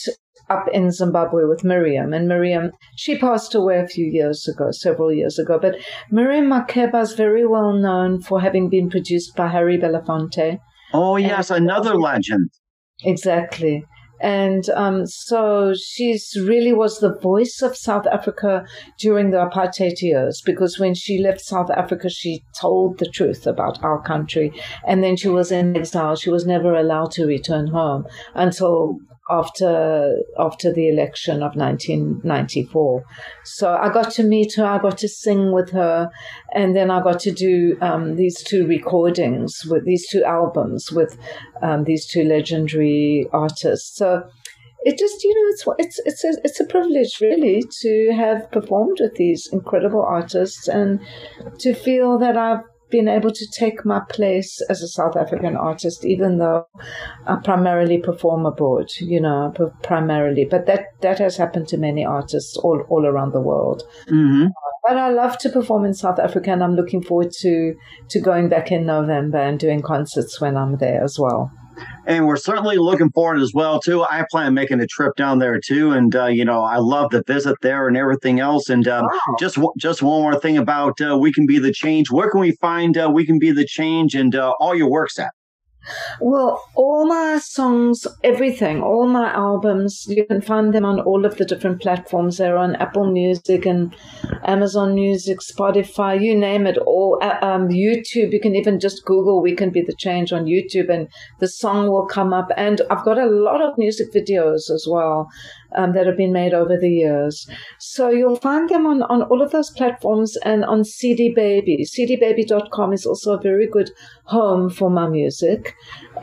up 0.48 0.68
in 0.72 0.90
Zimbabwe 0.90 1.44
with 1.44 1.64
Miriam. 1.64 2.12
And 2.12 2.28
Miriam, 2.28 2.70
she 2.96 3.18
passed 3.18 3.54
away 3.54 3.80
a 3.80 3.86
few 3.86 4.06
years 4.06 4.46
ago, 4.48 4.70
several 4.70 5.12
years 5.12 5.38
ago. 5.38 5.58
But 5.60 5.76
Miriam 6.10 6.46
Makeba 6.46 7.02
is 7.02 7.12
very 7.12 7.46
well 7.46 7.72
known 7.72 8.20
for 8.20 8.40
having 8.40 8.68
been 8.68 8.90
produced 8.90 9.34
by 9.36 9.48
Harry 9.48 9.78
Belafonte. 9.78 10.58
Oh, 10.92 11.16
yes, 11.16 11.50
and, 11.50 11.64
another 11.64 11.96
legend. 11.96 12.50
Exactly. 13.04 13.84
And 14.20 14.68
um, 14.70 15.06
so 15.06 15.74
she's 15.74 16.34
really 16.40 16.72
was 16.72 17.00
the 17.00 17.14
voice 17.18 17.60
of 17.62 17.76
South 17.76 18.06
Africa 18.06 18.64
during 18.98 19.30
the 19.30 19.36
apartheid 19.38 20.00
years 20.00 20.40
because 20.44 20.78
when 20.78 20.94
she 20.94 21.22
left 21.22 21.40
South 21.40 21.70
Africa, 21.70 22.08
she 22.08 22.42
told 22.58 22.98
the 22.98 23.10
truth 23.10 23.46
about 23.46 23.82
our 23.84 24.00
country. 24.02 24.52
And 24.86 25.04
then 25.04 25.16
she 25.16 25.28
was 25.28 25.52
in 25.52 25.76
exile. 25.76 26.16
She 26.16 26.30
was 26.30 26.46
never 26.46 26.74
allowed 26.74 27.10
to 27.12 27.26
return 27.26 27.66
home 27.66 28.06
until 28.34 28.96
after 29.28 30.16
after 30.38 30.72
the 30.72 30.88
election 30.88 31.36
of 31.42 31.56
1994. 31.56 33.04
So 33.44 33.74
I 33.74 33.92
got 33.92 34.10
to 34.12 34.22
meet 34.22 34.54
her, 34.56 34.64
I 34.64 34.78
got 34.78 34.98
to 34.98 35.08
sing 35.08 35.52
with 35.52 35.70
her, 35.70 36.10
and 36.52 36.76
then 36.76 36.90
I 36.90 37.02
got 37.02 37.20
to 37.20 37.32
do 37.32 37.76
um, 37.80 38.16
these 38.16 38.42
two 38.42 38.66
recordings 38.66 39.64
with 39.68 39.84
these 39.84 40.08
two 40.08 40.24
albums 40.24 40.90
with 40.92 41.18
um, 41.62 41.84
these 41.84 42.06
two 42.06 42.24
legendary 42.24 43.26
artists. 43.32 43.96
So 43.96 44.28
it 44.84 44.98
just 44.98 45.24
you 45.24 45.34
know 45.34 45.50
it's 45.50 45.64
it's 45.78 46.00
it's 46.04 46.24
a, 46.24 46.40
it's 46.44 46.60
a 46.60 46.64
privilege 46.64 47.18
really 47.20 47.64
to 47.82 48.12
have 48.14 48.50
performed 48.52 48.98
with 49.00 49.16
these 49.16 49.48
incredible 49.52 50.02
artists 50.02 50.68
and 50.68 51.00
to 51.58 51.74
feel 51.74 52.18
that 52.18 52.36
I've 52.36 52.62
been 52.90 53.08
able 53.08 53.30
to 53.30 53.46
take 53.58 53.84
my 53.84 54.00
place 54.08 54.60
as 54.70 54.82
a 54.82 54.88
South 54.88 55.16
African 55.16 55.56
artist, 55.56 56.04
even 56.04 56.38
though 56.38 56.66
I 57.26 57.36
primarily 57.36 57.98
perform 57.98 58.46
abroad, 58.46 58.88
you 59.00 59.20
know, 59.20 59.52
primarily. 59.82 60.44
But 60.44 60.66
that, 60.66 60.86
that 61.00 61.18
has 61.18 61.36
happened 61.36 61.68
to 61.68 61.78
many 61.78 62.04
artists 62.04 62.56
all, 62.56 62.84
all 62.88 63.06
around 63.06 63.32
the 63.32 63.40
world. 63.40 63.82
Mm-hmm. 64.08 64.46
But 64.86 64.98
I 64.98 65.10
love 65.10 65.36
to 65.38 65.48
perform 65.48 65.84
in 65.84 65.94
South 65.94 66.20
Africa, 66.20 66.52
and 66.52 66.62
I'm 66.62 66.76
looking 66.76 67.02
forward 67.02 67.32
to, 67.40 67.74
to 68.08 68.20
going 68.20 68.48
back 68.48 68.70
in 68.70 68.86
November 68.86 69.38
and 69.38 69.58
doing 69.58 69.82
concerts 69.82 70.40
when 70.40 70.56
I'm 70.56 70.76
there 70.76 71.02
as 71.02 71.18
well 71.18 71.50
and 72.06 72.26
we're 72.26 72.36
certainly 72.36 72.76
looking 72.76 73.10
forward 73.10 73.40
as 73.40 73.52
well 73.54 73.80
too. 73.80 74.04
I 74.04 74.24
plan 74.30 74.46
on 74.46 74.54
making 74.54 74.80
a 74.80 74.86
trip 74.86 75.14
down 75.16 75.38
there 75.38 75.60
too, 75.60 75.92
and 75.92 76.14
uh, 76.14 76.26
you 76.26 76.44
know 76.44 76.62
I 76.62 76.76
love 76.76 77.10
the 77.10 77.22
visit 77.26 77.56
there 77.62 77.88
and 77.88 77.96
everything 77.96 78.40
else. 78.40 78.68
And 78.68 78.86
um, 78.88 79.04
wow. 79.04 79.36
just 79.38 79.58
just 79.78 80.02
one 80.02 80.22
more 80.22 80.38
thing 80.38 80.56
about 80.58 81.00
uh, 81.00 81.16
we 81.18 81.32
can 81.32 81.46
be 81.46 81.58
the 81.58 81.72
change. 81.72 82.10
Where 82.10 82.30
can 82.30 82.40
we 82.40 82.52
find 82.60 82.96
uh, 82.96 83.10
we 83.12 83.26
can 83.26 83.38
be 83.38 83.50
the 83.50 83.66
change 83.66 84.14
and 84.14 84.34
uh, 84.34 84.52
all 84.60 84.74
your 84.74 84.90
works 84.90 85.18
at? 85.18 85.35
Well, 86.20 86.62
all 86.74 87.06
my 87.06 87.38
songs, 87.38 88.06
everything, 88.24 88.82
all 88.82 89.06
my 89.06 89.32
albums, 89.32 90.06
you 90.08 90.24
can 90.24 90.40
find 90.40 90.74
them 90.74 90.84
on 90.84 91.00
all 91.00 91.24
of 91.24 91.36
the 91.36 91.44
different 91.44 91.80
platforms. 91.80 92.38
They're 92.38 92.56
on 92.56 92.76
Apple 92.76 93.10
Music 93.10 93.66
and 93.66 93.94
Amazon 94.44 94.94
Music, 94.94 95.38
Spotify, 95.40 96.20
you 96.20 96.36
name 96.36 96.66
it, 96.66 96.78
or 96.86 97.22
uh, 97.22 97.38
um, 97.42 97.68
YouTube. 97.68 98.32
You 98.32 98.40
can 98.40 98.56
even 98.56 98.80
just 98.80 99.04
Google 99.04 99.42
We 99.42 99.54
Can 99.54 99.70
Be 99.70 99.82
the 99.82 99.94
Change 99.98 100.32
on 100.32 100.46
YouTube 100.46 100.88
and 100.90 101.08
the 101.40 101.48
song 101.48 101.88
will 101.88 102.06
come 102.06 102.32
up. 102.32 102.48
And 102.56 102.80
I've 102.90 103.04
got 103.04 103.18
a 103.18 103.26
lot 103.26 103.60
of 103.60 103.78
music 103.78 104.12
videos 104.12 104.70
as 104.70 104.86
well 104.88 105.28
um, 105.74 105.92
that 105.94 106.06
have 106.06 106.16
been 106.16 106.32
made 106.32 106.54
over 106.54 106.76
the 106.76 106.90
years. 106.90 107.48
So 107.78 108.08
you'll 108.10 108.36
find 108.36 108.68
them 108.68 108.86
on, 108.86 109.02
on 109.04 109.22
all 109.22 109.42
of 109.42 109.52
those 109.52 109.70
platforms 109.70 110.36
and 110.44 110.64
on 110.64 110.84
CD 110.84 111.32
Baby. 111.34 111.84
CDBaby.com 111.84 112.92
is 112.92 113.06
also 113.06 113.34
a 113.34 113.42
very 113.42 113.66
good 113.66 113.90
home 114.24 114.70
for 114.70 114.90
my 114.90 115.08
music. 115.08 115.74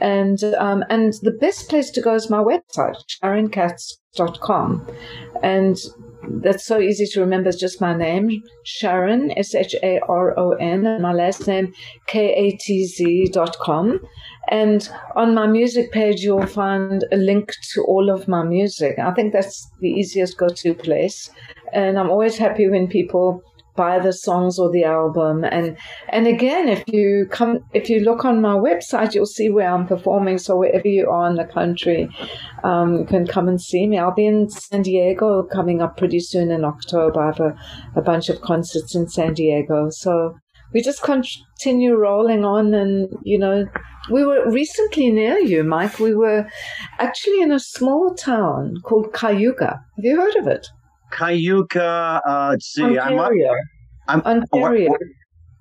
And, 0.02 0.44
um, 0.58 0.84
and 0.90 1.14
the 1.22 1.32
best 1.32 1.70
place 1.70 1.90
to 1.92 2.02
go 2.02 2.16
is 2.16 2.30
my 2.30 2.44
website, 2.44 2.96
sharonkatz.com. 3.22 4.88
And 5.42 5.78
that's 6.42 6.66
so 6.66 6.80
easy 6.80 7.06
to 7.08 7.20
remember. 7.20 7.50
It's 7.50 7.60
just 7.60 7.82
my 7.82 7.96
name, 7.96 8.44
Sharon, 8.64 9.38
S 9.38 9.54
H 9.54 9.76
A 9.84 10.00
R 10.08 10.38
O 10.38 10.52
N, 10.52 10.86
and 10.86 11.02
my 11.02 11.14
last 11.14 11.48
name, 11.48 11.74
K 12.08 12.34
A 12.34 12.58
T 12.58 12.86
Z 12.86 13.30
dot 13.32 13.58
com. 13.60 14.00
And 14.50 14.88
on 15.16 15.34
my 15.34 15.48
music 15.48 15.92
page, 15.92 16.22
you'll 16.22 16.46
find 16.46 17.06
a 17.12 17.18
link 17.18 17.54
to 17.74 17.84
all 17.84 18.10
of 18.10 18.28
my 18.28 18.44
music. 18.44 19.00
I 19.00 19.12
think 19.14 19.34
that's 19.34 19.70
the 19.80 19.90
easiest 19.90 20.38
go 20.38 20.48
to 20.50 20.74
place. 20.74 21.30
And 21.72 21.98
I'm 21.98 22.10
always 22.10 22.38
happy 22.38 22.68
when 22.68 22.88
people 22.88 23.42
buy 23.76 24.00
the 24.00 24.14
songs 24.14 24.60
or 24.60 24.70
the 24.72 24.84
album. 24.84 25.44
And 25.44 25.78
and 26.10 26.28
again, 26.28 26.68
if 26.68 26.84
you 26.88 27.28
come, 27.32 27.60
if 27.74 27.90
you 27.90 28.02
look 28.02 28.26
on 28.26 28.42
my 28.42 28.54
website, 28.54 29.14
you'll 29.14 29.26
see 29.26 29.50
where 29.50 29.70
I'm 29.70 29.88
performing. 29.88 30.38
So 30.38 30.58
wherever 30.58 30.88
you 30.88 31.10
are 31.10 31.30
in 31.30 31.36
the 31.36 31.46
country, 31.46 32.10
um, 32.64 33.00
you 33.00 33.06
can 33.06 33.26
come 33.26 33.48
and 33.48 33.60
see 33.60 33.88
me. 33.88 33.98
I'll 33.98 34.14
be 34.14 34.26
in 34.26 34.50
San 34.50 34.84
Diego 34.84 35.44
coming 35.44 35.82
up 35.82 35.98
pretty 35.98 36.20
soon 36.20 36.52
in 36.52 36.64
October. 36.64 37.22
I 37.22 37.26
have 37.28 37.40
a, 37.40 37.56
a 37.96 38.02
bunch 38.02 38.30
of 38.30 38.42
concerts 38.42 38.96
in 38.96 39.08
San 39.08 39.34
Diego. 39.34 39.90
So 39.90 40.36
we 40.74 40.82
just 40.82 41.02
continue 41.02 41.96
rolling 41.96 42.44
on 42.44 42.74
and 42.74 43.10
you 43.24 43.38
know 43.38 43.66
we 44.12 44.26
were 44.26 44.50
recently 44.52 45.12
near 45.12 45.38
you 45.38 45.64
mike 45.64 46.00
we 46.00 46.14
were 46.14 46.48
actually 47.00 47.42
in 47.42 47.52
a 47.52 47.60
small 47.60 48.14
town 48.16 48.76
called 48.84 49.14
cayuga 49.14 49.80
have 49.96 50.06
you 50.06 50.16
heard 50.20 50.36
of 50.36 50.48
it 50.48 50.68
Cayuga, 51.12 52.22
uh, 52.26 52.48
let's 52.52 52.74
see. 52.74 52.98
ontario 52.98 53.54
I'm, 54.08 54.22
I'm, 54.26 54.44
ontario 54.52 54.90
Where, 54.90 55.00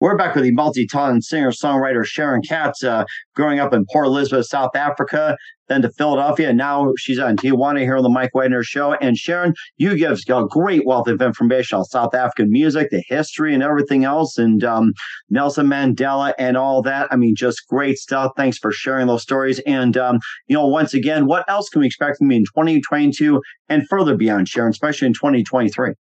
We're 0.00 0.16
back 0.16 0.34
with 0.34 0.44
the 0.44 0.50
multi-ton 0.52 1.20
singer-songwriter 1.20 2.06
Sharon 2.06 2.40
Katz, 2.40 2.82
uh, 2.82 3.04
growing 3.36 3.60
up 3.60 3.74
in 3.74 3.84
Port 3.92 4.06
Elizabeth, 4.06 4.46
South 4.46 4.74
Africa, 4.74 5.36
then 5.68 5.82
to 5.82 5.90
Philadelphia. 5.90 6.48
and 6.48 6.56
Now 6.56 6.94
she's 6.96 7.18
on 7.18 7.36
Tijuana 7.36 7.80
here 7.80 7.98
on 7.98 8.02
the 8.02 8.08
Mike 8.08 8.30
Wagner 8.32 8.62
Show. 8.62 8.94
And 8.94 9.14
Sharon, 9.18 9.52
you 9.76 9.94
give 9.98 10.18
a 10.30 10.44
great 10.48 10.86
wealth 10.86 11.06
of 11.06 11.20
information 11.20 11.76
on 11.76 11.84
South 11.84 12.14
African 12.14 12.50
music, 12.50 12.88
the 12.90 13.04
history, 13.08 13.52
and 13.52 13.62
everything 13.62 14.04
else, 14.04 14.38
and 14.38 14.64
um, 14.64 14.94
Nelson 15.28 15.66
Mandela 15.66 16.32
and 16.38 16.56
all 16.56 16.80
that. 16.80 17.06
I 17.10 17.16
mean, 17.16 17.34
just 17.36 17.68
great 17.68 17.98
stuff. 17.98 18.32
Thanks 18.38 18.56
for 18.56 18.72
sharing 18.72 19.06
those 19.06 19.22
stories. 19.22 19.58
And 19.66 19.98
um, 19.98 20.18
you 20.46 20.56
know, 20.56 20.66
once 20.66 20.94
again, 20.94 21.26
what 21.26 21.44
else 21.46 21.68
can 21.68 21.80
we 21.80 21.86
expect 21.86 22.16
from 22.16 22.30
you 22.30 22.38
in 22.38 22.44
2022 22.44 23.42
and 23.68 23.86
further 23.90 24.16
beyond, 24.16 24.48
Sharon, 24.48 24.70
especially 24.70 25.08
in 25.08 25.12
2023? 25.12 25.92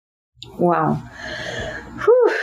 Wow. 0.56 1.02
Whew. 2.04 2.34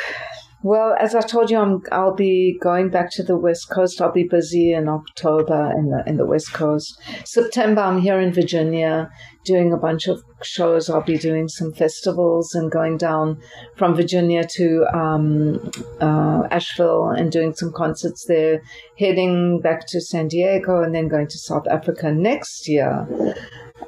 Well, 0.66 0.96
as 1.00 1.14
I 1.14 1.22
told 1.22 1.52
you, 1.52 1.60
I'm, 1.60 1.84
I'll 1.92 2.16
be 2.16 2.58
going 2.60 2.90
back 2.90 3.12
to 3.12 3.24
the 3.24 3.38
West 3.38 3.70
Coast. 3.70 4.02
I'll 4.02 4.12
be 4.12 4.24
busy 4.24 4.74
in 4.74 4.90
October 4.90 5.72
in 5.78 5.92
the 5.92 6.04
in 6.08 6.18
the 6.18 6.26
West 6.26 6.54
Coast. 6.54 7.00
September, 7.24 7.82
I'm 7.82 8.02
here 8.02 8.20
in 8.20 8.34
Virginia 8.34 9.12
doing 9.44 9.72
a 9.72 9.78
bunch 9.78 10.08
of 10.08 10.24
shows. 10.42 10.90
I'll 10.90 11.04
be 11.04 11.20
doing 11.20 11.48
some 11.50 11.72
festivals 11.72 12.56
and 12.56 12.72
going 12.72 12.98
down 12.98 13.40
from 13.76 13.94
Virginia 13.94 14.44
to 14.56 14.88
um, 14.92 15.70
uh, 16.02 16.48
Asheville 16.50 17.10
and 17.10 17.32
doing 17.32 17.54
some 17.54 17.72
concerts 17.72 18.26
there. 18.26 18.64
Heading 18.98 19.62
back 19.62 19.86
to 19.90 20.02
San 20.02 20.30
Diego 20.30 20.82
and 20.82 20.96
then 20.96 21.10
going 21.10 21.28
to 21.28 21.38
South 21.38 21.68
Africa 21.68 22.12
next 22.12 22.68
year. 22.68 23.08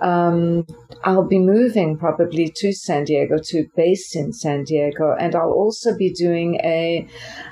Um, 0.02 0.66
I'll 1.04 1.28
be 1.28 1.40
moving 1.40 1.98
probably 1.98 2.52
to 2.56 2.74
San 2.74 3.04
Diego, 3.06 3.38
to 3.46 3.68
base 3.76 4.16
in 4.16 4.34
San 4.34 4.64
Diego, 4.64 5.16
and 5.20 5.36
I'll 5.36 5.52
also 5.52 5.96
be 5.96 6.12
doing 6.12 6.56
a 6.64 7.08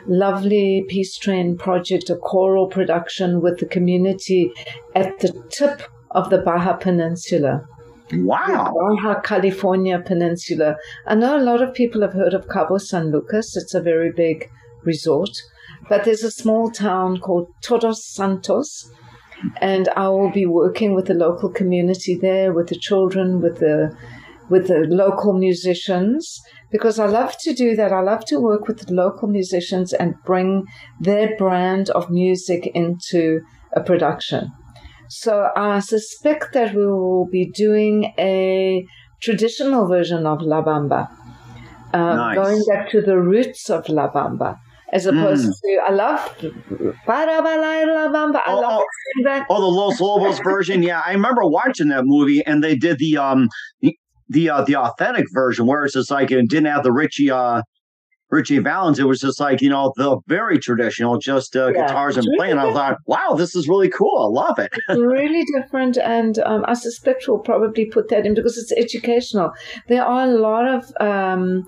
lovely 0.08 0.86
Peace 0.88 1.18
Train 1.18 1.58
project, 1.58 2.10
a 2.10 2.16
choral 2.16 2.68
production 2.68 3.42
with 3.42 3.60
the 3.60 3.66
community 3.66 4.52
at 4.96 5.20
the 5.20 5.32
tip 5.50 5.84
of 6.12 6.30
the 6.30 6.40
Baja 6.40 6.74
Peninsula. 6.74 7.68
Wow. 8.14 8.74
Baja 8.74 9.20
California 9.22 10.00
Peninsula. 10.00 10.78
I 11.08 11.16
know 11.16 11.38
a 11.38 11.44
lot 11.44 11.62
of 11.62 11.74
people 11.74 12.02
have 12.02 12.14
heard 12.14 12.34
of 12.34 12.48
Cabo 12.48 12.78
San 12.78 13.12
Lucas. 13.12 13.58
It's 13.58 13.74
a 13.74 13.82
very 13.82 14.12
big 14.12 14.50
resort, 14.84 15.32
but 15.90 16.04
there's 16.04 16.24
a 16.24 16.32
small 16.32 16.70
town 16.70 17.20
called 17.20 17.48
Todos 17.62 18.06
Santos, 18.06 18.92
and 19.62 19.90
I 19.96 20.10
will 20.10 20.32
be 20.32 20.46
working 20.46 20.96
with 20.96 21.06
the 21.08 21.14
local 21.14 21.50
community 21.50 22.16
there, 22.16 22.54
with 22.54 22.68
the 22.70 22.78
children, 22.80 23.42
with 23.42 23.60
the 23.60 23.96
with 24.48 24.68
the 24.68 24.86
local 24.88 25.34
musicians, 25.34 26.40
because 26.72 27.00
I 27.00 27.08
love 27.08 27.36
to 27.40 27.54
do 27.54 27.76
that. 27.76 27.92
I 27.92 28.02
love 28.02 28.26
to 28.26 28.40
work 28.40 28.68
with 28.68 28.86
the 28.86 28.94
local 28.94 29.28
musicians 29.28 29.92
and 29.92 30.14
bring 30.24 30.66
their 31.00 31.36
brand 31.36 31.90
of 31.90 32.12
music 32.12 32.68
into 32.76 33.42
a 33.74 33.82
production. 33.82 34.52
So 35.10 35.50
I 35.56 35.80
suspect 35.80 36.54
that 36.54 36.76
we 36.76 36.86
will 36.86 37.28
be 37.32 37.50
doing 37.52 38.14
a 38.20 38.86
traditional 39.22 39.88
version 39.88 40.26
of 40.28 40.42
La 40.42 40.64
Bamba, 40.64 41.08
uh, 41.94 42.16
Nice. 42.16 42.36
going 42.36 42.62
back 42.70 42.90
to 42.92 43.02
the 43.02 43.18
roots 43.18 43.70
of 43.70 43.90
La 43.90 44.12
Bamba. 44.12 44.60
As 44.94 45.06
opposed 45.06 45.48
mm. 45.48 45.54
to 45.62 45.82
I 45.88 45.92
love 45.92 46.36
I 48.48 48.52
oh, 48.52 48.60
love 48.60 48.82
oh. 48.82 48.86
Oh, 49.50 49.62
the 49.62 49.68
Los 49.68 50.00
Lobos 50.00 50.40
version. 50.40 50.84
Yeah, 50.84 51.02
I 51.06 51.14
remember 51.14 51.46
watching 51.46 51.90
that 51.90 52.04
movie, 52.06 52.46
and 52.46 52.64
they 52.64 52.76
did 52.76 52.98
the 53.00 53.18
um 53.18 53.50
the 53.82 53.98
the, 54.30 54.50
uh, 54.50 54.64
the 54.64 54.76
authentic 54.76 55.26
version 55.34 55.68
where 55.68 55.86
it's 55.86 55.94
just 55.94 56.10
like 56.10 56.32
it 56.32 56.50
didn't 56.50 56.66
have 56.66 56.84
the 56.84 56.92
Ritchie 56.92 57.30
uh 57.30 57.62
Ritchie 58.32 58.60
Valens. 58.60 59.00
It 59.00 59.06
was 59.06 59.20
just 59.20 59.40
like 59.40 59.62
you 59.62 59.70
know 59.70 59.94
the 59.96 60.18
very 60.28 60.60
traditional, 60.60 61.18
just 61.18 61.56
uh, 61.56 61.68
yeah, 61.68 61.88
guitars 61.88 62.18
and 62.18 62.28
playing. 62.38 62.58
I 62.58 62.74
thought, 62.74 62.98
wow, 63.06 63.36
this 63.38 63.56
is 63.56 63.68
really 63.68 63.90
cool. 63.90 64.34
I 64.36 64.42
love 64.42 64.60
it. 64.60 64.74
really 64.90 65.44
different, 65.56 65.98
and 65.98 66.40
um, 66.40 66.66
I 66.68 66.74
suspect 66.74 67.26
we'll 67.28 67.40
probably 67.40 67.86
put 67.86 68.10
that 68.10 68.26
in 68.26 68.34
because 68.34 68.58
it's 68.58 68.72
educational. 68.74 69.52
There 69.88 70.04
are 70.04 70.24
a 70.24 70.40
lot 70.40 70.68
of 70.68 70.92
um, 71.00 71.66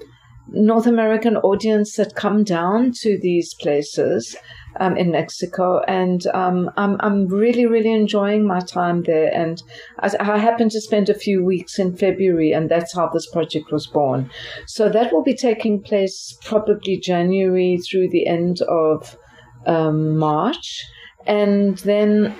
North 0.49 0.87
American 0.87 1.37
audience 1.37 1.95
that 1.97 2.15
come 2.15 2.43
down 2.43 2.91
to 3.01 3.19
these 3.21 3.53
places 3.55 4.35
um, 4.79 4.95
in 4.95 5.11
Mexico, 5.11 5.81
and 5.87 6.25
um, 6.27 6.71
I'm 6.77 6.97
I'm 6.99 7.27
really 7.27 7.65
really 7.65 7.91
enjoying 7.91 8.45
my 8.45 8.59
time 8.59 9.03
there. 9.03 9.33
And 9.33 9.61
I, 9.99 10.11
I 10.19 10.37
happened 10.37 10.71
to 10.71 10.81
spend 10.81 11.09
a 11.09 11.13
few 11.13 11.43
weeks 11.43 11.79
in 11.79 11.97
February, 11.97 12.51
and 12.53 12.69
that's 12.69 12.95
how 12.95 13.09
this 13.09 13.29
project 13.31 13.71
was 13.71 13.87
born. 13.87 14.29
So 14.67 14.89
that 14.89 15.11
will 15.11 15.23
be 15.23 15.35
taking 15.35 15.81
place 15.81 16.37
probably 16.43 16.97
January 16.97 17.77
through 17.77 18.09
the 18.09 18.27
end 18.27 18.61
of 18.61 19.17
um, 19.65 20.17
March, 20.17 20.85
and 21.25 21.77
then 21.79 22.35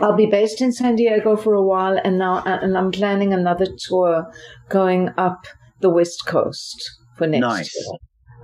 I'll 0.00 0.16
be 0.16 0.26
based 0.26 0.60
in 0.60 0.72
San 0.72 0.96
Diego 0.96 1.36
for 1.36 1.54
a 1.54 1.62
while, 1.62 1.98
and 2.04 2.18
now 2.18 2.42
and 2.44 2.76
I'm 2.76 2.92
planning 2.92 3.32
another 3.32 3.66
tour 3.88 4.30
going 4.68 5.10
up 5.16 5.46
the 5.80 5.90
West 5.90 6.26
Coast 6.26 6.98
for 7.16 7.26
next 7.26 7.40
nice. 7.40 7.74
year 7.74 7.98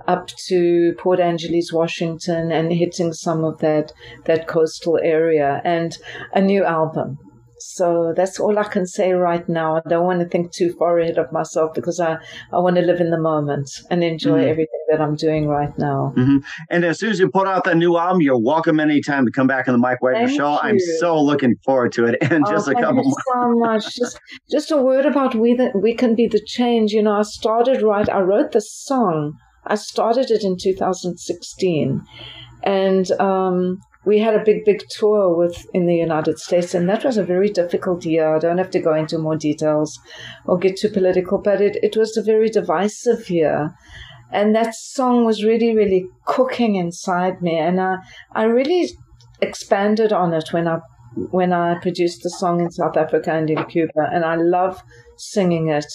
up 0.07 0.27
to 0.47 0.93
Port 0.97 1.19
Angeles, 1.19 1.71
Washington, 1.71 2.51
and 2.51 2.71
hitting 2.71 3.13
some 3.13 3.43
of 3.43 3.59
that 3.59 3.91
that 4.25 4.47
coastal 4.47 4.99
area, 5.01 5.61
and 5.63 5.97
a 6.33 6.41
new 6.41 6.63
album. 6.63 7.17
So 7.65 8.13
that's 8.15 8.39
all 8.39 8.59
I 8.59 8.63
can 8.63 8.85
say 8.85 9.13
right 9.13 9.47
now. 9.47 9.77
I 9.77 9.81
don't 9.87 10.05
want 10.05 10.19
to 10.19 10.27
think 10.27 10.51
too 10.51 10.73
far 10.77 10.99
ahead 10.99 11.17
of 11.17 11.31
myself 11.31 11.73
because 11.73 11.99
I, 11.99 12.17
I 12.51 12.59
want 12.59 12.75
to 12.75 12.81
live 12.81 12.99
in 12.99 13.09
the 13.09 13.19
moment 13.19 13.69
and 13.89 14.03
enjoy 14.03 14.39
mm-hmm. 14.39 14.49
everything 14.49 14.79
that 14.89 15.01
I'm 15.01 15.15
doing 15.15 15.47
right 15.47 15.75
now. 15.79 16.13
Mm-hmm. 16.15 16.37
And 16.69 16.83
as 16.83 16.99
soon 16.99 17.11
as 17.11 17.19
you 17.19 17.29
put 17.29 17.47
out 17.47 17.63
that 17.63 17.77
new 17.77 17.97
album, 17.97 18.21
you're 18.21 18.39
welcome 18.39 18.79
anytime 18.79 19.25
to 19.25 19.31
come 19.31 19.47
back 19.47 19.67
on 19.67 19.73
the 19.73 19.79
Mike 19.79 20.01
Wagner 20.01 20.27
Thank 20.27 20.37
Show. 20.37 20.51
You. 20.51 20.59
I'm 20.61 20.79
so 20.99 21.19
looking 21.19 21.55
forward 21.65 21.93
to 21.93 22.05
it. 22.05 22.17
And 22.21 22.43
oh, 22.45 22.51
just 22.51 22.67
a 22.67 22.73
couple 22.73 23.03
more. 23.03 23.15
so 23.33 23.53
much. 23.55 23.95
Just, 24.03 24.19
just 24.51 24.71
a 24.71 24.77
word 24.77 25.05
about 25.05 25.35
we 25.35 25.53
that 25.55 25.79
we 25.81 25.93
can 25.93 26.15
be 26.15 26.27
the 26.27 26.41
change. 26.45 26.91
You 26.91 27.03
know, 27.03 27.13
I 27.13 27.21
started 27.21 27.81
right. 27.81 28.09
I 28.09 28.19
wrote 28.19 28.51
the 28.51 28.61
song. 28.61 29.33
I 29.65 29.75
started 29.75 30.29
it 30.31 30.43
in 30.43 30.57
2016, 30.61 32.01
and 32.63 33.11
um, 33.13 33.79
we 34.05 34.19
had 34.19 34.35
a 34.35 34.43
big, 34.43 34.65
big 34.65 34.83
tour 34.89 35.35
with 35.35 35.65
in 35.73 35.85
the 35.85 35.95
United 35.95 36.39
States, 36.39 36.73
and 36.73 36.89
that 36.89 37.03
was 37.03 37.17
a 37.17 37.23
very 37.23 37.49
difficult 37.49 38.05
year. 38.05 38.35
I 38.35 38.39
don't 38.39 38.57
have 38.57 38.71
to 38.71 38.81
go 38.81 38.93
into 38.93 39.17
more 39.17 39.37
details 39.37 39.99
or 40.45 40.57
get 40.57 40.77
too 40.77 40.89
political, 40.89 41.37
but 41.37 41.61
it, 41.61 41.77
it 41.81 41.95
was 41.95 42.17
a 42.17 42.23
very 42.23 42.49
divisive 42.49 43.29
year. 43.29 43.73
And 44.31 44.55
that 44.55 44.75
song 44.75 45.25
was 45.25 45.43
really, 45.43 45.75
really 45.75 46.07
cooking 46.25 46.75
inside 46.75 47.41
me, 47.41 47.57
and 47.57 47.79
I, 47.79 47.97
I 48.33 48.43
really 48.43 48.89
expanded 49.41 50.11
on 50.11 50.33
it 50.33 50.51
when 50.51 50.67
I 50.67 50.79
when 51.29 51.53
I 51.53 51.75
produced 51.75 52.23
the 52.23 52.29
song 52.31 52.59
in 52.59 52.71
South 52.71 52.97
Africa 52.97 53.31
and 53.31 53.47
in 53.47 53.63
Cuba, 53.65 54.09
and 54.11 54.25
I 54.25 54.35
love 54.35 54.81
singing 55.15 55.69
it. 55.69 55.85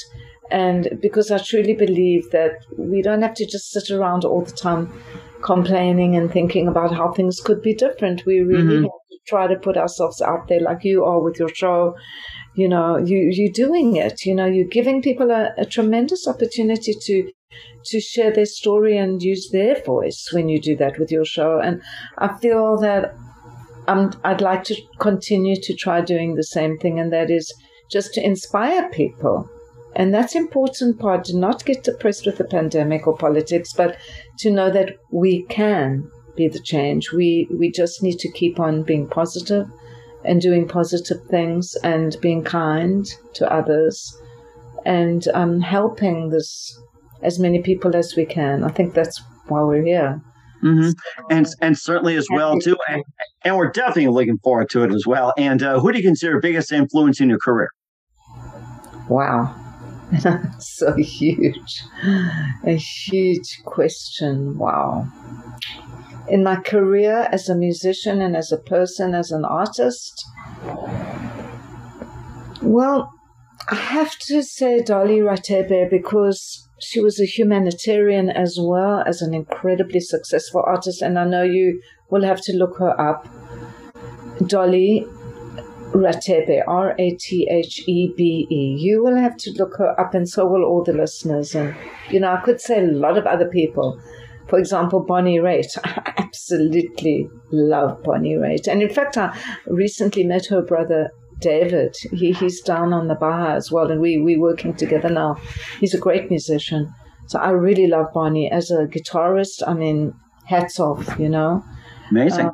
And 0.50 0.98
because 1.02 1.30
I 1.32 1.38
truly 1.38 1.74
believe 1.74 2.30
that 2.30 2.52
we 2.78 3.02
don't 3.02 3.22
have 3.22 3.34
to 3.34 3.44
just 3.44 3.70
sit 3.70 3.90
around 3.90 4.24
all 4.24 4.42
the 4.42 4.52
time 4.52 4.92
complaining 5.42 6.16
and 6.16 6.30
thinking 6.30 6.68
about 6.68 6.94
how 6.94 7.12
things 7.12 7.40
could 7.40 7.62
be 7.62 7.74
different. 7.74 8.26
We 8.26 8.40
really 8.40 8.76
mm-hmm. 8.76 8.82
have 8.82 9.06
to 9.10 9.18
try 9.26 9.46
to 9.46 9.56
put 9.56 9.76
ourselves 9.76 10.20
out 10.20 10.48
there 10.48 10.60
like 10.60 10.84
you 10.84 11.04
are 11.04 11.20
with 11.20 11.38
your 11.38 11.48
show. 11.48 11.96
You 12.54 12.68
know, 12.68 12.96
you, 12.96 13.28
you're 13.30 13.52
doing 13.52 13.96
it. 13.96 14.24
You 14.24 14.34
know, 14.34 14.46
you're 14.46 14.66
giving 14.66 15.02
people 15.02 15.30
a, 15.30 15.50
a 15.56 15.64
tremendous 15.64 16.26
opportunity 16.26 16.94
to 17.00 17.32
to 17.86 18.00
share 18.00 18.32
their 18.32 18.46
story 18.46 18.98
and 18.98 19.22
use 19.22 19.48
their 19.50 19.82
voice 19.82 20.28
when 20.32 20.48
you 20.48 20.60
do 20.60 20.76
that 20.76 20.98
with 20.98 21.10
your 21.10 21.24
show. 21.24 21.58
And 21.58 21.82
I 22.18 22.36
feel 22.38 22.76
that 22.78 23.14
I'm, 23.86 24.12
I'd 24.22 24.42
like 24.42 24.64
to 24.64 24.76
continue 24.98 25.56
to 25.62 25.74
try 25.74 26.02
doing 26.02 26.34
the 26.34 26.44
same 26.44 26.76
thing, 26.76 27.00
and 27.00 27.12
that 27.12 27.30
is 27.30 27.52
just 27.90 28.12
to 28.14 28.24
inspire 28.24 28.90
people 28.90 29.48
and 29.98 30.14
that's 30.14 30.36
important 30.36 30.98
part 30.98 31.24
to 31.24 31.36
not 31.36 31.64
get 31.64 31.82
depressed 31.82 32.26
with 32.26 32.38
the 32.38 32.44
pandemic 32.44 33.06
or 33.06 33.16
politics, 33.16 33.72
but 33.72 33.96
to 34.38 34.50
know 34.50 34.70
that 34.70 34.96
we 35.10 35.44
can 35.44 36.10
be 36.36 36.48
the 36.48 36.60
change. 36.60 37.12
We 37.12 37.48
we 37.50 37.70
just 37.70 38.02
need 38.02 38.18
to 38.20 38.32
keep 38.32 38.60
on 38.60 38.82
being 38.82 39.08
positive 39.08 39.66
and 40.24 40.40
doing 40.40 40.68
positive 40.68 41.24
things 41.30 41.76
and 41.82 42.16
being 42.20 42.44
kind 42.44 43.06
to 43.34 43.52
others 43.52 44.16
and 44.84 45.26
um, 45.28 45.60
helping 45.60 46.30
this 46.30 46.78
as 47.22 47.38
many 47.38 47.62
people 47.62 47.96
as 47.96 48.14
we 48.16 48.24
can. 48.24 48.64
I 48.64 48.68
think 48.68 48.94
that's 48.94 49.20
why 49.48 49.62
we're 49.62 49.84
here. 49.84 50.20
Mm-hmm. 50.62 50.90
And 51.30 51.46
and 51.60 51.78
certainly 51.78 52.16
as 52.16 52.26
well 52.30 52.58
too, 52.58 52.76
and, 52.88 53.04
and, 53.44 53.56
we're 53.56 53.70
definitely 53.70 54.08
looking 54.08 54.38
forward 54.38 54.68
to 54.70 54.82
it 54.82 54.92
as 54.92 55.06
well. 55.06 55.32
And 55.38 55.62
uh, 55.62 55.78
who 55.78 55.92
do 55.92 55.98
you 55.98 56.04
consider 56.04 56.40
biggest 56.40 56.72
influence 56.72 57.20
in 57.20 57.28
your 57.28 57.38
career? 57.38 57.70
Wow, 59.08 59.54
so 60.58 60.94
huge. 60.96 61.82
A 62.64 62.76
huge 62.76 63.62
question. 63.64 64.58
Wow. 64.58 65.06
In 66.28 66.42
my 66.44 66.56
career 66.56 67.28
as 67.32 67.48
a 67.48 67.54
musician 67.54 68.20
and 68.20 68.36
as 68.36 68.52
a 68.52 68.58
person, 68.58 69.14
as 69.14 69.30
an 69.30 69.44
artist, 69.44 70.24
well, 72.62 73.12
I 73.70 73.74
have 73.74 74.18
to 74.28 74.42
say 74.42 74.80
Dolly 74.82 75.20
Rathebe 75.20 75.90
because 75.90 76.68
she 76.80 77.00
was 77.00 77.20
a 77.20 77.26
humanitarian 77.26 78.30
as 78.30 78.58
well 78.60 79.02
as 79.06 79.20
an 79.20 79.34
incredibly 79.34 80.00
successful 80.00 80.62
artist, 80.66 81.02
and 81.02 81.18
I 81.18 81.24
know 81.24 81.42
you 81.42 81.80
will 82.10 82.24
have 82.24 82.40
to 82.42 82.52
look 82.56 82.78
her 82.78 82.98
up. 83.00 83.28
Dolly 84.46 85.06
Rathebe, 85.98 86.62
R 86.66 86.94
A 86.98 87.16
T 87.16 87.48
H 87.50 87.82
E 87.86 88.12
B 88.16 88.46
E. 88.50 88.76
You 88.78 89.02
will 89.02 89.16
have 89.16 89.36
to 89.38 89.50
look 89.52 89.76
her 89.78 89.98
up, 90.00 90.14
and 90.14 90.28
so 90.28 90.46
will 90.46 90.64
all 90.64 90.82
the 90.84 90.92
listeners. 90.92 91.54
And, 91.54 91.74
you 92.10 92.20
know, 92.20 92.32
I 92.32 92.40
could 92.40 92.60
say 92.60 92.78
a 92.78 92.86
lot 92.86 93.18
of 93.18 93.26
other 93.26 93.48
people. 93.48 94.00
For 94.48 94.58
example, 94.58 95.00
Bonnie 95.00 95.38
Raitt. 95.38 95.76
I 95.84 96.14
absolutely 96.16 97.28
love 97.50 98.02
Bonnie 98.02 98.34
Raitt. 98.36 98.66
And 98.68 98.82
in 98.82 98.88
fact, 98.88 99.16
I 99.16 99.36
recently 99.66 100.24
met 100.24 100.46
her 100.46 100.62
brother, 100.62 101.10
David. 101.40 101.94
He, 102.12 102.32
he's 102.32 102.60
down 102.62 102.92
on 102.92 103.08
the 103.08 103.14
Baja 103.14 103.54
as 103.54 103.70
well, 103.70 103.90
and 103.90 104.00
we, 104.00 104.18
we're 104.18 104.40
working 104.40 104.74
together 104.74 105.10
now. 105.10 105.36
He's 105.80 105.94
a 105.94 105.98
great 105.98 106.30
musician. 106.30 106.92
So 107.26 107.38
I 107.38 107.50
really 107.50 107.86
love 107.86 108.06
Bonnie. 108.14 108.50
As 108.50 108.70
a 108.70 108.86
guitarist, 108.86 109.62
I 109.66 109.74
mean, 109.74 110.14
hats 110.46 110.80
off, 110.80 111.18
you 111.18 111.28
know. 111.28 111.62
Amazing. 112.10 112.46
Uh, 112.46 112.52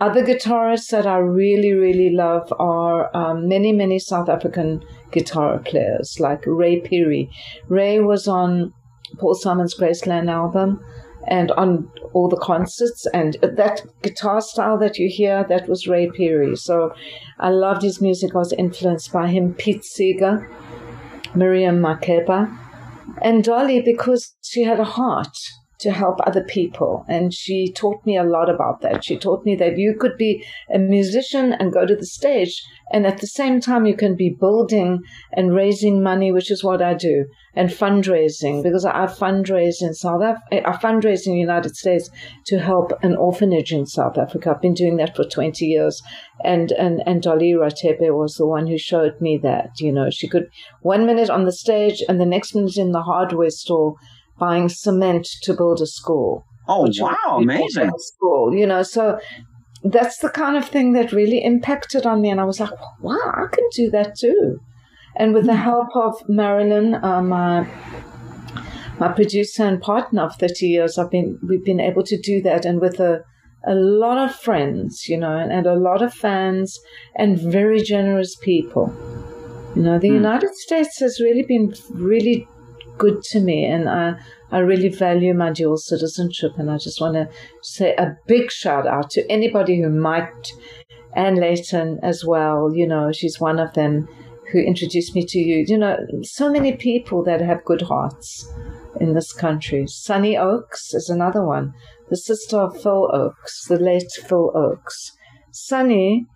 other 0.00 0.24
guitarists 0.24 0.88
that 0.88 1.06
I 1.06 1.18
really, 1.18 1.72
really 1.72 2.10
love 2.10 2.52
are 2.58 3.14
um, 3.14 3.48
many, 3.48 3.72
many 3.72 3.98
South 3.98 4.28
African 4.28 4.82
guitar 5.12 5.58
players 5.58 6.16
like 6.18 6.42
Ray 6.46 6.80
Phiri. 6.80 7.28
Ray 7.68 8.00
was 8.00 8.26
on 8.26 8.72
Paul 9.18 9.34
Simon's 9.34 9.74
Graceland 9.74 10.30
album 10.30 10.82
and 11.28 11.50
on 11.52 11.90
all 12.14 12.28
the 12.28 12.38
concerts 12.38 13.06
and 13.12 13.36
that 13.42 13.82
guitar 14.02 14.40
style 14.40 14.78
that 14.78 14.98
you 14.98 15.10
hear 15.10 15.44
that 15.48 15.68
was 15.68 15.86
Ray 15.86 16.08
Phiri. 16.08 16.56
So 16.56 16.94
I 17.38 17.50
loved 17.50 17.82
his 17.82 18.00
music. 18.00 18.34
I 18.34 18.38
was 18.38 18.54
influenced 18.54 19.12
by 19.12 19.28
him. 19.28 19.52
Pete 19.52 19.84
Seeger, 19.84 20.50
Miriam 21.34 21.80
Makeba, 21.80 22.56
and 23.20 23.44
Dolly 23.44 23.82
because 23.82 24.34
she 24.42 24.64
had 24.64 24.80
a 24.80 24.84
heart 24.84 25.36
to 25.80 25.90
help 25.90 26.18
other 26.26 26.44
people. 26.44 27.04
And 27.08 27.32
she 27.32 27.72
taught 27.72 28.04
me 28.04 28.16
a 28.16 28.24
lot 28.24 28.50
about 28.50 28.82
that. 28.82 29.04
She 29.04 29.16
taught 29.16 29.44
me 29.44 29.56
that 29.56 29.78
you 29.78 29.94
could 29.98 30.16
be 30.16 30.44
a 30.72 30.78
musician 30.78 31.52
and 31.54 31.72
go 31.72 31.86
to 31.86 31.96
the 31.96 32.06
stage, 32.06 32.62
and 32.92 33.06
at 33.06 33.18
the 33.18 33.26
same 33.26 33.60
time, 33.60 33.86
you 33.86 33.96
can 33.96 34.16
be 34.16 34.36
building 34.38 35.00
and 35.32 35.54
raising 35.54 36.02
money, 36.02 36.32
which 36.32 36.50
is 36.50 36.64
what 36.64 36.82
I 36.82 36.94
do, 36.94 37.26
and 37.54 37.70
fundraising, 37.70 38.62
because 38.62 38.84
I 38.84 39.06
fundraise 39.06 39.80
in 39.80 39.94
South 39.94 40.22
Africa, 40.22 40.68
I 40.68 40.72
fundraise 40.76 41.26
in 41.26 41.32
the 41.32 41.38
United 41.38 41.76
States 41.76 42.10
to 42.46 42.58
help 42.58 42.92
an 43.02 43.16
orphanage 43.16 43.72
in 43.72 43.86
South 43.86 44.18
Africa. 44.18 44.50
I've 44.50 44.62
been 44.62 44.74
doing 44.74 44.96
that 44.96 45.14
for 45.14 45.24
20 45.24 45.64
years. 45.64 46.02
And, 46.42 46.72
and, 46.72 47.02
and 47.06 47.22
Dolly 47.22 47.54
Rathebe 47.54 48.10
was 48.10 48.34
the 48.34 48.46
one 48.46 48.66
who 48.66 48.78
showed 48.78 49.20
me 49.20 49.38
that, 49.42 49.70
you 49.78 49.92
know, 49.92 50.10
she 50.10 50.28
could 50.28 50.48
one 50.82 51.06
minute 51.06 51.30
on 51.30 51.44
the 51.44 51.52
stage 51.52 52.02
and 52.08 52.20
the 52.20 52.26
next 52.26 52.54
minute 52.54 52.76
in 52.76 52.92
the 52.92 53.02
hardware 53.02 53.50
store 53.50 53.94
buying 54.40 54.68
cement 54.68 55.28
to 55.42 55.54
build 55.54 55.80
a 55.80 55.86
school. 55.86 56.44
Oh, 56.66 56.90
wow, 56.98 57.38
amazing. 57.38 57.90
School, 57.98 58.54
you 58.54 58.66
know, 58.66 58.82
so 58.82 59.18
that's 59.84 60.18
the 60.18 60.28
kind 60.28 60.56
of 60.56 60.68
thing 60.68 60.92
that 60.92 61.12
really 61.12 61.42
impacted 61.42 62.06
on 62.06 62.20
me. 62.20 62.30
And 62.30 62.40
I 62.40 62.44
was 62.44 62.60
like, 62.60 62.72
wow, 63.00 63.18
I 63.34 63.46
can 63.52 63.64
do 63.74 63.90
that 63.90 64.16
too. 64.16 64.60
And 65.16 65.34
with 65.34 65.46
the 65.46 65.56
hmm. 65.56 65.62
help 65.62 65.88
of 65.94 66.14
Marilyn, 66.28 66.94
uh, 66.94 67.22
my, 67.22 67.66
my 68.98 69.08
producer 69.08 69.64
and 69.64 69.80
partner 69.80 70.22
of 70.22 70.36
30 70.36 70.66
years, 70.66 70.98
I've 70.98 71.10
been, 71.10 71.38
we've 71.48 71.64
been 71.64 71.80
able 71.80 72.04
to 72.04 72.20
do 72.20 72.40
that 72.42 72.64
and 72.64 72.80
with 72.80 73.00
a, 73.00 73.24
a 73.66 73.74
lot 73.74 74.18
of 74.18 74.34
friends, 74.34 75.08
you 75.08 75.18
know, 75.18 75.36
and, 75.36 75.52
and 75.52 75.66
a 75.66 75.74
lot 75.74 76.02
of 76.02 76.14
fans 76.14 76.78
and 77.16 77.38
very 77.38 77.82
generous 77.82 78.36
people. 78.36 78.94
You 79.74 79.82
know, 79.82 79.98
the 79.98 80.08
Hmm. 80.08 80.14
United 80.14 80.54
States 80.54 81.00
has 81.00 81.20
really 81.20 81.42
been 81.42 81.74
really 81.90 82.46
good 83.00 83.22
to 83.32 83.40
me, 83.40 83.64
and 83.64 83.88
I, 83.88 84.14
I 84.52 84.58
really 84.58 84.90
value 84.90 85.32
my 85.34 85.50
dual 85.50 85.78
citizenship. 85.78 86.52
And 86.58 86.70
I 86.70 86.76
just 86.76 87.00
want 87.00 87.14
to 87.14 87.28
say 87.62 87.94
a 87.96 88.16
big 88.26 88.50
shout 88.50 88.86
out 88.86 89.10
to 89.12 89.28
anybody 89.30 89.80
who 89.80 89.88
might, 89.88 90.52
Anne 91.16 91.36
Layton 91.36 91.98
as 92.02 92.24
well. 92.24 92.70
You 92.74 92.86
know, 92.86 93.10
she's 93.10 93.40
one 93.40 93.58
of 93.58 93.72
them 93.72 94.06
who 94.52 94.58
introduced 94.60 95.14
me 95.14 95.24
to 95.26 95.38
you. 95.38 95.64
You 95.66 95.78
know, 95.78 95.96
so 96.22 96.50
many 96.50 96.76
people 96.76 97.24
that 97.24 97.40
have 97.40 97.64
good 97.64 97.82
hearts 97.82 98.46
in 99.00 99.14
this 99.14 99.32
country. 99.32 99.86
Sonny 99.86 100.34
Ochs 100.34 100.94
is 100.94 101.08
another 101.08 101.44
one, 101.44 101.72
the 102.10 102.16
sister 102.16 102.58
of 102.58 102.80
Phil 102.82 103.08
Ochs, 103.14 103.66
the 103.68 103.78
late 103.78 104.12
Phil 104.28 104.52
Ochs. 104.54 105.12
Sonny 105.52 106.26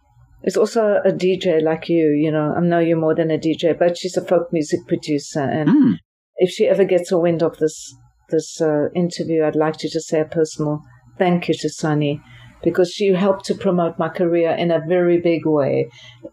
is 0.44 0.56
also 0.56 1.00
a 1.04 1.12
DJ 1.12 1.62
like 1.62 1.88
you. 1.88 2.10
You 2.10 2.30
know, 2.30 2.54
I 2.56 2.60
know 2.60 2.78
you're 2.78 2.96
more 3.06 3.14
than 3.14 3.30
a 3.30 3.38
DJ, 3.38 3.78
but 3.78 3.98
she's 3.98 4.16
a 4.16 4.24
folk 4.24 4.52
music 4.52 4.80
producer. 4.86 5.40
And 5.42 5.68
Mm. 5.68 5.98
If 6.36 6.50
she 6.50 6.66
ever 6.66 6.84
gets 6.84 7.12
a 7.12 7.18
wind 7.18 7.42
of 7.42 7.58
this 7.58 7.94
this 8.30 8.60
uh, 8.60 8.88
interview, 8.94 9.44
I'd 9.44 9.56
like 9.56 9.76
to 9.78 9.88
just 9.88 10.08
say 10.08 10.20
a 10.20 10.24
personal 10.24 10.82
thank 11.18 11.48
you 11.48 11.54
to 11.54 11.68
Sonny 11.68 12.20
because 12.62 12.90
she 12.90 13.12
helped 13.12 13.44
to 13.46 13.54
promote 13.54 13.98
my 13.98 14.08
career 14.08 14.50
in 14.50 14.70
a 14.70 14.80
very 14.88 15.20
big 15.20 15.46
way. 15.46 15.90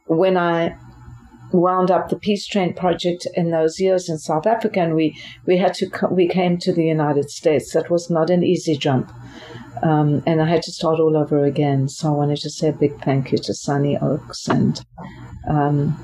When 0.07 0.37
I 0.37 0.75
wound 1.53 1.91
up 1.91 2.09
the 2.09 2.15
Peace 2.15 2.47
Train 2.47 2.73
project 2.73 3.27
in 3.35 3.51
those 3.51 3.79
years 3.79 4.09
in 4.09 4.17
South 4.17 4.47
Africa, 4.47 4.79
and 4.79 4.95
we 4.95 5.15
we 5.45 5.57
had 5.57 5.73
to 5.75 5.89
we 6.11 6.27
came 6.27 6.57
to 6.59 6.73
the 6.73 6.85
United 6.85 7.29
States. 7.29 7.73
That 7.73 7.89
was 7.89 8.09
not 8.09 8.29
an 8.29 8.43
easy 8.43 8.77
jump, 8.77 9.11
um, 9.83 10.23
and 10.25 10.41
I 10.41 10.47
had 10.47 10.63
to 10.63 10.71
start 10.71 10.99
all 10.99 11.17
over 11.17 11.43
again. 11.43 11.89
So 11.89 12.09
I 12.09 12.11
wanted 12.11 12.37
to 12.37 12.49
say 12.49 12.69
a 12.69 12.73
big 12.73 13.03
thank 13.03 13.31
you 13.31 13.37
to 13.39 13.53
Sonny 13.53 13.97
Ochs 13.97 14.47
and 14.47 14.83
um, 15.49 15.97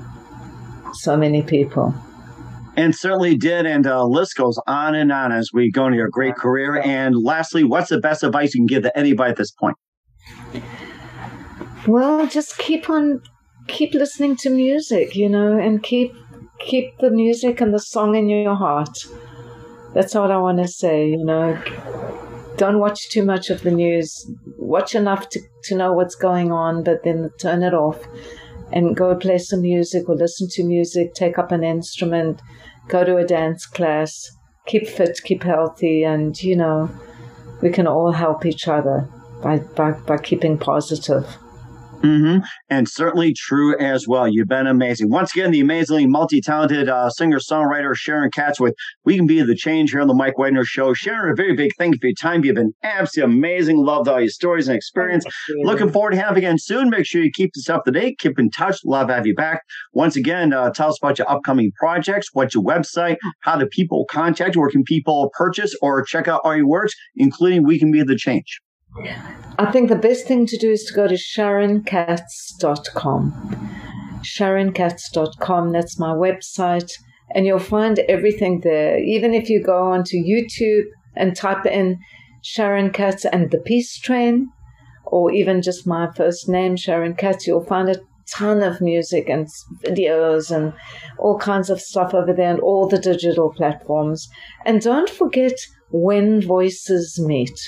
so 0.92 1.16
many 1.16 1.42
people. 1.42 1.94
And 2.78 2.94
certainly 2.94 3.36
did. 3.36 3.66
And 3.66 3.88
uh, 3.88 4.04
list 4.04 4.36
goes 4.36 4.56
on 4.68 4.94
and 4.94 5.10
on 5.10 5.32
as 5.32 5.50
we 5.52 5.68
go 5.68 5.86
into 5.86 5.96
your 5.96 6.08
great 6.08 6.36
career. 6.36 6.80
And 6.80 7.16
lastly, 7.16 7.64
what's 7.64 7.88
the 7.88 7.98
best 7.98 8.22
advice 8.22 8.54
you 8.54 8.60
can 8.60 8.66
give 8.66 8.84
to 8.84 8.96
anybody 8.96 9.32
at 9.32 9.36
this 9.36 9.50
point? 9.50 9.76
Well, 11.88 12.28
just 12.28 12.56
keep 12.56 12.88
on, 12.88 13.20
keep 13.66 13.94
listening 13.94 14.36
to 14.36 14.50
music, 14.50 15.16
you 15.16 15.28
know, 15.28 15.58
and 15.58 15.82
keep 15.82 16.12
keep 16.60 16.96
the 16.98 17.10
music 17.10 17.60
and 17.60 17.74
the 17.74 17.80
song 17.80 18.14
in 18.14 18.28
your 18.28 18.54
heart. 18.54 18.96
That's 19.92 20.14
what 20.14 20.30
I 20.30 20.38
want 20.38 20.58
to 20.58 20.68
say, 20.68 21.08
you 21.08 21.24
know. 21.24 21.60
Don't 22.58 22.78
watch 22.78 23.10
too 23.10 23.24
much 23.24 23.50
of 23.50 23.62
the 23.62 23.72
news. 23.72 24.30
Watch 24.56 24.94
enough 24.94 25.28
to, 25.30 25.40
to 25.64 25.74
know 25.74 25.92
what's 25.92 26.14
going 26.14 26.52
on, 26.52 26.84
but 26.84 27.02
then 27.02 27.30
turn 27.40 27.64
it 27.64 27.74
off 27.74 27.98
and 28.72 28.96
go 28.96 29.14
play 29.14 29.38
some 29.38 29.62
music 29.62 30.08
or 30.08 30.16
listen 30.16 30.48
to 30.50 30.64
music, 30.64 31.14
take 31.14 31.38
up 31.38 31.52
an 31.52 31.64
instrument, 31.64 32.40
go 32.88 33.04
to 33.04 33.16
a 33.16 33.26
dance 33.26 33.66
class, 33.66 34.30
keep 34.66 34.86
fit, 34.86 35.20
keep 35.24 35.42
healthy, 35.42 36.04
and, 36.04 36.40
you 36.42 36.56
know, 36.56 36.90
we 37.62 37.70
can 37.70 37.86
all 37.86 38.12
help 38.12 38.46
each 38.46 38.68
other 38.68 39.08
by, 39.42 39.58
by, 39.58 39.92
by 39.92 40.18
keeping 40.18 40.58
positive. 40.58 41.26
Mm-hmm. 42.02 42.44
And 42.70 42.88
certainly 42.88 43.34
true 43.36 43.76
as 43.78 44.06
well. 44.06 44.28
You've 44.28 44.46
been 44.46 44.68
amazing. 44.68 45.10
Once 45.10 45.34
again, 45.34 45.50
the 45.50 45.60
amazingly 45.60 46.06
multi-talented 46.06 46.88
uh, 46.88 47.10
singer-songwriter 47.10 47.94
Sharon 47.96 48.30
Katz 48.30 48.60
with 48.60 48.74
We 49.04 49.16
Can 49.16 49.26
Be 49.26 49.42
the 49.42 49.56
Change 49.56 49.90
here 49.90 50.00
on 50.00 50.06
the 50.06 50.14
Mike 50.14 50.38
Wagner 50.38 50.64
Show. 50.64 50.94
Sharon, 50.94 51.32
a 51.32 51.34
very 51.34 51.56
big 51.56 51.72
thank 51.76 51.94
you 51.94 51.98
for 52.00 52.06
your 52.06 52.14
time. 52.14 52.44
You've 52.44 52.54
been 52.54 52.72
absolutely 52.84 53.34
amazing. 53.34 53.78
Loved 53.78 54.06
all 54.08 54.20
your 54.20 54.28
stories 54.28 54.68
and 54.68 54.76
experience. 54.76 55.24
Looking 55.64 55.90
forward 55.90 56.12
to 56.12 56.18
having 56.18 56.42
you 56.42 56.48
again 56.48 56.58
soon. 56.58 56.88
Make 56.88 57.04
sure 57.04 57.22
you 57.22 57.32
keep 57.34 57.50
this 57.54 57.68
up 57.68 57.84
to 57.84 57.90
date. 57.90 58.18
Keep 58.20 58.38
in 58.38 58.50
touch. 58.50 58.78
Love 58.84 59.08
to 59.08 59.14
have 59.14 59.26
you 59.26 59.34
back. 59.34 59.62
Once 59.92 60.14
again, 60.14 60.52
uh, 60.52 60.70
tell 60.70 60.90
us 60.90 60.98
about 61.02 61.18
your 61.18 61.28
upcoming 61.28 61.72
projects. 61.80 62.28
What's 62.32 62.54
your 62.54 62.62
website? 62.62 63.16
How 63.40 63.56
do 63.56 63.66
people 63.66 64.06
contact 64.08 64.54
you? 64.54 64.60
Where 64.60 64.70
can 64.70 64.84
people 64.84 65.30
purchase 65.36 65.74
or 65.82 66.02
check 66.04 66.28
out 66.28 66.42
all 66.44 66.56
your 66.56 66.68
works, 66.68 66.94
including 67.16 67.66
We 67.66 67.78
Can 67.78 67.90
Be 67.90 68.02
the 68.04 68.16
Change? 68.16 68.60
I 69.58 69.70
think 69.70 69.88
the 69.88 69.96
best 69.96 70.26
thing 70.26 70.46
to 70.46 70.56
do 70.56 70.70
is 70.70 70.84
to 70.84 70.94
go 70.94 71.06
to 71.06 71.14
sharonkatz.com. 71.14 73.74
Sharonkatz.com, 74.22 75.72
that's 75.72 75.98
my 75.98 76.12
website, 76.12 76.92
and 77.34 77.46
you'll 77.46 77.58
find 77.58 77.98
everything 78.00 78.60
there. 78.60 78.98
Even 78.98 79.34
if 79.34 79.48
you 79.48 79.62
go 79.62 79.92
onto 79.92 80.16
YouTube 80.16 80.84
and 81.16 81.36
type 81.36 81.66
in 81.66 81.98
Sharon 82.42 82.90
Katz 82.90 83.24
and 83.24 83.50
the 83.50 83.58
Peace 83.58 83.98
Train, 83.98 84.48
or 85.04 85.32
even 85.32 85.62
just 85.62 85.86
my 85.86 86.10
first 86.14 86.48
name, 86.48 86.76
Sharon 86.76 87.14
Katz, 87.14 87.46
you'll 87.46 87.64
find 87.64 87.88
a 87.88 88.00
ton 88.36 88.62
of 88.62 88.80
music 88.80 89.28
and 89.28 89.48
videos 89.84 90.54
and 90.54 90.72
all 91.18 91.38
kinds 91.38 91.70
of 91.70 91.80
stuff 91.80 92.14
over 92.14 92.32
there 92.32 92.50
and 92.50 92.60
all 92.60 92.86
the 92.86 92.98
digital 92.98 93.52
platforms. 93.52 94.28
And 94.66 94.80
don't 94.80 95.08
forget 95.08 95.54
When 95.90 96.42
Voices 96.42 97.18
Meet. 97.20 97.58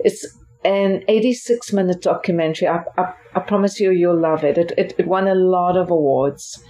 It's 0.00 0.26
an 0.64 1.04
86 1.08 1.72
minute 1.72 2.02
documentary. 2.02 2.68
I, 2.68 2.84
I, 2.96 3.14
I 3.34 3.40
promise 3.40 3.80
you, 3.80 3.90
you'll 3.90 4.20
love 4.20 4.44
it. 4.44 4.58
It, 4.58 4.72
it. 4.76 4.94
it 4.98 5.06
won 5.06 5.28
a 5.28 5.34
lot 5.34 5.76
of 5.76 5.90
awards. 5.90 6.62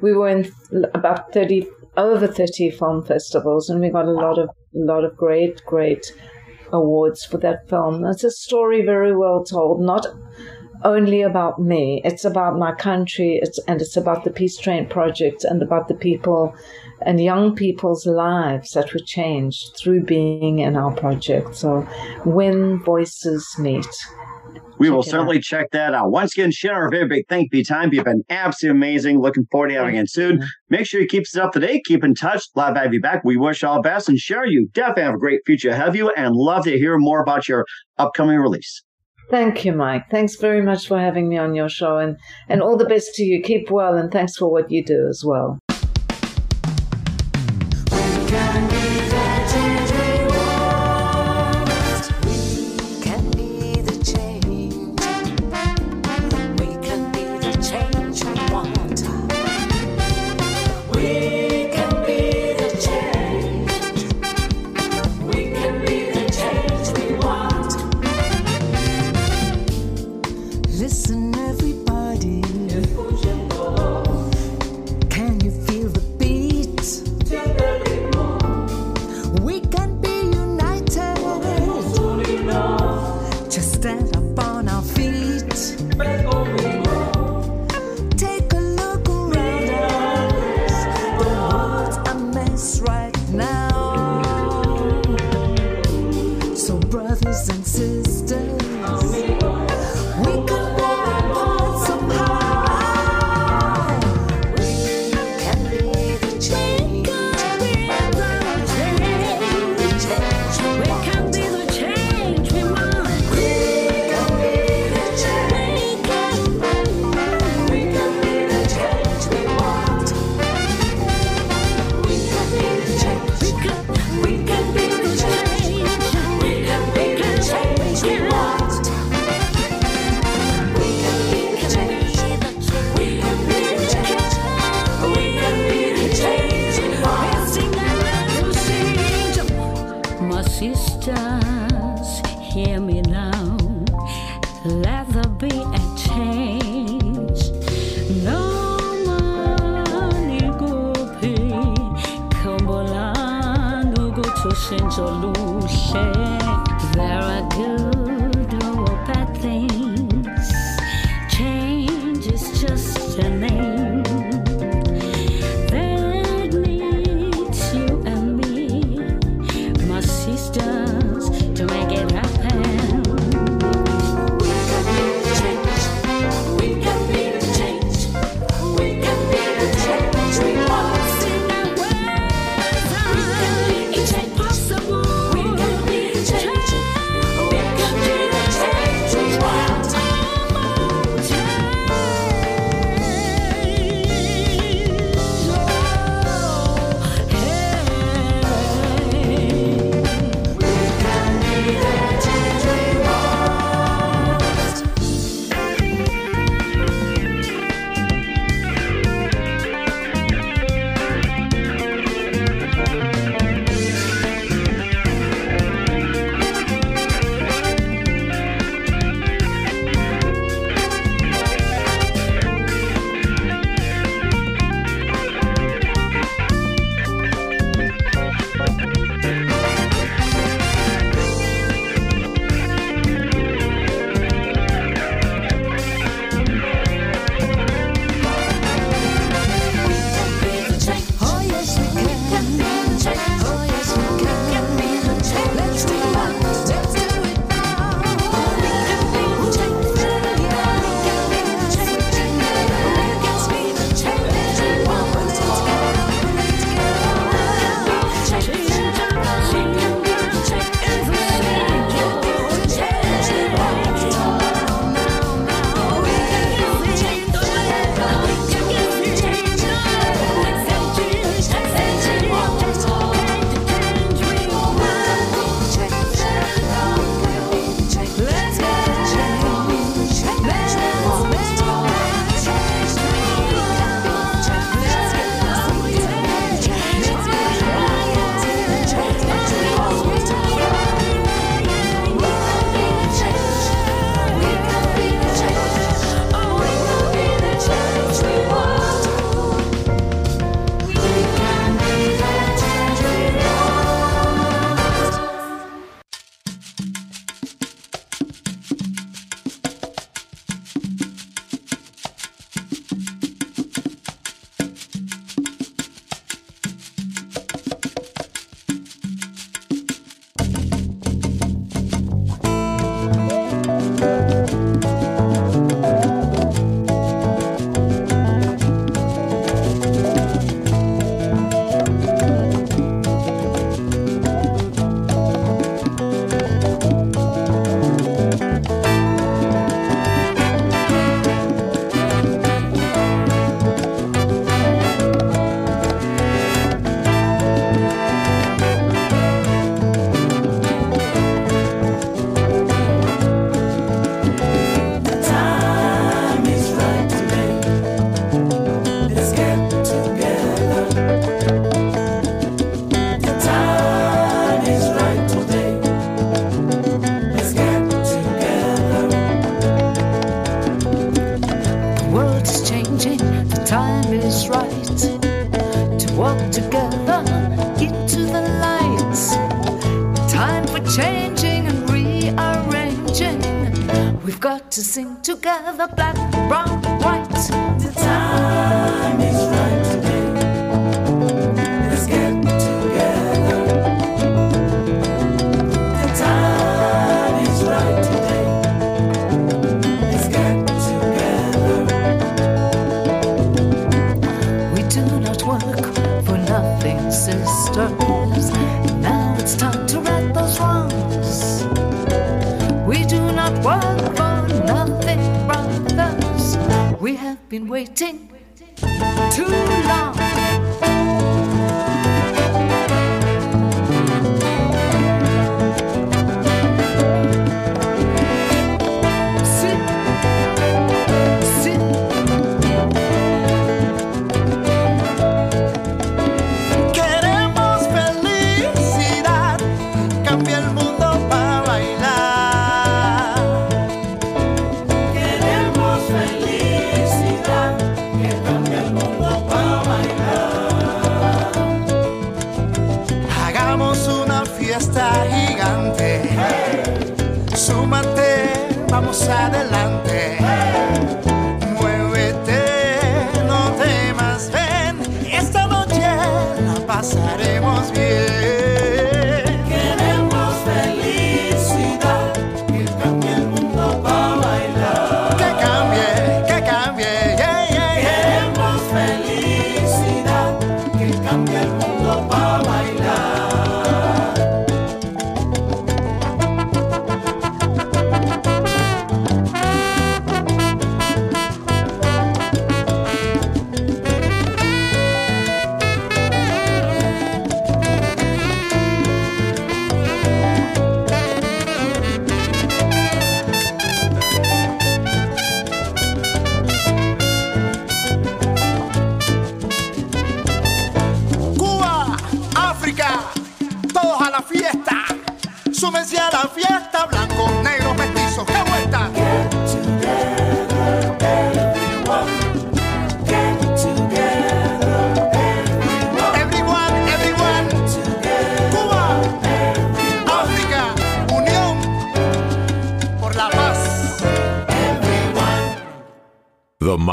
We 0.00 0.12
were 0.12 0.28
in 0.28 0.52
about 0.94 1.32
30, 1.32 1.66
over 1.96 2.26
30 2.26 2.70
film 2.70 3.04
festivals, 3.04 3.68
and 3.68 3.80
we 3.80 3.90
got 3.90 4.06
a 4.06 4.12
lot 4.12 4.38
of, 4.38 4.50
lot 4.72 5.04
of 5.04 5.16
great, 5.16 5.64
great 5.64 6.12
awards 6.72 7.24
for 7.24 7.38
that 7.38 7.68
film. 7.68 8.04
It's 8.04 8.24
a 8.24 8.30
story 8.30 8.82
very 8.84 9.16
well 9.16 9.42
told, 9.44 9.80
not 9.80 10.06
only 10.84 11.22
about 11.22 11.60
me. 11.60 12.00
It's 12.04 12.24
about 12.24 12.58
my 12.58 12.72
country. 12.72 13.38
It's 13.42 13.58
and 13.66 13.80
it's 13.80 13.96
about 13.96 14.24
the 14.24 14.30
Peace 14.30 14.56
Train 14.56 14.88
Project 14.88 15.44
and 15.44 15.62
about 15.62 15.88
the 15.88 15.94
people 15.94 16.54
and 17.02 17.20
young 17.20 17.54
people's 17.54 18.06
lives 18.06 18.72
that 18.72 18.92
were 18.92 19.00
changed 19.04 19.76
through 19.76 20.02
being 20.02 20.58
in 20.58 20.76
our 20.76 20.92
project. 20.92 21.54
So, 21.54 21.82
when 22.24 22.82
voices 22.82 23.46
meet. 23.58 23.86
We 24.78 24.90
will 24.90 25.02
certainly 25.02 25.40
check 25.40 25.70
that 25.72 25.92
out. 25.92 26.12
Once 26.12 26.34
again, 26.34 26.52
Sharon, 26.52 26.86
a 26.86 26.90
very 26.90 27.08
big 27.08 27.24
thank 27.28 27.52
you 27.52 27.64
time. 27.64 27.92
You've 27.92 28.04
been 28.04 28.22
absolutely 28.30 28.78
amazing. 28.78 29.20
Looking 29.20 29.44
forward 29.50 29.68
to 29.68 29.74
having 29.74 29.96
you 29.96 30.06
soon. 30.06 30.40
Make 30.70 30.86
sure 30.86 31.00
you 31.00 31.08
keep 31.08 31.22
us 31.22 31.36
up 31.36 31.52
to 31.52 31.60
date. 31.60 31.82
Keep 31.84 32.04
in 32.04 32.14
touch. 32.14 32.44
Love 32.54 32.74
to 32.74 32.80
have 32.80 32.94
you 32.94 33.00
back. 33.00 33.24
We 33.24 33.36
wish 33.36 33.64
all 33.64 33.76
the 33.76 33.88
best. 33.88 34.08
And 34.08 34.18
Sharon, 34.18 34.52
you 34.52 34.68
definitely 34.72 35.02
have 35.02 35.14
a 35.14 35.18
great 35.18 35.40
future 35.44 35.70
ahead 35.70 35.88
of 35.88 35.96
you 35.96 36.12
and 36.16 36.34
love 36.34 36.64
to 36.64 36.78
hear 36.78 36.96
more 36.96 37.20
about 37.20 37.48
your 37.48 37.66
upcoming 37.98 38.38
release. 38.38 38.82
Thank 39.30 39.64
you, 39.64 39.72
Mike. 39.72 40.04
Thanks 40.10 40.36
very 40.36 40.62
much 40.62 40.86
for 40.86 40.98
having 40.98 41.28
me 41.28 41.36
on 41.36 41.54
your 41.54 41.68
show 41.68 41.98
and, 41.98 42.16
and 42.48 42.62
all 42.62 42.76
the 42.76 42.86
best 42.86 43.14
to 43.14 43.24
you. 43.24 43.42
Keep 43.42 43.70
well 43.70 43.96
and 43.96 44.10
thanks 44.10 44.36
for 44.36 44.50
what 44.50 44.70
you 44.70 44.84
do 44.84 45.06
as 45.08 45.22
well. 45.26 45.58
Can 48.30 48.77